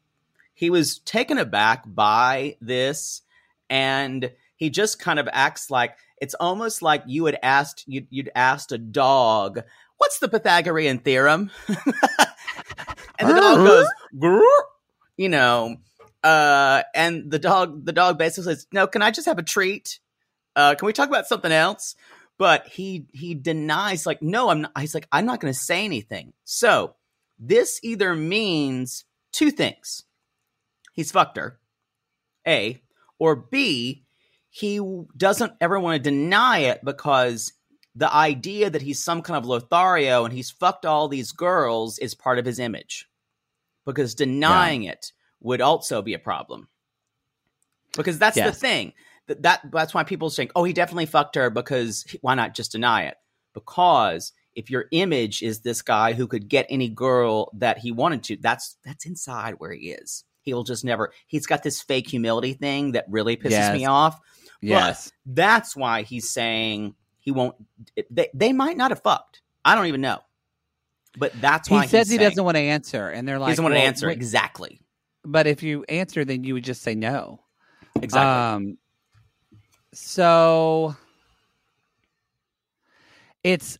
he 0.54 0.70
was 0.70 1.00
taken 1.00 1.38
aback 1.38 1.84
by 1.86 2.58
this 2.62 3.22
and 3.70 4.32
he 4.56 4.70
just 4.70 5.00
kind 5.00 5.20
of 5.20 5.28
acts 5.32 5.70
like 5.70 5.98
it's 6.22 6.34
almost 6.36 6.82
like 6.82 7.04
you 7.08 7.26
had 7.26 7.38
asked 7.44 7.84
you'd, 7.88 8.08
you'd 8.10 8.32
asked 8.36 8.72
a 8.72 8.78
dog 8.78 9.62
what's 9.98 10.20
the 10.20 10.28
pythagorean 10.28 11.00
theorem? 11.00 11.52
And 13.18 13.30
the 13.30 13.34
dog 13.34 13.58
goes 13.66 13.88
"Grrr," 14.18 14.44
you 15.18 15.30
know 15.30 15.78
uh 16.24 16.84
and 16.94 17.32
the 17.32 17.40
dog 17.40 17.86
the 17.86 17.94
dog 17.94 18.18
basically 18.18 18.54
says 18.54 18.68
no 18.74 18.88
can 18.88 19.02
i 19.02 19.12
just 19.12 19.26
have 19.28 19.38
a 19.38 19.44
treat? 19.44 20.00
Uh 20.56 20.76
can 20.76 20.86
we 20.86 20.92
talk 20.94 21.08
about 21.08 21.28
something 21.28 21.52
else 21.52 21.96
but 22.38 22.68
he 22.68 23.08
he 23.14 23.34
denies 23.34 24.06
like 24.06 24.22
no 24.22 24.50
i'm 24.50 24.62
not 24.62 24.78
he's 24.80 24.94
like 24.94 25.08
i'm 25.12 25.26
not 25.26 25.40
going 25.40 25.54
to 25.54 25.60
say 25.60 25.86
anything. 25.86 26.34
So 26.44 26.96
this 27.40 27.80
either 27.84 28.16
means 28.16 29.06
two 29.32 29.52
things. 29.52 30.04
He's 30.94 31.12
fucked 31.12 31.38
her 31.38 31.60
a 32.48 32.82
or 33.20 33.36
b 33.36 34.06
he 34.50 34.80
doesn't 35.18 35.52
ever 35.60 35.78
want 35.78 36.02
to 36.02 36.10
deny 36.10 36.60
it 36.60 36.80
because 36.86 37.52
the 37.94 38.14
idea 38.14 38.70
that 38.70 38.82
he's 38.82 39.04
some 39.04 39.22
kind 39.22 39.38
of 39.38 39.46
lothario 39.46 40.24
and 40.24 40.34
he's 40.34 40.50
fucked 40.50 40.86
all 40.86 41.10
these 41.10 41.34
girls 41.34 42.00
is 42.00 42.16
part 42.16 42.40
of 42.40 42.46
his 42.46 42.58
image. 42.58 43.10
Because 43.86 44.16
denying 44.16 44.84
it 44.84 45.12
would 45.42 45.60
also 45.60 46.02
be 46.02 46.14
a 46.14 46.20
problem. 46.20 46.70
Because 47.98 48.18
that's 48.18 48.38
the 48.38 48.54
thing 48.54 48.94
that, 49.28 49.42
that 49.44 49.62
that's 49.72 49.94
why 49.94 50.04
people 50.04 50.30
think 50.30 50.52
oh 50.56 50.64
he 50.64 50.74
definitely 50.74 51.06
fucked 51.06 51.36
her 51.36 51.50
because 51.50 52.06
why 52.22 52.36
not 52.36 52.54
just 52.56 52.72
deny 52.72 53.04
it 53.04 53.16
because 53.54 54.32
if 54.56 54.70
your 54.70 54.86
image 54.92 55.42
is 55.42 55.62
this 55.62 55.82
guy 55.82 56.14
who 56.14 56.28
could 56.28 56.48
get 56.48 56.66
any 56.70 56.90
girl 56.90 57.50
that 57.54 57.78
he 57.78 57.92
wanted 57.92 58.24
to 58.24 58.38
that's 58.38 58.78
that's 58.86 59.06
inside 59.06 59.56
where 59.58 59.72
he 59.74 59.92
is 59.92 60.24
he'll 60.42 60.64
just 60.64 60.84
never 60.86 61.12
he's 61.28 61.46
got 61.48 61.64
this 61.64 61.82
fake 61.82 62.08
humility 62.10 62.54
thing 62.54 62.92
that 62.94 63.06
really 63.10 63.36
pisses 63.36 63.52
Yes. 63.52 63.74
me 63.74 63.86
off 63.86 64.20
yes. 64.62 65.12
but 65.26 65.36
that's 65.36 65.76
why 65.76 66.02
he's 66.04 66.30
saying 66.30 66.96
he 67.20 67.32
won't. 67.32 67.56
They, 68.12 68.30
they 68.36 68.54
might 68.54 68.78
not 68.78 68.92
have 68.92 69.02
fucked. 69.02 69.42
I 69.66 69.74
don't 69.74 69.88
even 69.88 70.02
know. 70.02 70.20
But 71.18 71.34
that's 71.42 71.72
why 71.72 71.82
He 71.82 71.88
says 71.88 72.08
he 72.08 72.18
saying- 72.18 72.30
doesn't 72.30 72.44
want 72.46 72.56
to 72.56 72.62
answer. 72.62 73.10
And 73.10 73.28
they're 73.28 73.40
like, 73.40 73.48
he 73.48 73.52
doesn't 73.54 73.64
want 73.64 73.74
to 73.74 73.80
well, 73.80 73.88
answer 73.88 74.08
wait- 74.08 74.18
exactly. 74.18 74.80
But 75.24 75.48
if 75.48 75.64
you 75.64 75.84
answer, 75.90 76.24
then 76.24 76.44
you 76.44 76.54
would 76.54 76.64
just 76.64 76.84
say 76.84 76.94
no. 76.94 77.40
Exactly. 78.00 78.68
Um, 78.70 78.78
so 79.96 80.96
it's, 83.44 83.78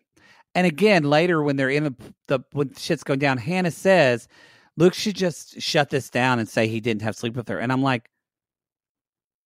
and 0.54 0.66
again 0.66 1.04
later 1.04 1.42
when 1.42 1.56
they're 1.56 1.70
in 1.70 1.84
the 1.84 1.94
the 2.26 2.40
when 2.52 2.74
shit's 2.74 3.04
going 3.04 3.20
down, 3.20 3.38
Hannah 3.38 3.70
says, 3.70 4.28
"Luke 4.76 4.94
should 4.94 5.16
just 5.16 5.60
shut 5.62 5.90
this 5.90 6.10
down 6.10 6.38
and 6.38 6.48
say 6.48 6.66
he 6.66 6.80
didn't 6.80 7.02
have 7.02 7.16
sleep 7.16 7.36
with 7.36 7.48
her." 7.48 7.58
And 7.58 7.72
I'm 7.72 7.82
like, 7.82 8.10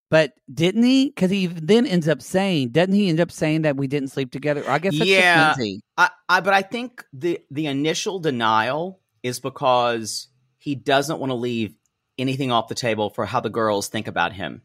but 0.09 0.33
didn't 0.53 0.83
he? 0.83 1.09
Because 1.09 1.29
he 1.31 1.47
then 1.47 1.85
ends 1.85 2.07
up 2.07 2.21
saying, 2.21 2.69
doesn't 2.69 2.93
he 2.93 3.09
end 3.09 3.19
up 3.19 3.31
saying 3.31 3.63
that 3.63 3.75
we 3.75 3.87
didn't 3.87 4.09
sleep 4.09 4.31
together? 4.31 4.63
I 4.67 4.79
guess 4.79 4.97
that's 4.97 5.11
Yeah. 5.11 5.53
just 5.55 5.59
I, 5.97 6.09
I, 6.29 6.39
but 6.41 6.53
I 6.53 6.61
think 6.61 7.05
the 7.11 7.41
the 7.51 7.65
initial 7.67 8.19
denial 8.19 9.01
is 9.21 9.39
because 9.39 10.27
he 10.57 10.75
doesn't 10.75 11.19
want 11.19 11.31
to 11.31 11.35
leave 11.35 11.75
anything 12.17 12.51
off 12.51 12.67
the 12.67 12.75
table 12.75 13.09
for 13.09 13.25
how 13.25 13.39
the 13.39 13.49
girls 13.49 13.89
think 13.89 14.07
about 14.07 14.33
him. 14.33 14.61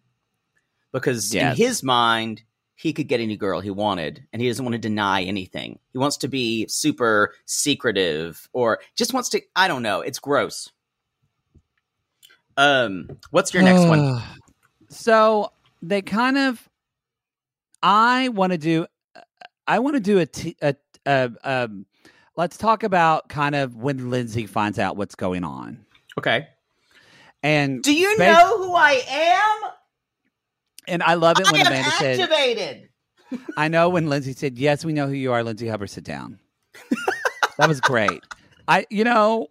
Because 0.92 1.34
in 1.34 1.56
his 1.56 1.82
mind, 1.82 2.42
he 2.74 2.92
could 2.92 3.08
get 3.08 3.20
any 3.20 3.36
girl 3.36 3.60
he 3.60 3.70
wanted, 3.70 4.26
and 4.32 4.42
he 4.42 4.48
doesn't 4.48 4.64
want 4.64 4.74
to 4.74 4.78
deny 4.78 5.22
anything. 5.22 5.78
He 5.92 5.98
wants 5.98 6.18
to 6.18 6.28
be 6.28 6.66
super 6.68 7.34
secretive, 7.46 8.48
or 8.52 8.80
just 8.96 9.14
wants 9.14 9.28
to. 9.30 9.40
I 9.56 9.68
don't 9.68 9.82
know. 9.82 10.00
It's 10.00 10.18
gross. 10.18 10.70
Um, 12.56 13.08
what's 13.30 13.54
your 13.54 13.62
next 13.62 13.86
one? 13.86 14.20
So 14.88 15.50
they 15.80 16.02
kind 16.02 16.36
of, 16.36 16.68
I 17.82 18.28
want 18.28 18.52
to 18.52 18.58
do, 18.58 18.86
I 19.66 19.78
want 19.78 19.96
to 19.96 20.00
do 20.00 20.18
a, 20.18 20.26
t- 20.26 20.56
a, 20.60 20.76
a 21.06 21.30
um, 21.42 21.86
let's 22.36 22.58
talk 22.58 22.82
about 22.82 23.30
kind 23.30 23.54
of 23.54 23.74
when 23.74 24.10
Lindsay 24.10 24.44
finds 24.44 24.78
out 24.78 24.98
what's 24.98 25.14
going 25.14 25.44
on. 25.44 25.86
Okay. 26.18 26.46
And 27.42 27.82
Do 27.82 27.94
you 27.94 28.14
bas- 28.18 28.36
know 28.36 28.58
who 28.58 28.74
I 28.74 29.02
am? 29.08 29.70
And 30.88 31.02
I 31.02 31.14
love 31.14 31.38
it 31.38 31.46
when 31.50 31.56
I 31.56 31.60
am 31.60 31.66
Amanda 31.68 31.90
said. 31.92 32.88
I 33.56 33.68
know 33.68 33.88
when 33.88 34.08
Lindsay 34.08 34.32
said, 34.32 34.58
"Yes, 34.58 34.84
we 34.84 34.92
know 34.92 35.06
who 35.06 35.14
you 35.14 35.32
are." 35.32 35.42
Lindsay 35.42 35.68
Hubbard, 35.68 35.90
sit 35.90 36.04
down. 36.04 36.38
that 37.58 37.68
was 37.68 37.80
great. 37.80 38.22
I, 38.68 38.86
you 38.90 39.04
know, 39.04 39.48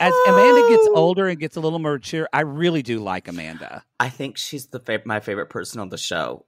as 0.00 0.12
Amanda 0.28 0.68
gets 0.68 0.88
Oh. 0.90 0.96
older 0.96 1.28
and 1.28 1.38
gets 1.38 1.56
a 1.56 1.60
little 1.60 1.78
more 1.78 1.92
mature, 1.94 2.28
I 2.32 2.40
really 2.40 2.82
do 2.82 2.98
like 2.98 3.28
Amanda. 3.28 3.84
I 4.00 4.08
think 4.08 4.36
she's 4.36 4.66
the 4.66 4.80
fav- 4.80 5.06
my 5.06 5.20
favorite 5.20 5.50
person 5.50 5.80
on 5.80 5.88
the 5.88 5.98
show. 5.98 6.46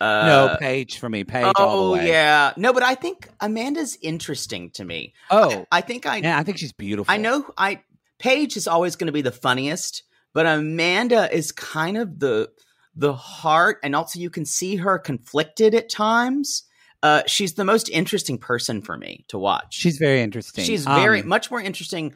Uh, 0.00 0.26
no, 0.26 0.56
Paige 0.60 0.98
for 0.98 1.08
me, 1.08 1.24
Paige 1.24 1.44
all 1.44 1.54
oh 1.56 1.86
the 1.94 1.98
way. 2.00 2.08
yeah, 2.08 2.52
no, 2.58 2.72
but 2.74 2.82
I 2.82 2.94
think 2.94 3.28
Amanda's 3.40 3.96
interesting 4.02 4.70
to 4.72 4.84
me. 4.84 5.14
Oh, 5.30 5.66
I 5.72 5.80
think 5.80 6.04
I 6.04 6.16
yeah, 6.18 6.38
I 6.38 6.42
think 6.42 6.58
she's 6.58 6.72
beautiful. 6.72 7.10
I 7.12 7.16
know 7.16 7.46
I 7.56 7.80
Paige 8.18 8.56
is 8.58 8.66
always 8.68 8.96
going 8.96 9.06
to 9.06 9.12
be 9.12 9.22
the 9.22 9.32
funniest, 9.32 10.02
but 10.34 10.44
Amanda 10.46 11.34
is 11.34 11.50
kind 11.52 11.96
of 11.96 12.18
the 12.18 12.50
the 12.96 13.12
heart, 13.12 13.78
and 13.82 13.94
also 13.94 14.18
you 14.18 14.30
can 14.30 14.44
see 14.44 14.76
her 14.76 14.98
conflicted 14.98 15.74
at 15.74 15.88
times. 15.90 16.64
Uh, 17.02 17.22
she's 17.26 17.54
the 17.54 17.64
most 17.64 17.88
interesting 17.90 18.38
person 18.38 18.80
for 18.82 18.96
me 18.96 19.24
to 19.28 19.38
watch. 19.38 19.74
She's 19.74 19.98
very 19.98 20.22
interesting. 20.22 20.64
She's 20.64 20.84
very 20.84 21.20
Um, 21.20 21.28
much 21.28 21.50
more 21.50 21.60
interesting 21.60 22.14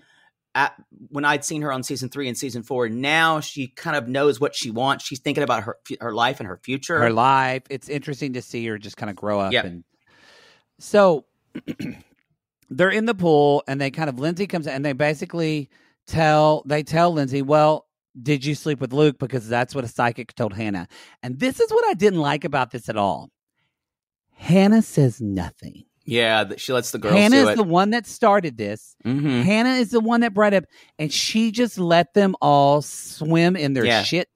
at 0.55 0.73
when 1.11 1.25
I'd 1.25 1.45
seen 1.45 1.63
her 1.63 1.71
on 1.71 1.83
season 1.85 2.09
three 2.09 2.27
and 2.27 2.37
season 2.37 2.63
four. 2.63 2.89
Now 2.89 3.39
she 3.41 3.69
kind 3.69 3.95
of 3.95 4.09
knows 4.09 4.41
what 4.41 4.57
she 4.57 4.71
wants. 4.71 5.05
She's 5.05 5.21
thinking 5.21 5.45
about 5.45 5.63
her 5.65 5.77
her 6.01 6.13
life 6.13 6.41
and 6.41 6.49
her 6.49 6.59
future. 6.65 6.99
her 6.99 7.13
life. 7.13 7.63
It's 7.71 7.89
interesting 7.89 8.33
to 8.33 8.43
see 8.43 8.67
her 8.67 8.79
just 8.79 8.97
kind 8.97 9.11
of 9.11 9.17
grow 9.17 9.39
up. 9.39 9.53
Yep. 9.53 9.65
And 9.67 9.85
so 10.81 11.27
they're 12.71 12.91
in 12.91 13.05
the 13.05 13.15
pool, 13.15 13.63
and 13.69 13.81
they 13.81 13.91
kind 13.91 14.09
of 14.09 14.19
Lindsay 14.19 14.47
comes 14.47 14.67
in, 14.67 14.73
and 14.73 14.85
they 14.85 14.93
basically 14.93 15.69
tell 16.07 16.63
they 16.67 16.83
tell 16.83 17.13
Lindsay, 17.13 17.43
well, 17.43 17.87
Did 18.21 18.45
you 18.45 18.55
sleep 18.55 18.81
with 18.81 18.93
Luke? 18.93 19.19
Because 19.19 19.49
that's 19.49 19.75
what 19.75 19.85
a 19.85 19.89
psychic 19.89 20.35
told 20.35 20.55
Hannah. 20.55 20.89
And 21.23 21.39
this 21.39 21.61
is 21.61 21.71
what 21.71 21.85
I 21.89 21.95
didn't 21.95 22.21
like 22.21 22.45
about 22.45 22.71
this 22.71 22.89
at 22.89 22.97
all. 22.97 23.31
Hannah 24.35 24.83
says 24.83 25.21
nothing. 25.21 25.85
Yeah, 26.07 26.45
she 26.57 26.73
lets 26.73 26.91
the 26.91 26.99
girls 26.99 27.15
Hannah 27.15 27.37
is 27.37 27.49
it. 27.51 27.57
the 27.57 27.63
one 27.63 27.91
that 27.91 28.07
started 28.07 28.57
this. 28.57 28.97
Mhm. 29.05 29.43
Hannah 29.45 29.75
is 29.75 29.91
the 29.91 30.01
one 30.01 30.23
that 30.23 30.35
brought 30.35 30.55
it 30.55 30.65
up, 30.65 30.65
and 30.99 31.13
she 31.13 31.53
just 31.53 31.79
let 31.79 32.15
them 32.15 32.35
all 32.41 32.83
swim 32.83 33.55
in 33.55 33.75
their 33.75 33.85
Yeah. 33.85 34.03
shit, 34.03 34.29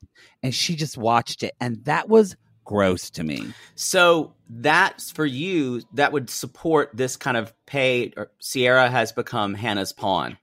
and 0.42 0.54
she 0.54 0.76
just 0.76 0.96
watched 0.96 1.42
it, 1.42 1.54
and 1.60 1.84
that 1.84 2.08
was 2.08 2.36
gross 2.64 3.10
to 3.10 3.24
me. 3.24 3.52
So 3.74 4.34
that's 4.48 5.10
for 5.10 5.26
you. 5.26 5.82
That 5.94 6.12
would 6.12 6.30
support 6.30 6.90
this 6.94 7.16
kind 7.16 7.36
of 7.36 7.52
pay. 7.66 8.12
Or 8.16 8.30
Ciara 8.40 8.88
has 8.90 9.10
become 9.10 9.54
Hannah's 9.54 9.92
pawn 9.92 10.38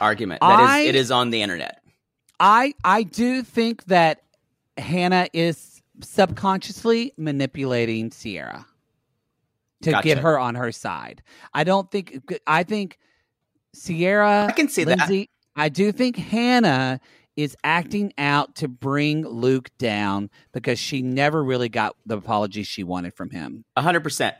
argument. 0.00 0.40
That 0.40 0.60
is, 0.60 0.68
I- 0.70 0.80
it 0.80 0.94
is 0.94 1.10
on 1.10 1.30
the 1.30 1.42
internet. 1.42 1.80
I 2.40 2.74
I 2.84 3.02
do 3.02 3.42
think 3.42 3.84
that 3.84 4.22
Hannah 4.76 5.28
is 5.32 5.82
subconsciously 6.00 7.12
manipulating 7.16 8.10
Ciara 8.10 8.66
to 9.82 9.90
Gotcha. 9.92 10.04
get 10.04 10.18
her 10.18 10.38
on 10.38 10.54
her 10.56 10.72
side. 10.72 11.22
I 11.52 11.64
don't 11.64 11.90
think 11.90 12.20
I 12.46 12.62
think 12.64 12.98
Ciara 13.74 14.46
I 14.48 14.52
can 14.52 14.68
see 14.68 14.84
that. 14.84 15.28
I 15.56 15.68
do 15.68 15.92
think 15.92 16.16
Hannah 16.16 17.00
is 17.36 17.56
acting 17.64 18.12
out 18.16 18.56
to 18.56 18.68
bring 18.68 19.26
Luke 19.26 19.70
down 19.78 20.30
because 20.52 20.78
she 20.78 21.02
never 21.02 21.42
really 21.42 21.68
got 21.68 21.96
the 22.06 22.16
apology 22.16 22.62
she 22.62 22.84
wanted 22.84 23.14
from 23.14 23.30
him. 23.30 23.64
A 23.76 23.82
hundred 23.82 24.02
percent. 24.02 24.36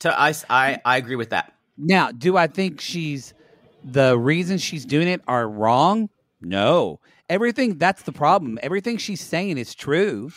To 0.00 0.18
I, 0.20 0.34
I, 0.48 0.80
I 0.84 0.96
agree 0.98 1.16
with 1.16 1.30
that. 1.30 1.52
Now, 1.78 2.10
do 2.12 2.36
I 2.36 2.46
think 2.46 2.80
she's 2.80 3.34
the 3.82 4.18
reason 4.18 4.58
she's 4.58 4.84
doing 4.84 5.08
it 5.08 5.22
are 5.26 5.48
wrong? 5.48 6.10
No. 6.40 7.00
Everything 7.28 7.78
that's 7.78 8.02
the 8.02 8.12
problem. 8.12 8.58
Everything 8.62 8.96
she's 8.98 9.20
saying 9.20 9.58
is 9.58 9.74
true. 9.74 10.30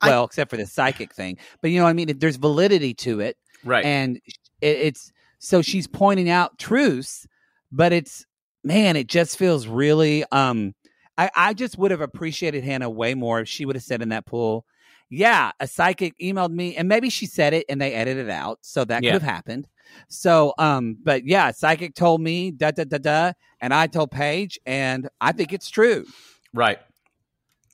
I- 0.00 0.08
Well, 0.08 0.24
except 0.24 0.50
for 0.50 0.56
the 0.56 0.66
psychic 0.66 1.14
thing. 1.14 1.38
But 1.60 1.70
you 1.70 1.78
know 1.78 1.84
what 1.84 1.90
I 1.90 1.94
mean? 1.94 2.18
There's 2.18 2.36
validity 2.36 2.94
to 2.94 3.20
it. 3.20 3.36
Right. 3.64 3.84
And 3.84 4.16
it, 4.60 4.76
it's 4.76 5.12
so 5.38 5.62
she's 5.62 5.86
pointing 5.86 6.28
out 6.30 6.58
truths, 6.58 7.26
but 7.72 7.92
it's 7.92 8.24
man, 8.62 8.96
it 8.96 9.06
just 9.08 9.36
feels 9.38 9.66
really 9.66 10.24
um 10.32 10.74
I, 11.16 11.30
I 11.36 11.54
just 11.54 11.78
would 11.78 11.90
have 11.92 12.00
appreciated 12.00 12.64
Hannah 12.64 12.90
way 12.90 13.14
more 13.14 13.40
if 13.40 13.48
she 13.48 13.64
would 13.64 13.76
have 13.76 13.84
said 13.84 14.02
in 14.02 14.08
that 14.08 14.26
pool, 14.26 14.66
yeah, 15.10 15.52
a 15.60 15.66
psychic 15.68 16.18
emailed 16.18 16.50
me 16.50 16.74
and 16.76 16.88
maybe 16.88 17.08
she 17.08 17.26
said 17.26 17.54
it 17.54 17.66
and 17.68 17.80
they 17.80 17.92
edited 17.94 18.26
it 18.26 18.30
out. 18.32 18.58
So 18.62 18.84
that 18.84 19.02
Yeah. 19.02 19.12
could 19.12 19.22
have 19.22 19.30
happened. 19.34 19.68
So 20.08 20.54
um, 20.58 20.96
but 21.02 21.26
yeah, 21.26 21.50
psychic 21.50 21.94
told 21.94 22.20
me 22.20 22.50
da 22.50 22.70
da 22.70 22.84
da 22.84 22.98
da, 22.98 23.32
and 23.60 23.72
I 23.74 23.86
told 23.86 24.10
Paige, 24.10 24.58
and 24.66 25.08
I 25.20 25.32
think 25.32 25.52
it's 25.52 25.70
true. 25.70 26.04
right. 26.52 26.78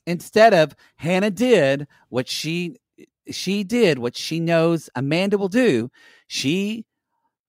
Instead 0.07 0.53
of 0.53 0.75
Hannah 0.95 1.31
did 1.31 1.87
what 2.09 2.27
she 2.27 2.77
she 3.29 3.63
did 3.63 3.99
what 3.99 4.17
she 4.17 4.39
knows 4.39 4.89
Amanda 4.95 5.37
will 5.37 5.47
do. 5.47 5.91
She 6.27 6.85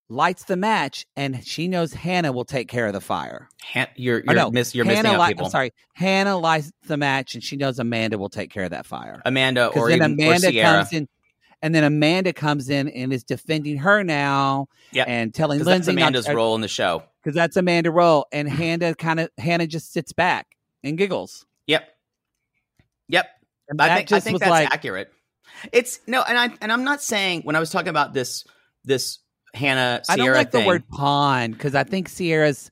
lights 0.08 0.44
the 0.44 0.56
match, 0.56 1.06
and 1.16 1.44
she 1.44 1.68
knows 1.68 1.92
Hannah 1.92 2.32
will 2.32 2.44
take 2.44 2.68
care 2.68 2.86
of 2.86 2.92
the 2.92 3.00
fire. 3.00 3.48
Han- 3.72 3.88
you're 3.96 4.22
you're, 4.24 4.34
no, 4.34 4.50
miss, 4.50 4.74
you're 4.74 4.84
Hannah 4.84 4.96
missing 4.96 5.14
out 5.14 5.20
li- 5.20 5.28
people. 5.28 5.46
I'm 5.46 5.50
sorry, 5.50 5.72
Hannah 5.94 6.36
lights 6.36 6.70
the 6.86 6.96
match, 6.96 7.34
and 7.34 7.42
she 7.42 7.56
knows 7.56 7.78
Amanda 7.78 8.18
will 8.18 8.28
take 8.28 8.50
care 8.50 8.64
of 8.64 8.70
that 8.70 8.86
fire. 8.86 9.22
Amanda 9.24 9.68
or 9.68 9.88
then 9.88 9.96
even 9.98 10.12
or 10.12 10.14
Amanda 10.14 10.52
Ciara. 10.52 10.78
comes 10.78 10.92
in, 10.92 11.08
and 11.62 11.74
then 11.74 11.84
Amanda 11.84 12.32
comes 12.32 12.68
in 12.68 12.88
and 12.88 13.12
is 13.12 13.22
defending 13.24 13.78
her 13.78 14.02
now, 14.02 14.68
Yep. 14.92 15.08
and 15.08 15.32
telling 15.34 15.62
Lindsay 15.62 15.92
not- 15.92 15.98
Amanda's 15.98 16.28
role 16.28 16.54
in 16.54 16.60
the 16.60 16.68
show. 16.68 17.04
because 17.22 17.34
that's 17.34 17.56
Amanda 17.56 17.90
Roll, 17.90 18.26
and 18.32 18.48
Hannah 18.48 18.94
kind 18.94 19.20
of 19.20 19.30
Hannah 19.38 19.66
just 19.66 19.92
sits 19.92 20.12
back 20.12 20.56
and 20.82 20.98
giggles. 20.98 21.46
Yep. 21.66 21.88
Yep. 23.08 23.26
And 23.68 23.80
I 23.80 23.96
think 23.96 24.12
I 24.12 24.20
think 24.20 24.40
that's 24.40 24.50
like, 24.50 24.70
accurate. 24.72 25.12
It's 25.72 26.00
no, 26.06 26.22
and 26.22 26.36
I 26.38 26.50
and 26.60 26.72
I'm 26.72 26.84
not 26.84 27.02
saying 27.02 27.42
when 27.42 27.56
I 27.56 27.60
was 27.60 27.70
talking 27.70 27.88
about 27.88 28.12
this 28.14 28.44
this 28.84 29.18
Hannah 29.54 30.02
I 30.08 30.16
don't 30.16 30.32
like 30.32 30.50
thing. 30.50 30.62
the 30.62 30.66
word 30.66 30.88
pawn 30.88 31.52
because 31.52 31.74
I 31.74 31.84
think 31.84 32.08
Ciara's 32.08 32.70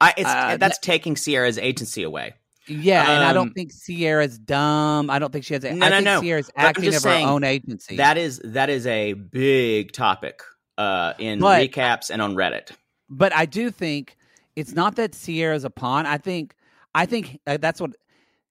I, 0.00 0.12
it's, 0.16 0.28
uh, 0.28 0.56
that's 0.58 0.78
taking 0.78 1.14
Ciara's 1.14 1.56
agency 1.58 2.02
away. 2.02 2.34
Yeah, 2.66 3.02
and 3.10 3.24
I 3.24 3.32
don't 3.32 3.48
Um, 3.48 3.52
think 3.54 3.72
Ciara's 3.86 4.38
dumb. 4.38 5.10
I 5.10 5.18
don't 5.18 5.32
think 5.32 5.44
she 5.44 5.54
has. 5.54 5.64
A, 5.64 5.72
No, 5.74 5.86
I 5.86 5.88
no, 5.90 5.94
think 5.96 6.04
no. 6.06 6.20
Ciara's 6.22 6.50
But 6.56 6.64
acting 6.64 6.94
of 6.94 7.02
her 7.02 7.10
own 7.10 7.44
agency. 7.44 7.96
That 7.96 8.16
is 8.16 8.40
that 8.44 8.70
is 8.70 8.86
a 8.86 9.12
big 9.12 9.92
topic 9.92 10.40
uh, 10.78 11.12
in 11.18 11.40
But- 11.40 11.60
recaps 11.70 12.10
and 12.10 12.22
on 12.22 12.34
Reddit. 12.34 12.70
but 13.10 13.34
I 13.34 13.44
do 13.46 13.70
think 13.70 14.16
it's 14.56 14.72
not 14.72 14.96
that 14.96 15.12
Ciara's 15.12 15.64
a 15.64 15.70
pawn. 15.70 16.06
I 16.06 16.16
think 16.18 16.54
I 16.94 17.06
think 17.06 17.40
uh, 17.46 17.58
that's 17.58 17.80
what 17.80 17.90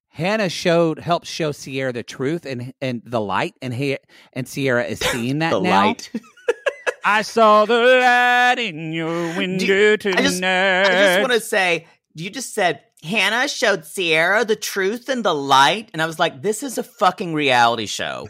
Hannah 0.09 0.49
showed 0.49 0.99
helped 0.99 1.26
show 1.26 1.51
Ciara 1.51 1.91
the 1.91 2.03
truth 2.03 2.45
and 2.45 2.72
and 2.82 3.01
the 3.05 3.20
light, 3.20 3.55
and 3.64 3.74
he 3.74 3.97
and 4.34 4.45
Ciara 4.47 4.84
is 4.86 4.99
seeing 5.11 5.39
that 5.39 5.51
The 5.51 5.61
now. 5.61 5.86
light. 5.88 6.11
I 7.05 7.22
saw 7.24 7.66
the 7.66 7.74
light 7.82 8.59
in 8.59 8.93
your 8.93 9.36
window 9.36 9.97
tonight. 9.97 10.20
I 10.20 10.22
just, 10.24 10.43
I 10.43 10.84
just 10.86 11.20
want 11.20 11.34
to 11.34 11.39
say, 11.41 11.88
you 12.14 12.30
just 12.30 12.53
said 12.53 12.82
Hannah 13.04 13.49
showed 13.49 13.84
Ciara 13.84 14.45
the 14.45 14.56
truth 14.56 15.10
and 15.10 15.24
the 15.24 15.36
light, 15.36 15.89
and 15.91 16.01
I 16.01 16.06
was 16.06 16.20
like, 16.20 16.41
this 16.41 16.64
is 16.64 16.78
a 16.78 16.84
fucking 16.84 17.34
reality 17.34 17.86
show. 17.86 18.30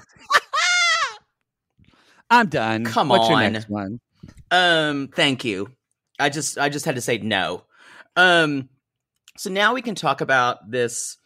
I'm 2.30 2.48
done. 2.48 2.84
Come 2.86 3.10
What's 3.10 3.30
your 3.30 3.38
on. 3.38 3.54
next 3.54 3.70
one? 3.70 4.00
Um, 4.50 5.10
thank 5.10 5.46
you. 5.46 5.70
I 6.20 6.30
just 6.30 6.58
I 6.58 6.70
just 6.70 6.86
had 6.86 6.96
to 6.96 7.02
say 7.02 7.18
no. 7.18 7.64
Um 8.16 8.70
so 9.38 9.50
now 9.50 9.74
we 9.74 9.82
can 9.82 9.96
talk 9.96 10.22
about 10.22 10.70
this. 10.70 11.18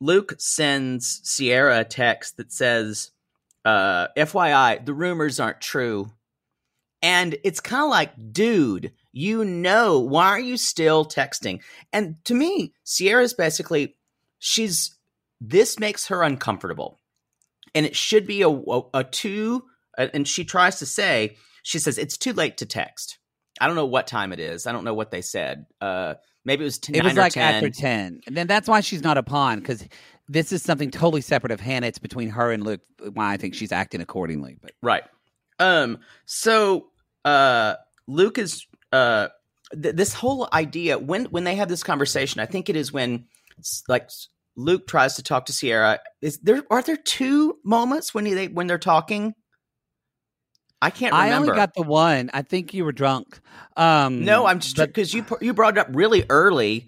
Luke 0.00 0.34
sends 0.38 1.20
Ciara 1.20 1.80
a 1.80 1.84
text 1.84 2.36
that 2.36 2.52
says, 2.52 3.10
uh, 3.64 4.08
FYI, 4.16 4.84
the 4.84 4.94
rumors 4.94 5.40
aren't 5.40 5.60
true. 5.60 6.12
And 7.02 7.36
it's 7.42 7.60
kind 7.60 7.82
of 7.82 7.90
like, 7.90 8.12
dude, 8.32 8.92
you 9.16 9.46
know, 9.46 9.98
why 9.98 10.26
are 10.26 10.38
you 10.38 10.58
still 10.58 11.02
texting? 11.02 11.62
And 11.90 12.22
to 12.26 12.34
me, 12.34 12.74
Ciara's 12.84 13.32
basically, 13.32 13.96
she's, 14.38 14.94
this 15.40 15.78
makes 15.78 16.08
her 16.08 16.22
uncomfortable. 16.22 17.00
And 17.74 17.86
it 17.86 17.96
should 17.96 18.26
be 18.26 18.42
a, 18.42 18.50
a, 18.50 18.82
a 18.92 19.04
two, 19.04 19.64
and 19.96 20.28
she 20.28 20.44
tries 20.44 20.80
to 20.80 20.86
say, 20.86 21.38
she 21.62 21.78
says, 21.78 21.96
it's 21.96 22.18
too 22.18 22.34
late 22.34 22.58
to 22.58 22.66
text. 22.66 23.16
I 23.58 23.66
don't 23.66 23.76
know 23.76 23.86
what 23.86 24.06
time 24.06 24.34
it 24.34 24.38
is. 24.38 24.66
I 24.66 24.72
don't 24.72 24.84
know 24.84 24.92
what 24.92 25.10
they 25.10 25.22
said. 25.22 25.64
Uh, 25.80 26.16
maybe 26.44 26.64
it 26.64 26.66
was 26.66 26.78
t- 26.78 26.92
It 26.94 27.02
was 27.02 27.14
or 27.14 27.20
like 27.20 27.32
10. 27.32 27.54
after 27.54 27.70
10. 27.70 28.20
And 28.26 28.36
then 28.36 28.46
that's 28.46 28.68
why 28.68 28.82
she's 28.82 29.02
not 29.02 29.16
a 29.16 29.22
pawn 29.22 29.60
because 29.60 29.82
this 30.28 30.52
is 30.52 30.62
something 30.62 30.90
totally 30.90 31.22
separate 31.22 31.52
of 31.52 31.60
Hannah. 31.60 31.86
It's 31.86 31.98
between 31.98 32.28
her 32.28 32.52
and 32.52 32.64
Luke. 32.64 32.82
Why 33.14 33.32
I 33.32 33.36
think 33.38 33.54
she's 33.54 33.72
acting 33.72 34.02
accordingly. 34.02 34.58
But 34.60 34.72
Right. 34.82 35.04
Um. 35.58 36.00
So, 36.26 36.88
uh, 37.24 37.76
Luke 38.06 38.36
is 38.36 38.66
uh, 38.92 39.28
th- 39.80 39.94
this 39.94 40.14
whole 40.14 40.48
idea 40.52 40.98
when 40.98 41.26
when 41.26 41.44
they 41.44 41.56
have 41.56 41.68
this 41.68 41.82
conversation. 41.82 42.40
I 42.40 42.46
think 42.46 42.68
it 42.68 42.76
is 42.76 42.92
when 42.92 43.26
like 43.88 44.10
Luke 44.56 44.86
tries 44.86 45.16
to 45.16 45.22
talk 45.22 45.46
to 45.46 45.52
Ciara. 45.52 46.00
Is 46.22 46.38
there 46.38 46.62
are 46.70 46.82
there 46.82 46.96
two 46.96 47.58
moments 47.64 48.14
when 48.14 48.24
they 48.24 48.48
when 48.48 48.66
they're 48.66 48.78
talking? 48.78 49.34
I 50.82 50.90
can't 50.90 51.14
I 51.14 51.32
only 51.32 51.54
got 51.54 51.74
the 51.74 51.82
one. 51.82 52.30
I 52.34 52.42
think 52.42 52.74
you 52.74 52.84
were 52.84 52.92
drunk. 52.92 53.40
Um, 53.76 54.24
no, 54.24 54.46
I'm 54.46 54.60
just 54.60 54.76
because 54.76 55.14
you 55.14 55.24
you 55.40 55.54
brought 55.54 55.76
it 55.76 55.80
up 55.80 55.88
really 55.90 56.24
early 56.28 56.86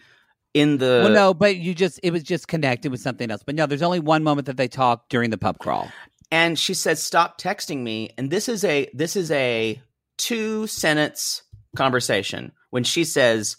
in 0.52 0.76
the. 0.78 1.02
well, 1.04 1.12
no, 1.12 1.34
but 1.34 1.56
you 1.56 1.74
just 1.74 1.98
it 2.02 2.10
was 2.10 2.22
just 2.22 2.48
connected 2.48 2.90
with 2.90 3.00
something 3.00 3.30
else. 3.30 3.42
But 3.44 3.54
no, 3.54 3.66
there's 3.66 3.82
only 3.82 4.00
one 4.00 4.22
moment 4.22 4.46
that 4.46 4.56
they 4.56 4.68
talk 4.68 5.08
during 5.08 5.30
the 5.30 5.38
pub 5.38 5.58
crawl. 5.58 5.90
and 6.30 6.58
she 6.58 6.74
says 6.74 7.02
stop 7.02 7.40
texting 7.40 7.78
me 7.78 8.10
and 8.18 8.30
this 8.30 8.48
is 8.48 8.62
a 8.64 8.90
this 8.92 9.16
is 9.16 9.30
a 9.30 9.80
two 10.18 10.66
sentence 10.66 11.42
conversation 11.76 12.52
when 12.70 12.84
she 12.84 13.04
says 13.04 13.56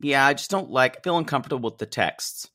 yeah 0.00 0.24
i 0.26 0.32
just 0.34 0.50
don't 0.50 0.70
like 0.70 1.02
feel 1.04 1.18
uncomfortable 1.18 1.70
with 1.70 1.78
the 1.78 1.86
texts. 1.86 2.48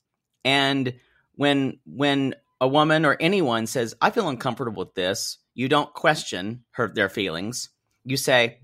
And 0.44 0.94
when 1.34 1.78
when 1.86 2.34
a 2.60 2.68
woman 2.68 3.04
or 3.04 3.16
anyone 3.20 3.66
says 3.66 3.94
i 4.00 4.10
feel 4.10 4.28
uncomfortable 4.28 4.84
with 4.84 4.94
this 4.94 5.38
you 5.54 5.68
don't 5.68 5.92
question 5.94 6.64
her 6.72 6.88
their 6.88 7.08
feelings. 7.08 7.70
You 8.04 8.16
say 8.16 8.58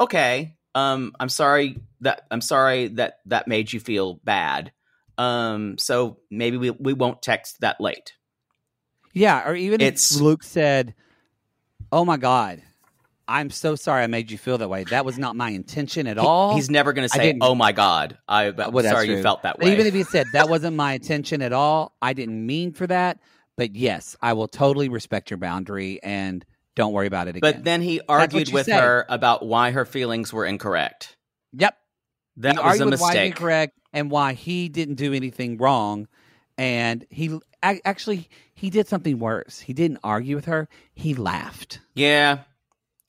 okay 0.00 0.56
um 0.74 1.12
i'm 1.20 1.28
sorry 1.28 1.78
that 2.00 2.22
i'm 2.30 2.40
sorry 2.40 2.88
that 2.88 3.18
that 3.26 3.46
made 3.48 3.72
you 3.72 3.80
feel 3.80 4.14
bad. 4.24 4.72
Um 5.18 5.76
so 5.78 6.18
maybe 6.30 6.56
we, 6.56 6.70
we 6.70 6.94
won't 6.94 7.20
text 7.22 7.60
that 7.60 7.80
late. 7.80 8.14
Yeah, 9.12 9.46
or 9.46 9.54
even 9.54 9.80
It's- 9.82 10.14
if 10.16 10.20
Luke 10.22 10.42
said, 10.42 10.94
"Oh 11.92 12.04
my 12.06 12.16
God, 12.16 12.62
I'm 13.32 13.50
so 13.50 13.74
sorry 13.74 14.02
I 14.02 14.06
made 14.06 14.30
you 14.30 14.38
feel 14.38 14.58
that 14.58 14.68
way. 14.68 14.84
That 14.84 15.04
was 15.04 15.18
not 15.18 15.34
my 15.36 15.50
intention 15.50 16.06
at 16.06 16.18
all." 16.18 16.54
he's 16.54 16.70
never 16.70 16.92
going 16.92 17.08
to 17.08 17.14
say, 17.14 17.36
"Oh 17.40 17.54
my 17.54 17.72
God, 17.72 18.18
I, 18.28 18.44
am 18.48 18.56
Well, 18.72 18.84
sorry 18.84 19.08
you 19.08 19.22
felt 19.22 19.42
that 19.42 19.56
But 19.58 19.66
way." 19.66 19.72
even 19.72 19.86
if 19.86 19.94
he 19.94 20.04
said 20.04 20.26
that 20.32 20.48
wasn't 20.48 20.76
my 20.76 20.92
intention 20.92 21.42
at 21.42 21.52
all, 21.52 21.96
I 22.02 22.12
didn't 22.12 22.44
mean 22.46 22.72
for 22.72 22.86
that. 22.86 23.18
But 23.56 23.74
yes, 23.74 24.16
I 24.22 24.32
will 24.34 24.48
totally 24.48 24.88
respect 24.88 25.30
your 25.30 25.38
boundary 25.38 26.00
and 26.02 26.44
don't 26.74 26.92
worry 26.92 27.06
about 27.06 27.28
it 27.28 27.36
again. 27.36 27.52
but 27.52 27.64
then 27.64 27.82
he 27.82 28.00
argued 28.08 28.52
with 28.52 28.66
say. 28.66 28.72
her 28.72 29.04
about 29.08 29.44
why 29.44 29.72
her 29.72 29.84
feelings 29.84 30.32
were 30.32 30.46
incorrect. 30.46 31.16
yep, 31.52 31.76
That 32.38 32.56
he 32.56 32.62
was 32.62 32.80
a 32.80 32.86
mistake. 32.86 33.32
incorrect 33.32 33.78
and 33.92 34.10
why 34.10 34.32
he 34.32 34.68
didn't 34.70 34.94
do 34.94 35.12
anything 35.12 35.58
wrong, 35.58 36.08
and 36.56 37.04
he 37.10 37.38
actually 37.62 38.28
he 38.54 38.70
did 38.70 38.88
something 38.88 39.18
worse. 39.18 39.60
He 39.60 39.72
didn't 39.74 39.98
argue 40.02 40.34
with 40.36 40.46
her. 40.46 40.68
He 40.94 41.14
laughed. 41.14 41.80
Yeah. 41.94 42.38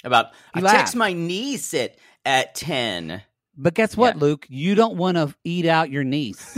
About 0.04 0.28
He 0.54 0.60
I 0.60 0.64
laughed. 0.64 0.78
text 0.78 0.96
my 0.96 1.14
niece 1.14 1.74
at 1.74 1.96
at 2.26 2.56
ten. 2.56 3.22
But 3.56 3.74
guess 3.76 3.96
what, 3.96 4.16
Yeah. 4.16 4.22
Luke? 4.22 4.46
You 4.50 4.76
don't 4.76 4.98
want 4.98 5.18
to 5.18 5.34
eat 5.44 5.66
out 5.66 5.90
your 5.92 6.04
niece. 6.04 6.58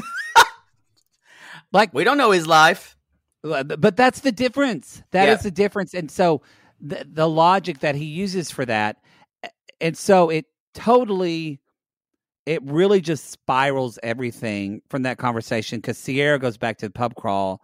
like 1.72 1.94
We 1.94 2.04
don't 2.04 2.18
know 2.18 2.32
his 2.32 2.48
life. 2.48 2.96
but 3.44 3.96
that's 3.96 4.22
the 4.22 4.32
difference. 4.32 5.04
That 5.12 5.30
is 5.30 5.40
Yeah. 5.40 5.44
the 5.44 5.52
difference. 5.52 5.94
And 5.94 6.10
so 6.10 6.42
the 6.82 7.06
the 7.10 7.28
logic 7.30 7.80
that 7.80 7.96
he 7.96 8.06
uses 8.06 8.52
for 8.52 8.66
that 8.66 8.98
and 9.80 9.98
so 9.98 10.30
it 10.30 10.46
totally 10.74 11.62
it 12.46 12.62
really 12.64 13.00
just 13.00 13.32
spirals 13.32 13.98
everything 14.04 14.82
from 14.90 15.04
that 15.04 15.18
conversation 15.18 15.80
because 15.80 16.04
Ciara 16.04 16.38
goes 16.38 16.58
back 16.58 16.78
to 16.80 16.88
the 16.88 16.92
pub 16.92 17.16
crawl 17.16 17.64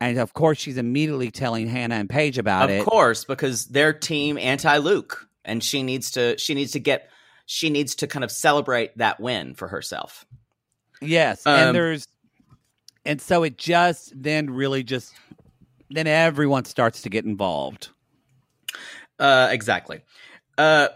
and 0.00 0.18
of 0.18 0.32
course 0.32 0.58
she's 0.58 0.78
immediately 0.78 1.30
telling 1.30 1.68
Hannah 1.68 1.96
and 1.96 2.08
Paige 2.08 2.38
about 2.38 2.64
of 2.64 2.70
it. 2.70 2.80
Of 2.80 2.86
course, 2.86 3.24
because 3.24 3.66
they're 3.66 3.92
team 3.92 4.38
anti 4.38 4.78
Luke, 4.78 5.28
and 5.44 5.62
she 5.62 5.82
needs 5.82 6.12
to 6.12 6.38
she 6.38 6.54
needs 6.54 6.72
to 6.72 6.80
get 6.80 7.10
she 7.46 7.70
needs 7.70 7.96
to 7.96 8.06
kind 8.06 8.24
of 8.24 8.30
celebrate 8.30 8.96
that 8.98 9.20
win 9.20 9.54
for 9.54 9.68
herself. 9.68 10.24
Yes, 11.02 11.46
Um, 11.46 11.58
and 11.58 11.74
there's, 11.74 12.06
and 13.04 13.20
so 13.20 13.42
it 13.42 13.58
just 13.58 14.12
then 14.14 14.50
really 14.50 14.82
just 14.82 15.12
then 15.90 16.06
everyone 16.06 16.64
starts 16.64 17.02
to 17.02 17.08
get 17.08 17.24
involved. 17.24 17.88
Uh, 19.18 19.48
exactly. 19.50 20.02
Uh, 20.56 20.88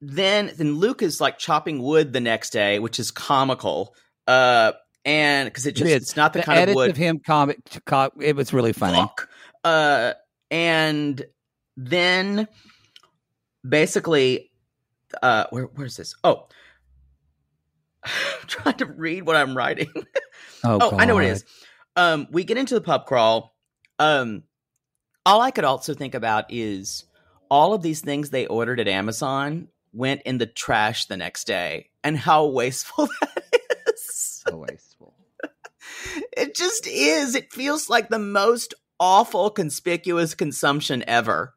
then 0.00 0.50
then 0.56 0.76
Luke 0.76 1.02
is 1.02 1.20
like 1.20 1.38
chopping 1.38 1.82
wood 1.82 2.12
the 2.12 2.20
next 2.20 2.50
day, 2.50 2.78
which 2.78 2.98
is 2.98 3.10
comical. 3.10 3.94
Uh, 4.26 4.72
and 5.04 5.46
because 5.46 5.66
it 5.66 5.72
just 5.76 5.90
it's 5.90 6.16
not 6.16 6.32
the, 6.32 6.42
kind 6.42 6.68
of 6.70 6.74
wood. 6.74 6.90
of 6.90 6.96
him 6.96 7.18
comic. 7.18 7.58
Co- 7.84 8.12
it 8.20 8.36
was 8.36 8.52
really 8.52 8.72
funny. 8.72 8.96
Fuck. 8.96 9.28
Uh, 9.62 10.12
and 10.50 11.24
then 11.76 12.48
basically, 13.66 14.50
uh, 15.22 15.44
where 15.50 15.64
where's 15.64 15.96
this? 15.96 16.14
Oh, 16.24 16.48
I'm 18.04 18.10
trying 18.46 18.76
to 18.76 18.86
read 18.86 19.26
what 19.26 19.36
I'm 19.36 19.56
writing. 19.56 19.88
Oh, 20.66 20.78
Oh, 20.80 20.96
I 20.96 21.04
know 21.04 21.12
what 21.14 21.24
it 21.24 21.30
is. 21.30 21.44
Um, 21.94 22.26
we 22.30 22.42
get 22.42 22.56
into 22.56 22.72
the 22.72 22.80
pub 22.80 23.04
crawl. 23.04 23.54
Um, 23.98 24.44
all 25.26 25.42
I 25.42 25.50
could 25.50 25.64
also 25.64 25.92
think 25.92 26.14
about 26.14 26.46
is 26.48 27.04
all 27.50 27.74
of 27.74 27.82
these 27.82 28.00
things 28.00 28.30
they 28.30 28.46
ordered 28.46 28.80
at 28.80 28.88
Amazon 28.88 29.68
went 29.92 30.22
in 30.22 30.38
the 30.38 30.46
trash 30.46 31.04
the 31.04 31.18
next 31.18 31.46
day, 31.46 31.90
and 32.02 32.16
how 32.16 32.46
wasteful 32.46 33.08
that 33.20 33.30
is. 33.33 33.33
So 34.48 34.56
wasteful. 34.58 35.14
It 36.36 36.54
just 36.54 36.86
is. 36.86 37.34
It 37.34 37.52
feels 37.52 37.88
like 37.90 38.08
the 38.08 38.18
most 38.18 38.74
awful, 38.98 39.50
conspicuous 39.50 40.34
consumption 40.34 41.04
ever. 41.06 41.54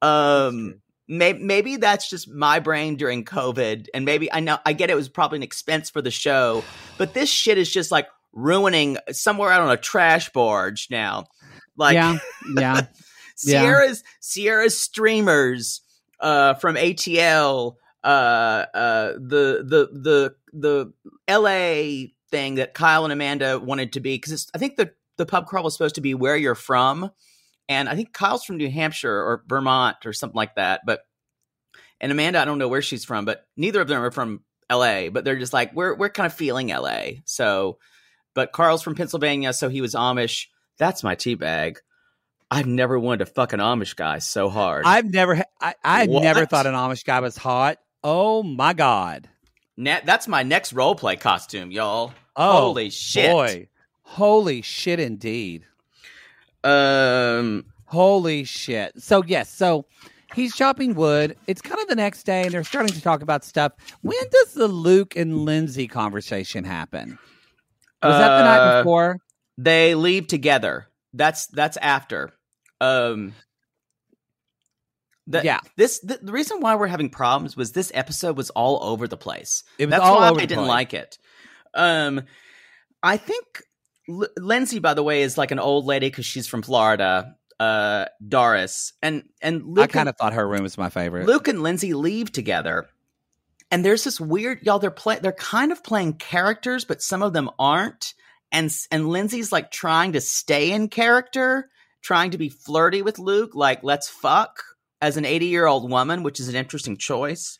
Um, 0.00 0.80
may- 1.08 1.34
maybe 1.34 1.76
that's 1.76 2.08
just 2.08 2.28
my 2.28 2.58
brain 2.60 2.96
during 2.96 3.24
COVID, 3.24 3.88
and 3.92 4.04
maybe 4.04 4.32
I 4.32 4.40
know 4.40 4.58
I 4.64 4.72
get 4.72 4.90
it 4.90 4.94
was 4.94 5.08
probably 5.08 5.36
an 5.36 5.42
expense 5.42 5.90
for 5.90 6.00
the 6.00 6.10
show, 6.10 6.64
but 6.96 7.12
this 7.12 7.28
shit 7.28 7.58
is 7.58 7.70
just 7.70 7.90
like 7.90 8.08
ruining 8.32 8.96
somewhere 9.12 9.50
out 9.52 9.60
on 9.62 9.70
a 9.70 9.76
trash 9.76 10.30
barge 10.30 10.88
now. 10.90 11.26
Like, 11.76 11.94
yeah, 11.94 12.18
yeah. 12.56 12.80
Yeah. 13.42 13.62
Ciara's 13.62 14.04
Ciara's 14.22 14.78
streamers 14.78 15.80
uh, 16.20 16.54
from 16.54 16.76
ATL, 16.76 17.76
uh, 18.02 18.66
uh, 18.74 19.12
the 19.12 19.64
the 19.64 20.34
the 20.52 20.92
the 20.92 20.92
LA 21.28 22.08
thing 22.30 22.56
that 22.56 22.74
Kyle 22.74 23.04
and 23.04 23.12
Amanda 23.12 23.58
wanted 23.58 23.94
to 23.94 24.00
be 24.00 24.16
because 24.16 24.50
I 24.54 24.58
think 24.58 24.76
the 24.76 24.92
the 25.16 25.26
pub 25.26 25.46
crawl 25.46 25.64
was 25.64 25.74
supposed 25.74 25.96
to 25.96 26.00
be 26.00 26.14
where 26.14 26.36
you're 26.36 26.54
from, 26.54 27.10
and 27.68 27.88
I 27.88 27.96
think 27.96 28.12
Kyle's 28.12 28.44
from 28.44 28.56
New 28.56 28.70
Hampshire 28.70 29.14
or 29.14 29.44
Vermont 29.46 29.98
or 30.04 30.12
something 30.12 30.36
like 30.36 30.56
that, 30.56 30.82
but. 30.86 31.00
And 32.02 32.10
Amanda, 32.10 32.40
I 32.40 32.46
don't 32.46 32.56
know 32.56 32.68
where 32.68 32.80
she's 32.80 33.04
from, 33.04 33.26
but 33.26 33.44
neither 33.58 33.78
of 33.82 33.86
them 33.86 34.02
are 34.02 34.10
from 34.10 34.42
LA. 34.72 35.10
But 35.10 35.22
they're 35.22 35.38
just 35.38 35.52
like 35.52 35.74
we're 35.74 35.94
we're 35.94 36.08
kind 36.08 36.24
of 36.24 36.32
feeling 36.32 36.68
LA. 36.68 37.20
So, 37.26 37.76
but 38.34 38.52
Carl's 38.52 38.82
from 38.82 38.94
Pennsylvania, 38.94 39.52
so 39.52 39.68
he 39.68 39.82
was 39.82 39.94
Amish. 39.94 40.46
That's 40.78 41.02
my 41.02 41.14
tea 41.14 41.34
bag. 41.34 41.78
I've 42.50 42.66
never 42.66 42.98
wanted 42.98 43.26
to 43.26 43.26
fuck 43.26 43.52
an 43.52 43.60
Amish 43.60 43.94
guy 43.94 44.18
so 44.18 44.48
hard. 44.48 44.84
I've 44.84 45.10
never, 45.10 45.44
I, 45.60 45.74
I 45.84 46.06
never 46.06 46.46
thought 46.46 46.66
an 46.66 46.74
Amish 46.74 47.04
guy 47.04 47.20
was 47.20 47.36
hot. 47.36 47.78
Oh 48.02 48.42
my 48.42 48.72
god! 48.72 49.28
Ne- 49.76 50.00
that's 50.04 50.26
my 50.28 50.42
next 50.42 50.72
role 50.72 50.94
play 50.94 51.16
costume, 51.16 51.70
y'all. 51.70 52.12
Oh, 52.36 52.52
Holy 52.68 52.90
shit. 52.90 53.30
boy! 53.30 53.68
Holy 54.02 54.62
shit, 54.62 54.98
indeed! 55.00 55.64
Um, 56.64 57.66
Holy 57.86 58.44
shit! 58.44 58.92
So 59.02 59.22
yes, 59.26 59.52
so 59.52 59.86
he's 60.34 60.54
chopping 60.54 60.94
wood. 60.94 61.36
It's 61.46 61.60
kind 61.60 61.80
of 61.80 61.88
the 61.88 61.96
next 61.96 62.24
day, 62.24 62.42
and 62.44 62.52
they're 62.52 62.64
starting 62.64 62.94
to 62.94 63.02
talk 63.02 63.22
about 63.22 63.44
stuff. 63.44 63.72
When 64.02 64.18
does 64.30 64.54
the 64.54 64.68
Luke 64.68 65.16
and 65.16 65.44
Lindsay 65.44 65.86
conversation 65.88 66.64
happen? 66.64 67.18
Was 68.02 68.16
that 68.16 68.38
the 68.38 68.44
night 68.44 68.58
Uh, 68.58 68.82
before? 68.82 69.18
they 69.58 69.94
leave 69.94 70.26
together. 70.26 70.86
That's 71.12 71.46
that's 71.48 71.76
after. 71.78 72.30
Um, 72.80 73.34
the- 75.30 75.42
Yeah. 75.44 75.60
This 75.76 76.00
the, 76.00 76.18
the 76.22 76.32
reason 76.32 76.60
why 76.60 76.74
we're 76.74 76.86
having 76.86 77.10
problems 77.10 77.56
was 77.56 77.72
this 77.72 77.90
episode 77.94 78.36
was 78.36 78.50
all 78.50 78.82
over 78.82 79.06
the 79.08 79.16
place. 79.16 79.64
It 79.78 79.86
was 79.86 79.90
That's 79.90 80.02
all 80.04 80.16
why 80.20 80.28
over 80.30 80.40
I 80.40 80.44
didn't 80.46 80.64
place. 80.64 80.68
like 80.68 80.94
it. 80.94 81.18
Um, 81.74 82.22
I 83.02 83.16
think 83.16 83.62
L- 84.08 84.26
Lindsay, 84.36 84.78
by 84.78 84.94
the 84.94 85.02
way, 85.02 85.22
is 85.22 85.38
like 85.38 85.50
an 85.50 85.58
old 85.58 85.86
lady 85.86 86.08
because 86.08 86.26
she's 86.26 86.46
from 86.46 86.62
Florida. 86.62 87.36
Uh, 87.58 88.06
Doris 88.26 88.94
and 89.02 89.24
and 89.42 89.62
Luke 89.66 89.84
I 89.84 89.86
kind 89.86 90.08
of 90.08 90.16
thought 90.16 90.32
her 90.32 90.48
room 90.48 90.62
was 90.62 90.78
my 90.78 90.88
favorite. 90.88 91.26
Luke 91.26 91.46
and 91.46 91.62
Lindsay 91.62 91.92
leave 91.92 92.32
together. 92.32 92.88
And 93.70 93.84
there's 93.84 94.02
this 94.02 94.18
weird 94.18 94.62
y'all 94.62 94.78
they're 94.78 94.90
play 94.90 95.18
they're 95.20 95.32
kind 95.32 95.70
of 95.70 95.84
playing 95.84 96.14
characters 96.14 96.86
but 96.86 97.02
some 97.02 97.22
of 97.22 97.34
them 97.34 97.50
aren't 97.58 98.14
and 98.50 98.74
and 98.90 99.10
Lindsay's 99.10 99.52
like 99.52 99.70
trying 99.70 100.12
to 100.12 100.22
stay 100.22 100.72
in 100.72 100.88
character, 100.88 101.68
trying 102.00 102.30
to 102.30 102.38
be 102.38 102.48
flirty 102.48 103.02
with 103.02 103.18
Luke 103.18 103.50
like 103.54 103.84
let's 103.84 104.08
fuck 104.08 104.64
as 105.02 105.16
an 105.16 105.24
80-year-old 105.24 105.90
woman, 105.90 106.22
which 106.22 106.40
is 106.40 106.48
an 106.48 106.54
interesting 106.54 106.96
choice. 106.96 107.58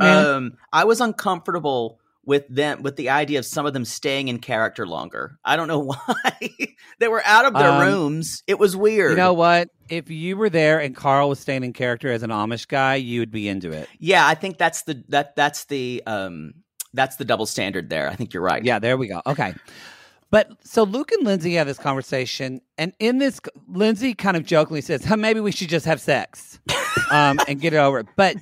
Yeah. 0.00 0.18
Um 0.36 0.52
I 0.72 0.84
was 0.84 1.00
uncomfortable 1.00 1.98
with 2.24 2.46
them 2.48 2.82
with 2.82 2.96
the 2.96 3.08
idea 3.08 3.38
of 3.38 3.46
some 3.46 3.66
of 3.66 3.72
them 3.72 3.84
staying 3.84 4.26
in 4.28 4.38
character 4.38 4.86
longer. 4.86 5.38
I 5.44 5.56
don't 5.56 5.68
know 5.68 5.78
why. 5.84 6.50
they 6.98 7.08
were 7.08 7.22
out 7.24 7.44
of 7.44 7.54
their 7.54 7.70
Um, 7.70 7.86
rooms. 7.86 8.42
It 8.46 8.58
was 8.58 8.76
weird. 8.76 9.12
You 9.12 9.16
know 9.16 9.32
what? 9.32 9.68
If 9.88 10.10
you 10.10 10.36
were 10.36 10.50
there 10.50 10.80
and 10.80 10.94
Carl 10.94 11.28
was 11.28 11.38
staying 11.38 11.62
in 11.62 11.72
character 11.72 12.10
as 12.10 12.22
an 12.24 12.30
Amish 12.30 12.66
guy, 12.66 12.96
you 12.96 13.20
would 13.20 13.30
be 13.30 13.48
into 13.48 13.70
it. 13.72 13.88
Yeah, 14.00 14.26
I 14.26 14.34
think 14.34 14.58
that's 14.58 14.82
the 14.82 15.04
that 15.08 15.36
that's 15.36 15.64
the 15.66 16.02
um 16.06 16.54
that's 16.92 17.16
the 17.16 17.24
double 17.24 17.46
standard 17.46 17.88
there. 17.90 18.08
I 18.08 18.16
think 18.16 18.34
you're 18.34 18.42
right. 18.42 18.64
Yeah, 18.64 18.78
there 18.80 18.96
we 18.96 19.06
go. 19.08 19.22
Okay. 19.26 19.54
But 20.30 20.50
so 20.64 20.82
Luke 20.82 21.12
and 21.12 21.24
Lindsay 21.24 21.54
have 21.54 21.66
this 21.66 21.78
conversation, 21.78 22.60
and 22.76 22.92
in 22.98 23.18
this, 23.18 23.40
Lindsay 23.68 24.14
kind 24.14 24.36
of 24.36 24.44
jokingly 24.44 24.80
says, 24.80 25.04
huh, 25.04 25.16
"Maybe 25.16 25.40
we 25.40 25.52
should 25.52 25.68
just 25.68 25.86
have 25.86 26.00
sex 26.00 26.58
um, 27.10 27.38
and 27.46 27.60
get 27.60 27.72
it 27.72 27.78
over." 27.78 28.00
it." 28.00 28.06
But 28.16 28.36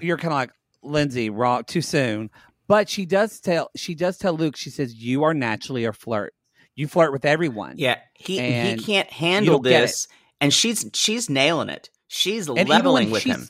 you're 0.00 0.16
kind 0.16 0.32
of 0.32 0.38
like 0.38 0.50
Lindsay, 0.82 1.30
wrong, 1.30 1.64
too 1.64 1.82
soon. 1.82 2.30
But 2.66 2.88
she 2.88 3.06
does 3.06 3.40
tell 3.40 3.70
she 3.76 3.94
does 3.94 4.18
tell 4.18 4.34
Luke. 4.34 4.56
She 4.56 4.70
says, 4.70 4.94
"You 4.94 5.24
are 5.24 5.34
naturally 5.34 5.84
a 5.84 5.92
flirt. 5.92 6.34
You 6.74 6.88
flirt 6.88 7.12
with 7.12 7.24
everyone." 7.24 7.74
Yeah, 7.78 7.98
he 8.14 8.38
he 8.38 8.76
can't 8.76 9.10
handle 9.10 9.60
this, 9.60 10.08
and 10.40 10.52
she's 10.52 10.88
she's 10.94 11.30
nailing 11.30 11.68
it. 11.68 11.90
She's 12.08 12.48
even 12.48 12.66
leveling 12.66 13.10
with 13.10 13.22
him. 13.22 13.48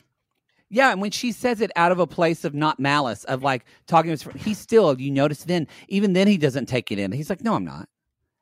Yeah, 0.73 0.93
and 0.93 1.01
when 1.01 1.11
she 1.11 1.33
says 1.33 1.59
it 1.59 1.69
out 1.75 1.91
of 1.91 1.99
a 1.99 2.07
place 2.07 2.45
of 2.45 2.53
not 2.53 2.79
malice, 2.79 3.25
of 3.25 3.43
like 3.43 3.65
talking 3.87 4.07
to 4.07 4.11
his 4.11 4.23
friend, 4.23 4.39
he 4.39 4.53
still, 4.53 4.97
you 4.99 5.11
notice 5.11 5.43
then, 5.43 5.67
even 5.89 6.13
then 6.13 6.27
he 6.27 6.37
doesn't 6.37 6.67
take 6.67 6.93
it 6.93 6.97
in. 6.97 7.11
He's 7.11 7.29
like, 7.29 7.43
no, 7.43 7.55
I'm 7.55 7.65
not. 7.65 7.89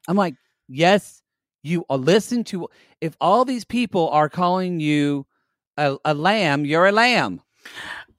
I'm 0.08 0.16
like, 0.16 0.36
yes, 0.68 1.24
you 1.64 1.86
uh, 1.90 1.96
listen 1.96 2.44
to, 2.46 2.70
if 3.02 3.18
all 3.20 3.46
these 3.46 3.66
people 3.66 4.10
are 4.10 4.30
calling 4.30 4.80
you 4.80 5.26
a, 5.76 5.98
a 6.06 6.14
lamb, 6.14 6.66
you're 6.66 6.86
a 6.86 6.92
lamb. 6.92 7.42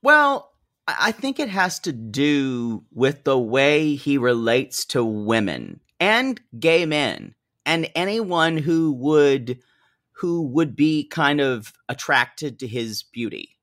Well, 0.03 0.51
I 0.89 0.97
I 0.99 1.13
think 1.13 1.39
it 1.39 1.49
has 1.49 1.79
to 1.81 1.93
do 1.93 2.83
with 2.93 3.23
the 3.23 3.39
way 3.39 3.95
he 3.95 4.19
relates 4.19 4.85
to 4.87 5.05
women 5.05 5.79
and 6.01 6.41
gay 6.59 6.85
men 6.85 7.37
and 7.65 7.89
anyone 7.95 8.59
who 8.59 8.93
would 8.93 9.61
who 10.13 10.43
would 10.49 10.75
be 10.75 11.05
kind 11.05 11.41
of 11.41 11.73
attracted 11.89 12.59
to 12.59 12.67
his 12.67 13.05
beauty. 13.05 13.57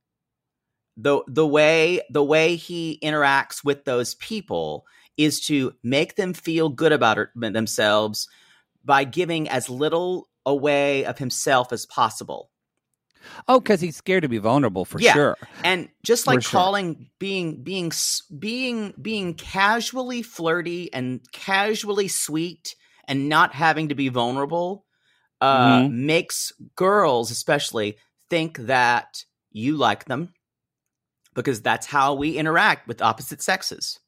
The 0.98 1.22
the 1.28 1.46
way 1.46 2.02
the 2.10 2.24
way 2.24 2.56
he 2.56 3.00
interacts 3.04 3.64
with 3.64 3.86
those 3.86 4.16
people 4.16 4.86
is 5.16 5.40
to 5.48 5.74
make 5.84 6.16
them 6.16 6.34
feel 6.34 6.70
good 6.70 6.92
about 6.92 7.18
it- 7.18 7.30
themselves 7.36 8.28
by 8.84 9.04
giving 9.04 9.48
as 9.50 9.70
little 9.70 10.28
away 10.46 11.06
of 11.06 11.18
himself 11.18 11.72
as 11.72 11.86
possible. 11.86 12.50
Oh, 13.48 13.60
because 13.60 13.82
he's 13.82 13.96
scared 13.98 14.24
to 14.24 14.30
be 14.30 14.38
vulnerable 14.38 14.86
for 14.86 15.00
Yeah. 15.00 15.14
sure. 15.14 15.38
and 15.64 15.90
just 16.04 16.24
For 16.26 16.32
like 16.32 16.42
sure. 16.44 16.60
calling 16.62 17.10
being 17.20 17.64
being 17.64 17.92
being 18.40 18.94
being 19.02 19.34
casually 19.34 20.22
flirty 20.22 20.92
and 20.94 21.20
casually 21.32 22.08
sweet 22.08 22.76
and 23.08 23.28
not 23.30 23.54
having 23.54 23.90
to 23.90 23.96
be 23.96 24.10
vulnerable 24.10 24.86
uh, 25.42 25.82
Mhm. 25.82 25.92
makes 25.92 26.52
girls, 26.76 27.30
especially, 27.30 27.98
think 28.30 28.58
that 28.58 29.24
you 29.52 29.78
like 29.78 30.06
them 30.06 30.34
because 31.38 31.62
that's 31.62 31.86
how 31.86 32.16
we 32.16 32.36
interact 32.36 32.88
with 32.88 33.02
opposite 33.02 33.42
sexes 33.42 34.00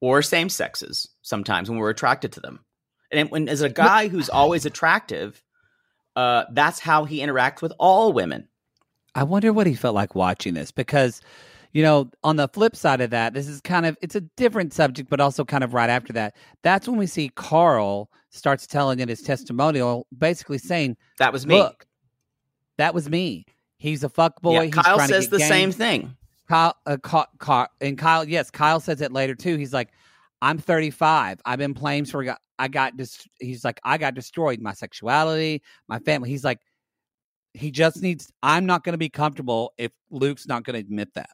or 0.00 0.22
same 0.22 0.48
sexes 0.48 1.06
sometimes 1.20 1.68
when 1.68 1.78
we're 1.78 1.90
attracted 1.90 2.32
to 2.32 2.40
them. 2.40 2.64
And 3.12 3.30
when 3.30 3.48
as 3.48 3.60
a 3.60 3.68
guy 3.68 4.08
who's 4.08 4.30
always 4.30 4.64
attractive, 4.64 5.44
uh, 6.16 6.44
that's 6.50 6.80
how 6.80 7.04
he 7.04 7.20
interacts 7.20 7.60
with 7.60 7.74
all 7.78 8.12
women. 8.14 8.48
I 9.14 9.22
wonder 9.24 9.52
what 9.52 9.66
he 9.66 9.74
felt 9.74 9.94
like 9.94 10.14
watching 10.14 10.54
this 10.54 10.70
because, 10.70 11.20
you 11.72 11.82
know, 11.82 12.10
on 12.24 12.36
the 12.36 12.48
flip 12.48 12.74
side 12.74 13.02
of 13.02 13.10
that, 13.10 13.34
this 13.34 13.48
is 13.48 13.60
kind 13.60 13.84
of 13.84 13.98
it's 14.00 14.14
a 14.14 14.22
different 14.22 14.72
subject, 14.72 15.10
but 15.10 15.20
also 15.20 15.44
kind 15.44 15.62
of 15.62 15.74
right 15.74 15.90
after 15.90 16.14
that. 16.14 16.34
That's 16.62 16.88
when 16.88 16.96
we 16.96 17.06
see 17.06 17.28
Carl 17.28 18.10
starts 18.30 18.66
telling 18.66 18.98
in 19.00 19.10
his 19.10 19.20
testimonial, 19.20 20.06
basically 20.16 20.56
saying, 20.56 20.96
That 21.18 21.34
was 21.34 21.46
me. 21.46 21.56
"Look, 21.56 21.86
that 22.78 22.94
was 22.94 23.10
me. 23.10 23.44
He's 23.76 24.02
a 24.02 24.08
fuck 24.08 24.40
boy. 24.40 24.62
Yeah, 24.62 24.70
Kyle 24.70 25.00
says 25.00 25.28
the 25.28 25.36
game." 25.36 25.48
same 25.48 25.72
thing. 25.72 26.16
Kyle, 26.48 26.74
uh, 26.86 26.96
Ka- 27.02 27.28
Ka- 27.38 27.68
and 27.80 27.96
Kyle, 27.96 28.28
yes, 28.28 28.50
Kyle 28.50 28.80
says 28.80 29.00
it 29.00 29.12
later 29.12 29.34
too. 29.34 29.56
He's 29.56 29.72
like, 29.72 29.90
I'm 30.40 30.58
35. 30.58 31.40
I've 31.44 31.58
been 31.58 31.74
playing 31.74 32.06
for. 32.06 32.36
I 32.58 32.68
got 32.68 32.96
dis- 32.96 33.28
He's 33.38 33.64
like, 33.64 33.80
I 33.84 33.98
got 33.98 34.14
destroyed. 34.14 34.60
My 34.60 34.72
sexuality, 34.72 35.62
my 35.88 35.98
family. 36.00 36.30
He's 36.30 36.44
like, 36.44 36.58
he 37.54 37.70
just 37.70 38.02
needs. 38.02 38.32
I'm 38.42 38.66
not 38.66 38.82
going 38.84 38.94
to 38.94 38.98
be 38.98 39.08
comfortable 39.08 39.72
if 39.78 39.92
Luke's 40.10 40.46
not 40.46 40.64
going 40.64 40.74
to 40.74 40.80
admit 40.80 41.14
that. 41.14 41.30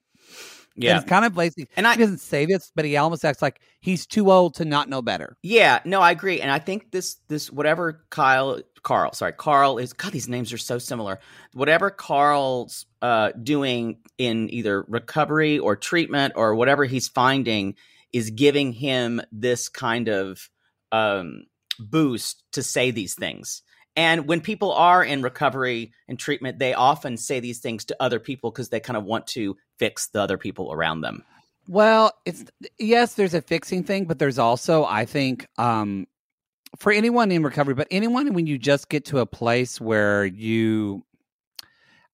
And 0.78 0.84
Yeah. 0.84 0.96
it's 0.98 1.08
kind 1.08 1.24
of 1.24 1.36
lazy. 1.36 1.68
And 1.76 1.86
I- 1.88 1.94
he 1.94 1.98
doesn't 2.00 2.18
say 2.20 2.46
this, 2.46 2.70
but 2.74 2.84
he 2.84 2.96
almost 2.96 3.24
acts 3.24 3.42
like 3.42 3.60
he's 3.80 4.06
too 4.06 4.30
old 4.30 4.54
to 4.54 4.64
not 4.64 4.88
know 4.88 5.02
better. 5.02 5.36
Yeah, 5.42 5.80
no, 5.84 6.00
I 6.00 6.12
agree, 6.12 6.40
and 6.40 6.50
I 6.52 6.60
think 6.60 6.92
this 6.92 7.16
this 7.28 7.50
whatever 7.50 8.04
Kyle 8.10 8.60
Carl, 8.84 9.12
sorry, 9.12 9.32
Carl 9.32 9.78
is 9.78 9.92
God. 9.92 10.12
These 10.12 10.28
names 10.28 10.52
are 10.52 10.58
so 10.58 10.78
similar. 10.78 11.18
Whatever 11.52 11.90
Carl's 11.90 12.86
uh, 13.02 13.32
doing 13.42 13.98
in 14.18 14.48
either 14.54 14.84
recovery 14.88 15.58
or 15.58 15.74
treatment 15.76 16.34
or 16.36 16.54
whatever 16.54 16.84
he's 16.84 17.08
finding 17.08 17.74
is 18.12 18.30
giving 18.30 18.72
him 18.72 19.20
this 19.32 19.68
kind 19.68 20.08
of 20.08 20.48
um, 20.92 21.42
boost 21.78 22.44
to 22.52 22.62
say 22.62 22.90
these 22.92 23.14
things. 23.14 23.62
And 23.98 24.28
when 24.28 24.40
people 24.40 24.70
are 24.72 25.02
in 25.02 25.22
recovery 25.22 25.90
and 26.06 26.16
treatment, 26.16 26.60
they 26.60 26.72
often 26.72 27.16
say 27.16 27.40
these 27.40 27.58
things 27.58 27.84
to 27.86 27.96
other 27.98 28.20
people 28.20 28.52
because 28.52 28.68
they 28.68 28.78
kind 28.78 28.96
of 28.96 29.02
want 29.02 29.26
to 29.28 29.56
fix 29.80 30.06
the 30.10 30.22
other 30.22 30.38
people 30.38 30.72
around 30.72 31.00
them. 31.00 31.24
Well, 31.66 32.12
it's 32.24 32.44
yes, 32.78 33.14
there's 33.14 33.34
a 33.34 33.42
fixing 33.42 33.82
thing, 33.82 34.04
but 34.04 34.20
there's 34.20 34.38
also, 34.38 34.84
I 34.84 35.04
think, 35.04 35.48
um, 35.58 36.06
for 36.78 36.92
anyone 36.92 37.32
in 37.32 37.42
recovery, 37.42 37.74
but 37.74 37.88
anyone 37.90 38.32
when 38.34 38.46
you 38.46 38.56
just 38.56 38.88
get 38.88 39.06
to 39.06 39.18
a 39.18 39.26
place 39.26 39.80
where 39.80 40.24
you, 40.24 41.04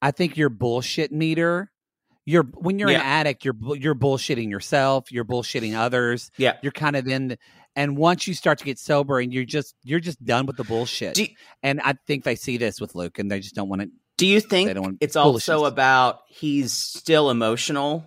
I 0.01 0.11
think 0.11 0.39
your 0.39 0.49
bullshit 0.49 1.13
meter, 1.13 1.71
you're 2.25 2.45
when 2.45 2.79
you're 2.79 2.91
Yeah. 2.91 3.01
an 3.01 3.07
addict, 3.07 3.45
you're 3.45 3.57
you're 3.77 3.95
bullshitting 3.95 4.49
yourself, 4.51 5.13
you're 5.13 5.27
bullshitting 5.27 5.77
others, 5.77 6.31
Yeah. 6.39 6.57
you're 6.63 6.73
kind 6.73 6.97
of 6.97 7.07
in, 7.07 7.29
the, 7.29 7.39
and 7.77 7.97
once 7.97 8.27
you 8.27 8.35
start 8.35 8.59
to 8.59 8.65
get 8.65 8.79
sober 8.79 9.19
and 9.21 9.33
you're 9.33 9.45
just 9.45 9.75
you're 9.83 10.01
just 10.01 10.25
done 10.25 10.47
with 10.47 10.57
the 10.57 10.65
bullshit, 10.65 11.15
Do, 11.15 11.27
and 11.63 11.81
I 11.81 11.95
think 12.07 12.25
they 12.25 12.37
see 12.37 12.57
this 12.57 12.81
with 12.81 12.95
Luke, 12.95 13.19
and 13.19 13.31
they 13.31 13.41
just 13.41 13.55
don't 13.55 13.69
want 13.69 13.83
to. 13.83 13.89
Do 14.17 14.27
you 14.27 14.41
think 14.41 14.69
They 14.69 14.75
don't 14.75 14.97
it's 15.01 15.17
also 15.17 15.65
about 15.65 16.21
he's 16.29 16.73
still 16.73 17.31
emotional 17.31 18.05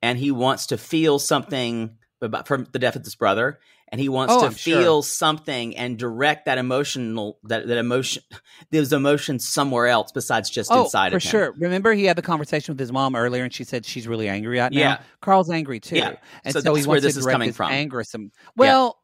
and 0.00 0.18
he 0.18 0.30
wants 0.30 0.68
to 0.68 0.78
feel 0.78 1.18
something 1.18 1.98
about 2.22 2.48
from 2.48 2.66
the 2.72 2.78
death 2.78 2.96
of 2.96 3.04
his 3.04 3.16
brother 3.16 3.58
and 3.88 4.00
he 4.00 4.08
wants 4.08 4.32
Oh, 4.32 4.40
to 4.40 4.46
I'm 4.46 4.54
sure. 4.54 4.80
feel 4.80 5.02
something 5.02 5.76
and 5.76 5.98
direct 5.98 6.46
that 6.46 6.56
emotional 6.56 7.38
that, 7.44 7.68
that 7.68 7.76
emotion 7.76 8.22
those 8.70 8.94
emotions 8.94 9.46
somewhere 9.46 9.88
else 9.88 10.10
besides 10.10 10.48
just 10.48 10.72
Oh, 10.72 10.84
inside 10.84 11.10
for 11.10 11.16
of 11.18 11.22
him. 11.22 11.28
For 11.28 11.30
sure. 11.30 11.52
Remember, 11.58 11.92
he 11.92 12.04
had 12.06 12.16
the 12.16 12.22
conversation 12.22 12.72
with 12.72 12.80
his 12.80 12.90
mom 12.90 13.14
earlier, 13.14 13.44
and 13.44 13.52
she 13.52 13.64
said 13.64 13.84
she's 13.84 14.08
really 14.08 14.30
angry 14.30 14.58
right 14.58 14.72
now. 14.72 14.78
Yeah. 14.80 15.00
Carl's 15.20 15.50
angry 15.50 15.80
too, 15.80 15.96
Yeah. 15.96 16.14
and 16.44 16.54
So 16.54 16.60
so, 16.60 16.72
he 16.72 16.78
that's 16.80 16.86
where 16.86 16.94
wants 16.94 17.04
this 17.04 17.14
to 17.14 17.20
is 17.20 17.26
coming 17.26 17.52
from. 17.52 17.70
anger. 17.72 18.02
Some 18.04 18.32
well, 18.56 19.01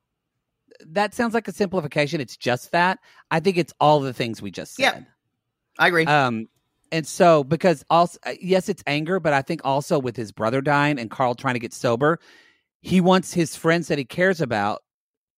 that 0.87 1.15
sounds 1.15 1.35
like 1.35 1.49
a 1.49 1.53
simplification. 1.53 2.21
It's 2.21 2.37
just 2.37 2.73
that. 2.73 2.99
I 3.31 3.41
think 3.41 3.57
it's 3.57 3.73
all 3.81 4.01
the 4.01 4.13
things 4.13 4.41
we 4.43 4.51
just 4.51 4.79
Yeah. 4.79 4.93
said. 4.93 5.07
I 5.79 5.89
agree. 5.89 6.05
Um, 6.07 6.49
and 6.91 7.07
so 7.07 7.45
because 7.45 7.85
also 7.91 8.19
uh, 8.25 8.33
yes, 8.41 8.69
it's 8.69 8.83
anger, 8.87 9.21
but 9.21 9.33
I 9.33 9.43
think 9.43 9.61
also 9.65 9.99
with 9.99 10.17
his 10.17 10.33
brother 10.33 10.61
dying 10.61 10.99
and 10.99 11.11
Carl 11.11 11.35
trying 11.35 11.55
to 11.55 11.61
get 11.61 11.73
sober, 11.75 12.19
he 12.81 13.01
wants 13.01 13.33
his 13.33 13.55
friends 13.57 13.89
that 13.89 13.99
he 13.99 14.05
cares 14.05 14.41
about, 14.41 14.83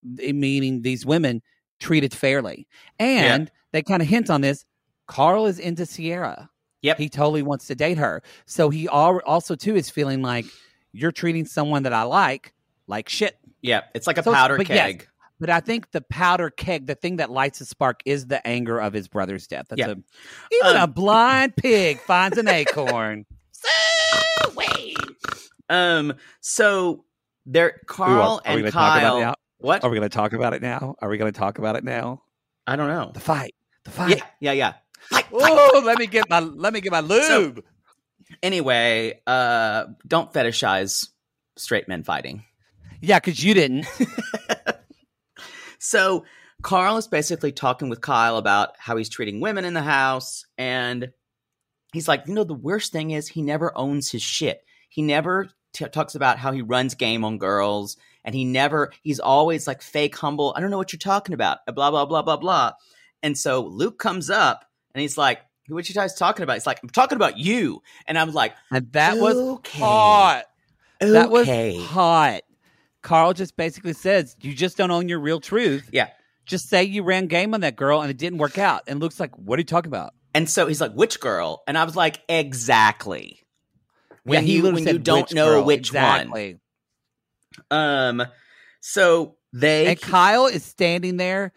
meaning 0.05 0.83
these 0.83 1.05
women, 1.05 1.43
treated 1.79 2.13
fairly. 2.15 2.67
And 2.99 3.51
they 3.73 3.83
kind 3.83 4.03
of 4.03 4.09
hint 4.09 4.31
on 4.31 4.41
this. 4.41 4.65
Carl 5.07 5.47
is 5.47 5.59
into 5.59 5.87
Ciara. 5.87 6.51
Yep. 6.83 6.99
He 6.99 7.09
totally 7.09 7.43
wants 7.43 7.67
to 7.67 7.75
date 7.75 7.99
her. 7.99 8.23
So 8.47 8.71
he 8.71 8.89
al- 8.89 9.21
also 9.27 9.55
too 9.55 9.77
is 9.77 9.91
feeling 9.91 10.23
like 10.23 10.47
you're 10.93 11.13
treating 11.13 11.45
someone 11.45 11.83
that 11.83 11.93
I 11.93 12.03
like 12.05 12.55
like 12.87 13.09
shit. 13.09 13.37
yeah, 13.63 13.83
it's 13.95 14.07
like 14.07 14.19
a 14.19 14.23
So 14.23 14.33
powder 14.33 14.57
but 14.57 14.69
yes, 14.69 14.87
keg. 14.87 15.09
But 15.41 15.51
I 15.51 15.61
think 15.61 15.91
the 15.93 16.03
powder 16.03 16.51
keg, 16.51 16.87
the 16.87 16.95
thing 16.95 17.17
that 17.17 17.31
lights 17.31 17.61
a 17.63 17.65
spark, 17.65 18.03
is 18.05 18.27
the 18.27 18.47
anger 18.47 18.79
of 18.79 18.93
his 18.93 19.09
brother's 19.09 19.47
death. 19.47 19.67
That's 19.71 19.79
Yeah. 19.79 19.87
a, 19.87 19.91
even 19.93 20.77
Um, 20.77 20.83
a 20.83 20.87
blind 20.87 21.57
pig 21.57 21.99
finds 22.01 22.37
an 22.39 22.47
acorn. 22.49 23.25
so 23.53 24.63
Um 25.69 26.15
so 26.41 27.05
there 27.47 27.81
Carl 27.87 28.41
are 28.45 28.55
we 28.55 28.63
and 28.63 28.63
gonna 28.63 28.71
talk 28.73 28.97
about 28.99 28.99
it 28.99 29.01
Kyle 29.03 29.21
now? 29.21 29.35
What? 29.59 29.85
Are 29.85 29.91
we 29.91 29.97
going 29.99 30.09
to 30.09 30.15
talk 30.15 30.33
about 30.33 30.55
it 30.55 30.63
now? 30.63 30.95
Are 31.01 31.09
we 31.11 31.19
going 31.19 31.31
to 31.31 31.39
talk 31.39 31.59
about 31.59 31.77
it 31.77 31.85
now? 31.85 32.23
I 32.67 32.77
don't 32.77 32.89
know. 32.89 33.11
The 33.13 33.21
fight. 33.21 33.55
The 33.85 33.91
fight. 33.91 34.17
Yeah, 34.17 34.25
yeah, 34.41 34.53
yeah. 34.53 34.73
Fight, 35.11 35.27
fight. 35.27 35.33
Oh, 35.75 35.83
let 35.85 35.99
me 35.99 36.07
get 36.07 36.31
my 36.31 36.41
let 36.41 36.73
me 36.73 36.81
get 36.81 36.91
my 36.93 37.01
lube. 37.01 37.63
Anyway, 38.43 39.21
uh 39.27 39.85
don't 40.07 40.33
fetishize 40.33 41.09
straight 41.57 41.89
men 41.89 42.03
fighting. 42.05 42.45
yeah, 43.03 43.19
because 43.19 43.43
you 43.45 43.53
didn't. 43.55 43.87
So 45.81 46.25
Carl 46.63 46.99
is 46.99 47.09
basically 47.09 47.53
talking 47.53 47.89
with 47.89 48.01
Kyle 48.01 48.37
about 48.37 48.75
how 48.79 48.97
he's 48.97 49.09
treating 49.09 49.41
women 49.41 49.65
in 49.65 49.75
the 49.75 49.83
house, 49.83 50.45
and 50.57 51.11
he's 51.93 52.07
like, 52.07 52.29
you 52.29 52.35
know, 52.35 52.45
the 52.45 52.55
worst 52.55 52.93
thing 52.93 53.11
is 53.11 53.27
he 53.27 53.43
never 53.43 53.77
owns 53.77 54.11
his 54.11 54.23
shit. 54.23 54.63
He 54.91 55.03
never 55.03 55.49
t- 55.73 55.87
talks 55.87 56.15
about 56.15 56.39
how 56.39 56.53
he 56.53 56.63
runs 56.63 56.95
game 56.95 57.25
on 57.25 57.39
girls, 57.39 57.97
and 58.25 58.35
he 58.35 58.45
never. 58.45 58.93
He's 59.03 59.21
always 59.21 59.67
like 59.67 59.81
fake 59.83 60.17
humble. 60.17 60.53
I 60.57 60.61
don't 60.61 60.71
know 60.71 60.77
what 60.79 60.93
you're 60.93 60.99
talking 60.99 61.35
about. 61.35 61.59
Blah 61.67 61.91
blah 61.91 62.05
blah 62.05 62.23
blah 62.23 62.37
blah. 62.37 62.73
And 63.23 63.37
so 63.37 63.65
Luke 63.67 63.99
comes 63.99 64.29
up, 64.29 64.65
and 64.95 65.01
he's 65.01 65.17
like, 65.17 65.41
"What 65.69 65.89
you 65.89 65.95
guys 65.95 66.15
talking 66.15 66.43
about?" 66.43 66.55
He's 66.55 66.67
like, 66.67 66.81
"I'm 66.83 66.91
talking 66.91 67.17
about 67.17 67.39
you," 67.39 67.83
and 68.07 68.19
I'm 68.19 68.33
like, 68.33 68.55
And 68.71 68.93
that 68.93 69.19
was 69.19 69.37
Okay. 69.39 69.81
hot. 69.81 70.45
That 71.01 71.31
was 71.31 71.49
hot. 71.87 72.43
Carl 73.03 73.33
just 73.33 73.57
basically 73.57 73.93
says, 73.93 74.37
You 74.41 74.55
just 74.55 74.77
don't 74.77 74.91
own 74.91 75.09
your 75.09 75.21
real 75.21 75.41
truth. 75.41 75.89
Yeah. 75.93 76.09
Just 76.47 76.69
say 76.69 76.85
you 76.85 77.03
ran 77.03 77.27
game 77.27 77.55
on 77.55 77.61
that 77.61 77.77
girl 77.77 78.01
and 78.01 78.11
it 78.11 78.17
didn't 78.17 78.39
work 78.39 78.59
out. 78.59 78.83
And 78.87 79.01
Luke's 79.01 79.21
like, 79.21 79.37
What 79.37 79.59
are 79.59 79.61
you 79.61 79.67
talking 79.67 79.91
about? 79.91 80.15
And 80.35 80.49
so 80.49 80.67
he's 80.67 80.81
like, 80.81 80.93
"Which 80.93 81.21
girl?" 81.21 81.63
And 81.67 81.77
I 81.77 81.85
was 81.85 81.97
like, 81.97 82.21
"Exactly." 82.29 83.41
When 84.25 84.45
he 84.45 84.57
you 84.57 84.63
when 84.73 84.87
you 84.87 84.99
don't 84.99 85.23
"Which 85.23 85.35
know 85.35 85.47
girl?" 85.47 85.65
which 85.65 85.93
one. 85.93 86.21
exactly. 86.21 86.59
Um, 87.71 88.23
so 88.81 89.37
they 89.53 89.89
And 89.89 90.01
Kyle 90.01 90.47
is 90.47 90.65
standing 90.65 91.17
there, 91.17 91.53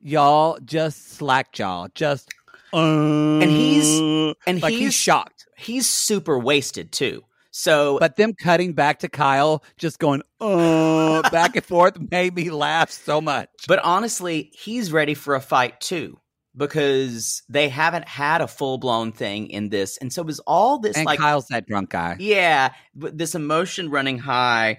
y'all, 0.00 0.58
just 0.62 1.12
slack 1.12 1.52
jaw, 1.52 1.88
just 1.94 2.28
and 2.72 3.42
he's 3.42 3.98
and 4.46 4.62
like 4.62 4.72
he's, 4.72 4.80
he's 4.80 4.94
shocked. 4.94 5.46
He's 5.56 5.88
super 5.88 6.38
wasted 6.38 6.92
too. 6.92 7.24
So 7.58 7.98
But 7.98 8.14
them 8.14 8.34
cutting 8.34 8.72
back 8.72 9.00
to 9.00 9.08
Kyle, 9.08 9.64
just 9.78 9.98
going 9.98 10.22
uh, 10.40 11.28
back 11.32 11.56
and 11.56 11.64
forth, 11.64 11.98
made 12.08 12.36
me 12.36 12.50
laugh 12.50 12.88
so 12.88 13.20
much. 13.20 13.48
but 13.66 13.80
honestly, 13.80 14.52
he's 14.54 14.92
ready 14.92 15.14
for 15.14 15.34
a 15.34 15.40
fight 15.40 15.80
too 15.80 16.20
because 16.56 17.42
they 17.48 17.68
haven't 17.68 18.06
had 18.06 18.42
a 18.42 18.46
full 18.46 18.78
blown 18.78 19.10
thing 19.10 19.50
in 19.50 19.70
this, 19.70 19.96
and 19.96 20.12
so 20.12 20.22
it 20.22 20.26
was 20.26 20.38
all 20.40 20.78
this 20.78 20.96
and 20.96 21.04
like 21.04 21.18
Kyle's 21.18 21.48
that 21.48 21.66
drunk 21.66 21.90
guy. 21.90 22.14
Yeah, 22.20 22.74
but 22.94 23.18
this 23.18 23.34
emotion 23.34 23.90
running 23.90 24.18
high. 24.18 24.78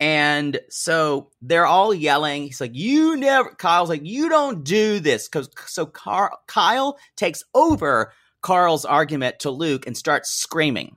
And 0.00 0.58
so 0.68 1.30
they're 1.40 1.64
all 1.64 1.94
yelling. 1.94 2.42
He's 2.42 2.60
like, 2.60 2.74
"You 2.74 3.16
never." 3.16 3.50
Kyle's 3.50 3.88
like, 3.88 4.04
"You 4.04 4.28
don't 4.28 4.64
do 4.64 4.98
this." 4.98 5.28
Because 5.28 5.48
so 5.66 5.86
Car- 5.86 6.36
Kyle 6.48 6.98
takes 7.16 7.44
over 7.54 8.12
Carl's 8.42 8.84
argument 8.84 9.38
to 9.40 9.50
Luke 9.50 9.86
and 9.86 9.96
starts 9.96 10.30
screaming 10.32 10.96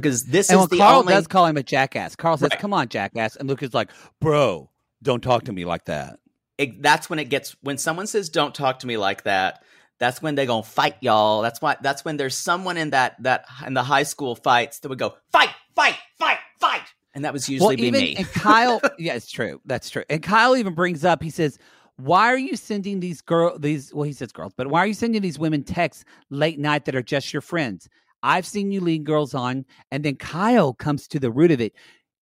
because 0.00 0.24
this 0.24 0.48
and 0.50 0.56
is 0.56 0.60
when 0.62 0.68
the 0.70 0.78
Carl 0.78 1.00
only. 1.00 1.12
does 1.12 1.26
call 1.26 1.46
him 1.46 1.56
a 1.56 1.62
jackass, 1.62 2.16
Carl 2.16 2.36
says, 2.36 2.48
Right. 2.50 2.58
"Come 2.60 2.72
on, 2.74 2.88
jackass," 2.88 3.36
and 3.36 3.48
Luke 3.48 3.62
is 3.62 3.74
like, 3.74 3.90
"Bro, 4.20 4.70
don't 5.02 5.22
talk 5.22 5.44
to 5.44 5.52
me 5.52 5.64
like 5.64 5.84
that." 5.86 6.18
it- 6.58 6.82
that's 6.82 7.08
when 7.08 7.18
it 7.20 7.28
gets 7.28 7.56
when 7.62 7.78
someone 7.78 8.06
says, 8.06 8.28
"Don't 8.28 8.54
talk 8.54 8.80
to 8.80 8.86
me 8.86 8.96
like 8.96 9.22
that." 9.24 9.62
That's 10.00 10.22
when 10.22 10.34
they 10.36 10.46
gonna 10.46 10.62
fight 10.62 10.96
y'all. 11.00 11.42
That's 11.42 11.60
why. 11.60 11.76
That's 11.80 12.04
when 12.04 12.16
there's 12.16 12.36
someone 12.36 12.76
in 12.76 12.90
that 12.90 13.16
that 13.22 13.46
in 13.66 13.74
the 13.74 13.82
high 13.82 14.04
school 14.04 14.34
fights 14.36 14.78
that 14.80 14.88
would 14.88 14.98
go 14.98 15.14
fight, 15.32 15.50
fight, 15.74 15.96
fight, 16.18 16.38
fight, 16.60 16.82
and 17.14 17.24
that 17.24 17.32
was 17.32 17.48
usually 17.48 17.66
well, 17.68 17.76
be 17.76 17.86
even 17.88 18.00
me. 18.00 18.14
and 18.16 18.26
Kyle, 18.32 18.80
yeah, 18.98 19.14
it's 19.14 19.30
true. 19.30 19.60
That's 19.64 19.90
true. 19.90 20.04
And 20.08 20.22
Kyle 20.22 20.56
even 20.56 20.74
brings 20.74 21.04
up, 21.04 21.20
he 21.22 21.30
says, 21.30 21.58
Why 21.96 22.26
are 22.28 22.38
you 22.38 22.54
sending 22.54 23.00
these 23.00 23.20
girl 23.20 23.58
these 23.58 23.92
well 23.92 24.04
he 24.04 24.12
says 24.12 24.30
girls, 24.30 24.52
but 24.56 24.68
why 24.68 24.80
are 24.80 24.86
you 24.86 24.94
sending 24.94 25.20
these 25.20 25.38
women 25.38 25.64
texts 25.64 26.04
late 26.30 26.60
night 26.60 26.84
that 26.84 26.94
are 26.94 27.02
just 27.02 27.32
your 27.32 27.42
friends? 27.42 27.88
I've 28.22 28.46
seen 28.46 28.72
you 28.72 28.80
lead 28.80 29.04
girls 29.04 29.34
on, 29.34 29.64
and 29.90 30.04
then 30.04 30.16
Kyle 30.16 30.72
comes 30.74 31.06
to 31.08 31.18
the 31.20 31.30
root 31.30 31.50
of 31.50 31.60
it. 31.60 31.72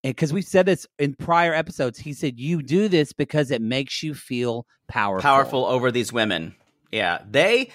Because 0.02 0.32
we've 0.32 0.44
said 0.44 0.66
this 0.66 0.86
in 0.98 1.14
prior 1.14 1.52
episodes, 1.52 1.98
he 1.98 2.12
said 2.12 2.38
you 2.38 2.62
do 2.62 2.86
this 2.86 3.12
because 3.12 3.50
it 3.50 3.60
makes 3.60 4.02
you 4.04 4.14
feel 4.14 4.66
powerful. 4.88 5.22
Powerful 5.22 5.64
over 5.66 5.90
these 5.90 6.12
women. 6.12 6.54
Yeah. 6.92 7.22
They 7.28 7.70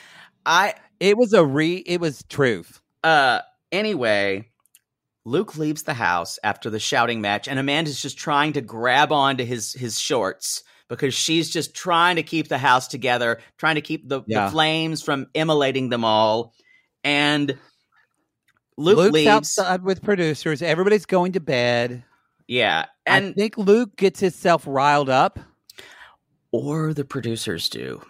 I 0.46 0.76
It 1.02 1.18
was 1.18 1.34
a 1.34 1.44
re. 1.46 1.78
It 1.78 2.00
was 2.00 2.24
truth. 2.30 2.80
uh 3.04 3.40
anyway, 3.74 4.48
Luke 5.26 5.58
leaves 5.58 5.84
the 5.84 5.94
house 5.94 6.40
after 6.44 6.70
the 6.70 6.80
shouting 6.80 7.20
match, 7.20 7.50
and 7.50 7.60
Amanda's 7.60 8.02
just 8.02 8.18
trying 8.18 8.54
to 8.54 8.62
grab 8.62 9.12
onto 9.12 9.44
his 9.44 9.74
his 9.74 10.00
shorts 10.00 10.64
because 10.88 11.14
she's 11.14 11.50
just 11.50 11.74
trying 11.76 12.16
to 12.16 12.24
keep 12.24 12.48
the 12.48 12.58
house 12.58 12.88
together, 12.88 13.40
trying 13.58 13.76
to 13.76 13.82
keep 13.82 14.08
the, 14.08 14.22
Yeah. 14.28 14.46
the 14.46 14.52
flames 14.52 15.02
from 15.02 15.28
immolating 15.34 15.90
them 15.90 16.06
all. 16.06 16.54
And 17.04 17.58
Luke 18.78 18.98
Luke's 18.98 19.14
leaves. 19.14 19.28
outside 19.28 19.84
with 19.84 20.02
producers. 20.02 20.62
Everybody's 20.62 21.06
going 21.06 21.34
to 21.34 21.40
bed. 21.40 22.04
Yeah. 22.48 22.86
and 23.06 23.28
I 23.28 23.32
think 23.34 23.58
Luke 23.58 23.96
gets 23.96 24.20
himself 24.20 24.64
riled 24.68 25.10
up. 25.10 25.40
or 26.52 26.94
the 26.94 27.06
producers 27.06 27.70
do. 27.70 28.02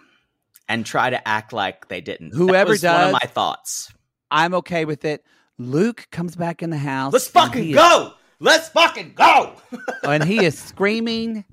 And 0.68 0.86
try 0.86 1.10
to 1.10 1.28
act 1.28 1.52
like 1.52 1.88
they 1.88 2.00
didn't. 2.00 2.34
Whoever 2.34 2.70
was 2.70 2.82
one 2.82 3.00
of 3.00 3.12
my 3.12 3.18
thoughts. 3.20 3.92
I'm 4.30 4.54
okay 4.54 4.84
with 4.84 5.04
it. 5.04 5.24
Luke 5.58 6.08
comes 6.10 6.34
back 6.34 6.62
in 6.62 6.70
the 6.70 6.78
house. 6.78 7.12
Let's 7.12 7.28
fucking 7.28 7.62
he 7.64 7.70
is- 7.70 7.76
go! 7.76 8.14
Let's 8.40 8.68
fucking 8.70 9.12
go! 9.14 9.52
and 10.02 10.24
he 10.24 10.44
is 10.44 10.58
screaming. 10.58 11.44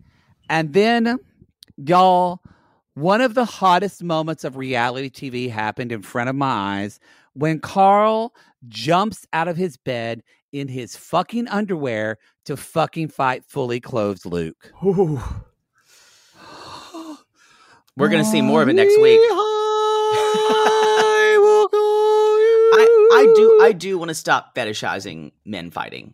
And 0.49 0.73
then, 0.73 1.19
y'all, 1.77 2.41
one 2.95 3.21
of 3.21 3.35
the 3.35 3.45
hottest 3.45 4.03
moments 4.03 4.43
of 4.43 4.57
reality 4.57 5.09
TV 5.09 5.51
happened 5.51 5.91
in 5.91 6.01
front 6.01 6.29
of 6.29 6.35
my 6.35 6.47
eyes 6.81 6.99
when 7.33 7.59
Carl 7.59 8.33
jumps 8.67 9.25
out 9.33 9.47
of 9.47 9.57
his 9.57 9.77
bed 9.77 10.23
in 10.51 10.67
his 10.67 10.95
fucking 10.95 11.47
underwear 11.47 12.17
to 12.45 12.57
fucking 12.57 13.07
fight 13.09 13.45
fully 13.45 13.79
clothed 13.79 14.25
Luke. 14.25 14.73
We're 17.97 18.09
gonna 18.09 18.25
see 18.25 18.41
more 18.41 18.61
of 18.61 18.69
it 18.69 18.73
next 18.73 18.99
week. 19.01 19.19
I, 22.71 23.09
I 23.13 23.33
do 23.35 23.59
I 23.61 23.71
do 23.73 23.97
want 23.97 24.09
to 24.09 24.15
stop 24.15 24.55
fetishizing 24.55 25.31
men 25.45 25.71
fighting. 25.71 26.13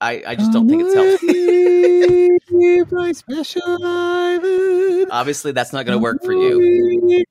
I, 0.00 0.22
I 0.26 0.34
just 0.34 0.52
don't 0.52 0.68
think 0.68 0.82
it's 0.82 0.94
healthy. 0.94 1.85
Obviously, 5.10 5.52
that's 5.52 5.72
not 5.72 5.86
going 5.86 5.98
to 5.98 6.02
work 6.02 6.22
for 6.24 6.32
you. 6.32 7.24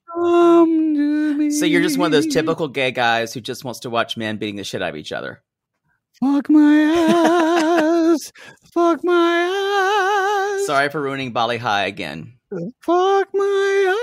So 1.51 1.65
you're 1.65 1.81
just 1.81 1.97
one 1.97 2.07
of 2.07 2.11
those 2.11 2.27
typical 2.27 2.67
gay 2.67 2.91
guys 2.91 3.33
who 3.33 3.41
just 3.41 3.63
wants 3.63 3.81
to 3.81 3.89
watch 3.89 4.17
men 4.17 4.37
beating 4.37 4.55
the 4.55 4.63
shit 4.63 4.81
out 4.81 4.89
of 4.89 4.95
each 4.95 5.11
other. 5.11 5.41
Fuck 6.19 6.49
my 6.49 8.13
ass. 8.13 8.31
Fuck 8.73 9.03
my 9.03 10.57
ass. 10.57 10.65
Sorry 10.65 10.89
for 10.89 11.01
ruining 11.01 11.33
Bali 11.33 11.57
High 11.57 11.85
again. 11.87 12.33
Fuck 12.81 13.27
my 13.33 13.95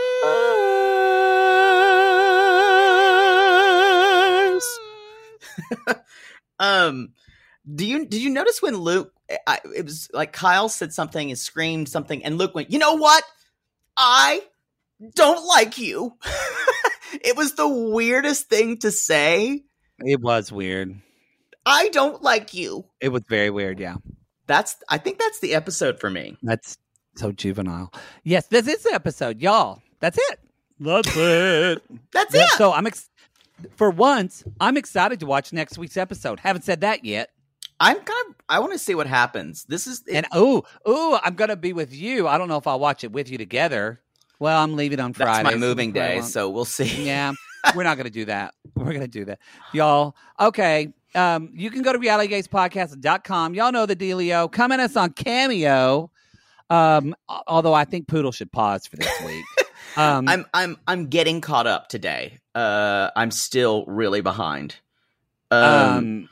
ass. 4.59 5.99
Um, 6.59 7.13
do 7.75 7.85
you 7.85 8.07
did 8.07 8.23
you 8.23 8.31
notice 8.31 8.63
when 8.63 8.77
Luke? 8.77 9.13
Eh, 9.33 9.37
I, 9.47 9.59
it 9.75 9.85
was 9.85 10.09
like 10.13 10.33
Kyle 10.33 10.69
said 10.69 10.93
something 10.93 11.31
and 11.31 11.39
screamed 11.39 11.89
something, 11.89 12.25
and 12.25 12.39
Luke 12.39 12.55
went, 12.55 12.71
"You 12.71 12.79
know 12.79 12.95
what? 12.95 13.25
I 13.97 14.43
don't 15.15 15.45
like 15.47 15.79
you." 15.79 16.17
it 17.13 17.37
was 17.37 17.55
the 17.55 17.69
weirdest 17.69 18.49
thing 18.49 18.79
to 18.79 18.91
say. 18.91 19.65
It 19.99 20.21
was 20.21 20.53
weird. 20.53 21.01
I 21.65 21.89
don't 21.89 22.23
like 22.23 22.55
you. 22.55 22.85
It 23.01 23.11
was 23.11 23.23
very 23.29 23.51
weird. 23.51 23.79
Yeah. 23.79 23.97
That's 24.47 24.77
I 24.89 24.99
think 24.99 25.19
that's 25.19 25.41
the 25.41 25.55
episode 25.55 26.01
for 26.01 26.11
me. 26.11 26.37
That's 26.43 26.77
so 27.17 27.33
juvenile. 27.33 27.93
Yes, 28.25 28.47
this 28.49 28.67
is 28.67 28.83
the 28.83 28.93
episode, 28.95 29.41
y'all. 29.41 29.81
That's 30.01 30.19
it. 30.19 30.41
That's 30.81 31.17
it. 31.17 31.83
That's 32.13 32.35
Yeah, 32.35 32.45
it. 32.45 32.51
So 32.59 32.73
I'm 32.73 32.87
ex- 32.87 33.09
for 33.77 33.91
once, 33.91 34.43
I'm 34.61 34.77
excited 34.77 35.21
to 35.21 35.27
watch 35.27 35.53
next 35.53 35.79
week's 35.79 35.97
episode. 35.97 36.41
Haven't 36.41 36.63
said 36.63 36.81
that 36.81 37.05
yet. 37.05 37.31
I'm 37.83 37.97
kind 37.97 38.27
of 38.29 38.35
I 38.49 38.61
want 38.61 38.73
to 38.73 38.79
see 38.79 38.95
what 38.95 39.07
happens. 39.09 39.65
This 39.65 39.87
is 39.87 40.03
And 40.13 40.25
oh, 40.33 40.63
oh, 40.87 41.19
I'm 41.23 41.35
gonna 41.35 41.57
be 41.57 41.73
with 41.73 41.93
you. 41.93 42.29
I 42.29 42.39
don't 42.39 42.49
know 42.49 42.57
if 42.57 42.67
I'll 42.67 42.79
watch 42.81 43.03
it 43.03 43.11
with 43.13 43.29
you 43.29 43.39
together. 43.39 44.01
Well, 44.39 44.63
I'm 44.63 44.77
leaving 44.77 45.01
on 45.01 45.13
Friday. 45.13 45.43
that's 45.43 45.55
my 45.55 45.59
moving 45.59 45.93
day, 45.93 46.21
so 46.21 46.49
we'll 46.49 46.65
see. 46.65 47.05
yeah, 47.05 47.33
we're 47.75 47.83
not 47.83 47.97
gonna 47.97 48.11
do 48.11 48.25
that. 48.27 48.55
We're 48.77 48.93
gonna 48.93 49.09
do 49.09 49.25
that, 49.27 49.41
y'all. 49.73 50.15
Okay. 50.39 50.93
Um, 51.15 51.51
you 51.53 51.71
can 51.71 51.83
go 51.83 51.93
to 51.93 51.99
realitygayspodcast.com. 51.99 53.55
Y'all 53.55 53.71
know 53.73 53.85
the 53.85 53.97
dealio. 53.97 54.51
Come 54.51 54.73
at 54.73 54.81
us 54.81 54.97
on 54.97 55.11
Cameo. 55.13 56.11
Um, 56.71 57.15
although 57.47 57.75
I 57.75 57.85
think 57.85 58.09
Poodle 58.09 58.33
should 58.33 58.51
pause 58.51 58.87
for 58.87 58.97
this 58.97 59.21
week. 59.27 59.45
Um, 59.95 60.27
I'm 60.27 60.47
I'm 60.55 60.77
I'm 60.87 61.07
getting 61.09 61.43
caught 61.43 61.67
up 61.67 61.89
today. 61.89 62.39
Uh, 62.55 63.11
I'm 63.15 63.31
still 63.31 63.85
really 63.85 64.23
behind. 64.23 64.77
Um, 65.51 65.61
Um, 65.61 66.29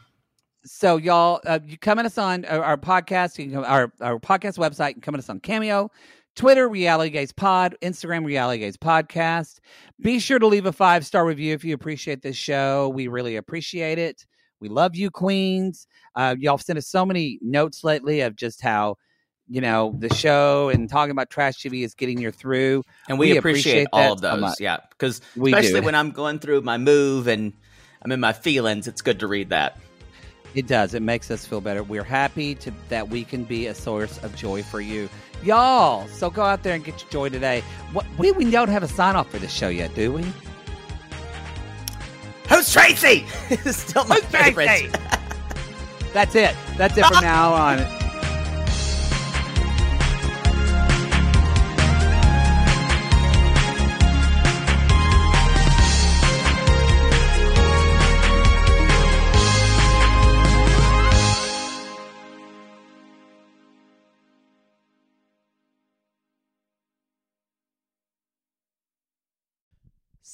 so 0.64 0.96
y'all, 0.96 1.40
uh, 1.46 1.58
you 1.64 1.78
come 1.78 1.98
at 1.98 2.06
us 2.06 2.18
on 2.18 2.44
our, 2.44 2.62
our 2.62 2.76
podcast, 2.76 3.38
you 3.38 3.46
can 3.46 3.54
come, 3.54 3.64
our 3.64 3.92
our 4.00 4.18
podcast 4.18 4.58
website, 4.58 4.88
you 4.88 4.94
can 4.94 5.02
come 5.02 5.14
at 5.14 5.20
us 5.20 5.28
on 5.28 5.40
Cameo, 5.40 5.90
Twitter, 6.36 6.68
Reality 6.68 7.10
Gays 7.10 7.32
Pod, 7.32 7.76
Instagram, 7.82 8.24
Reality 8.24 8.60
Gays 8.60 8.76
Podcast. 8.76 9.60
Be 10.00 10.18
sure 10.18 10.38
to 10.38 10.46
leave 10.46 10.66
a 10.66 10.72
five 10.72 11.06
star 11.06 11.24
review 11.24 11.54
if 11.54 11.64
you 11.64 11.74
appreciate 11.74 12.22
this 12.22 12.36
show. 12.36 12.88
We 12.90 13.08
really 13.08 13.36
appreciate 13.36 13.98
it. 13.98 14.26
We 14.60 14.68
love 14.68 14.94
you, 14.94 15.10
Queens. 15.10 15.86
Uh, 16.14 16.36
y'all 16.38 16.58
sent 16.58 16.78
us 16.78 16.86
so 16.86 17.06
many 17.06 17.38
notes 17.42 17.82
lately 17.84 18.20
of 18.20 18.36
just 18.36 18.60
how. 18.60 18.96
You 19.52 19.60
know 19.60 19.96
the 19.98 20.14
show 20.14 20.68
and 20.68 20.88
talking 20.88 21.10
about 21.10 21.28
trash 21.28 21.56
TV 21.56 21.82
is 21.82 21.96
getting 21.96 22.20
you 22.20 22.30
through. 22.30 22.84
and 23.08 23.18
we, 23.18 23.32
we 23.32 23.36
appreciate, 23.36 23.88
appreciate 23.88 23.88
all 23.92 24.12
of 24.12 24.20
those. 24.20 24.60
yeah, 24.60 24.76
because 24.90 25.20
especially 25.34 25.80
do. 25.80 25.86
when 25.86 25.96
I'm 25.96 26.12
going 26.12 26.38
through 26.38 26.60
my 26.60 26.78
move 26.78 27.26
and 27.26 27.52
I'm 28.00 28.12
in 28.12 28.20
my 28.20 28.32
feelings, 28.32 28.86
it's 28.86 29.02
good 29.02 29.18
to 29.18 29.26
read 29.26 29.48
that. 29.48 29.76
It 30.54 30.66
does. 30.66 30.94
It 30.94 31.02
makes 31.02 31.30
us 31.30 31.46
feel 31.46 31.60
better. 31.60 31.82
We're 31.82 32.04
happy 32.04 32.54
to 32.56 32.72
that 32.88 33.08
we 33.08 33.24
can 33.24 33.44
be 33.44 33.66
a 33.66 33.74
source 33.74 34.18
of 34.24 34.34
joy 34.34 34.62
for 34.62 34.80
you, 34.80 35.08
y'all. 35.42 36.08
So 36.08 36.30
go 36.30 36.42
out 36.42 36.62
there 36.62 36.74
and 36.74 36.84
get 36.84 37.00
your 37.02 37.10
joy 37.10 37.28
today. 37.28 37.62
What 37.92 38.06
we 38.18 38.32
we 38.32 38.50
don't 38.50 38.68
have 38.68 38.82
a 38.82 38.88
sign 38.88 39.16
off 39.16 39.30
for 39.30 39.38
this 39.38 39.52
show 39.52 39.68
yet, 39.68 39.94
do 39.94 40.12
we? 40.12 40.24
Who's 42.48 42.72
Tracy? 42.72 43.26
Still 43.70 44.04
my 44.06 44.20
favorite. 44.20 44.90
That's 46.12 46.34
it. 46.34 46.56
That's 46.76 46.98
it 46.98 47.06
from 47.06 47.20
now 47.22 47.52
on. 47.52 47.99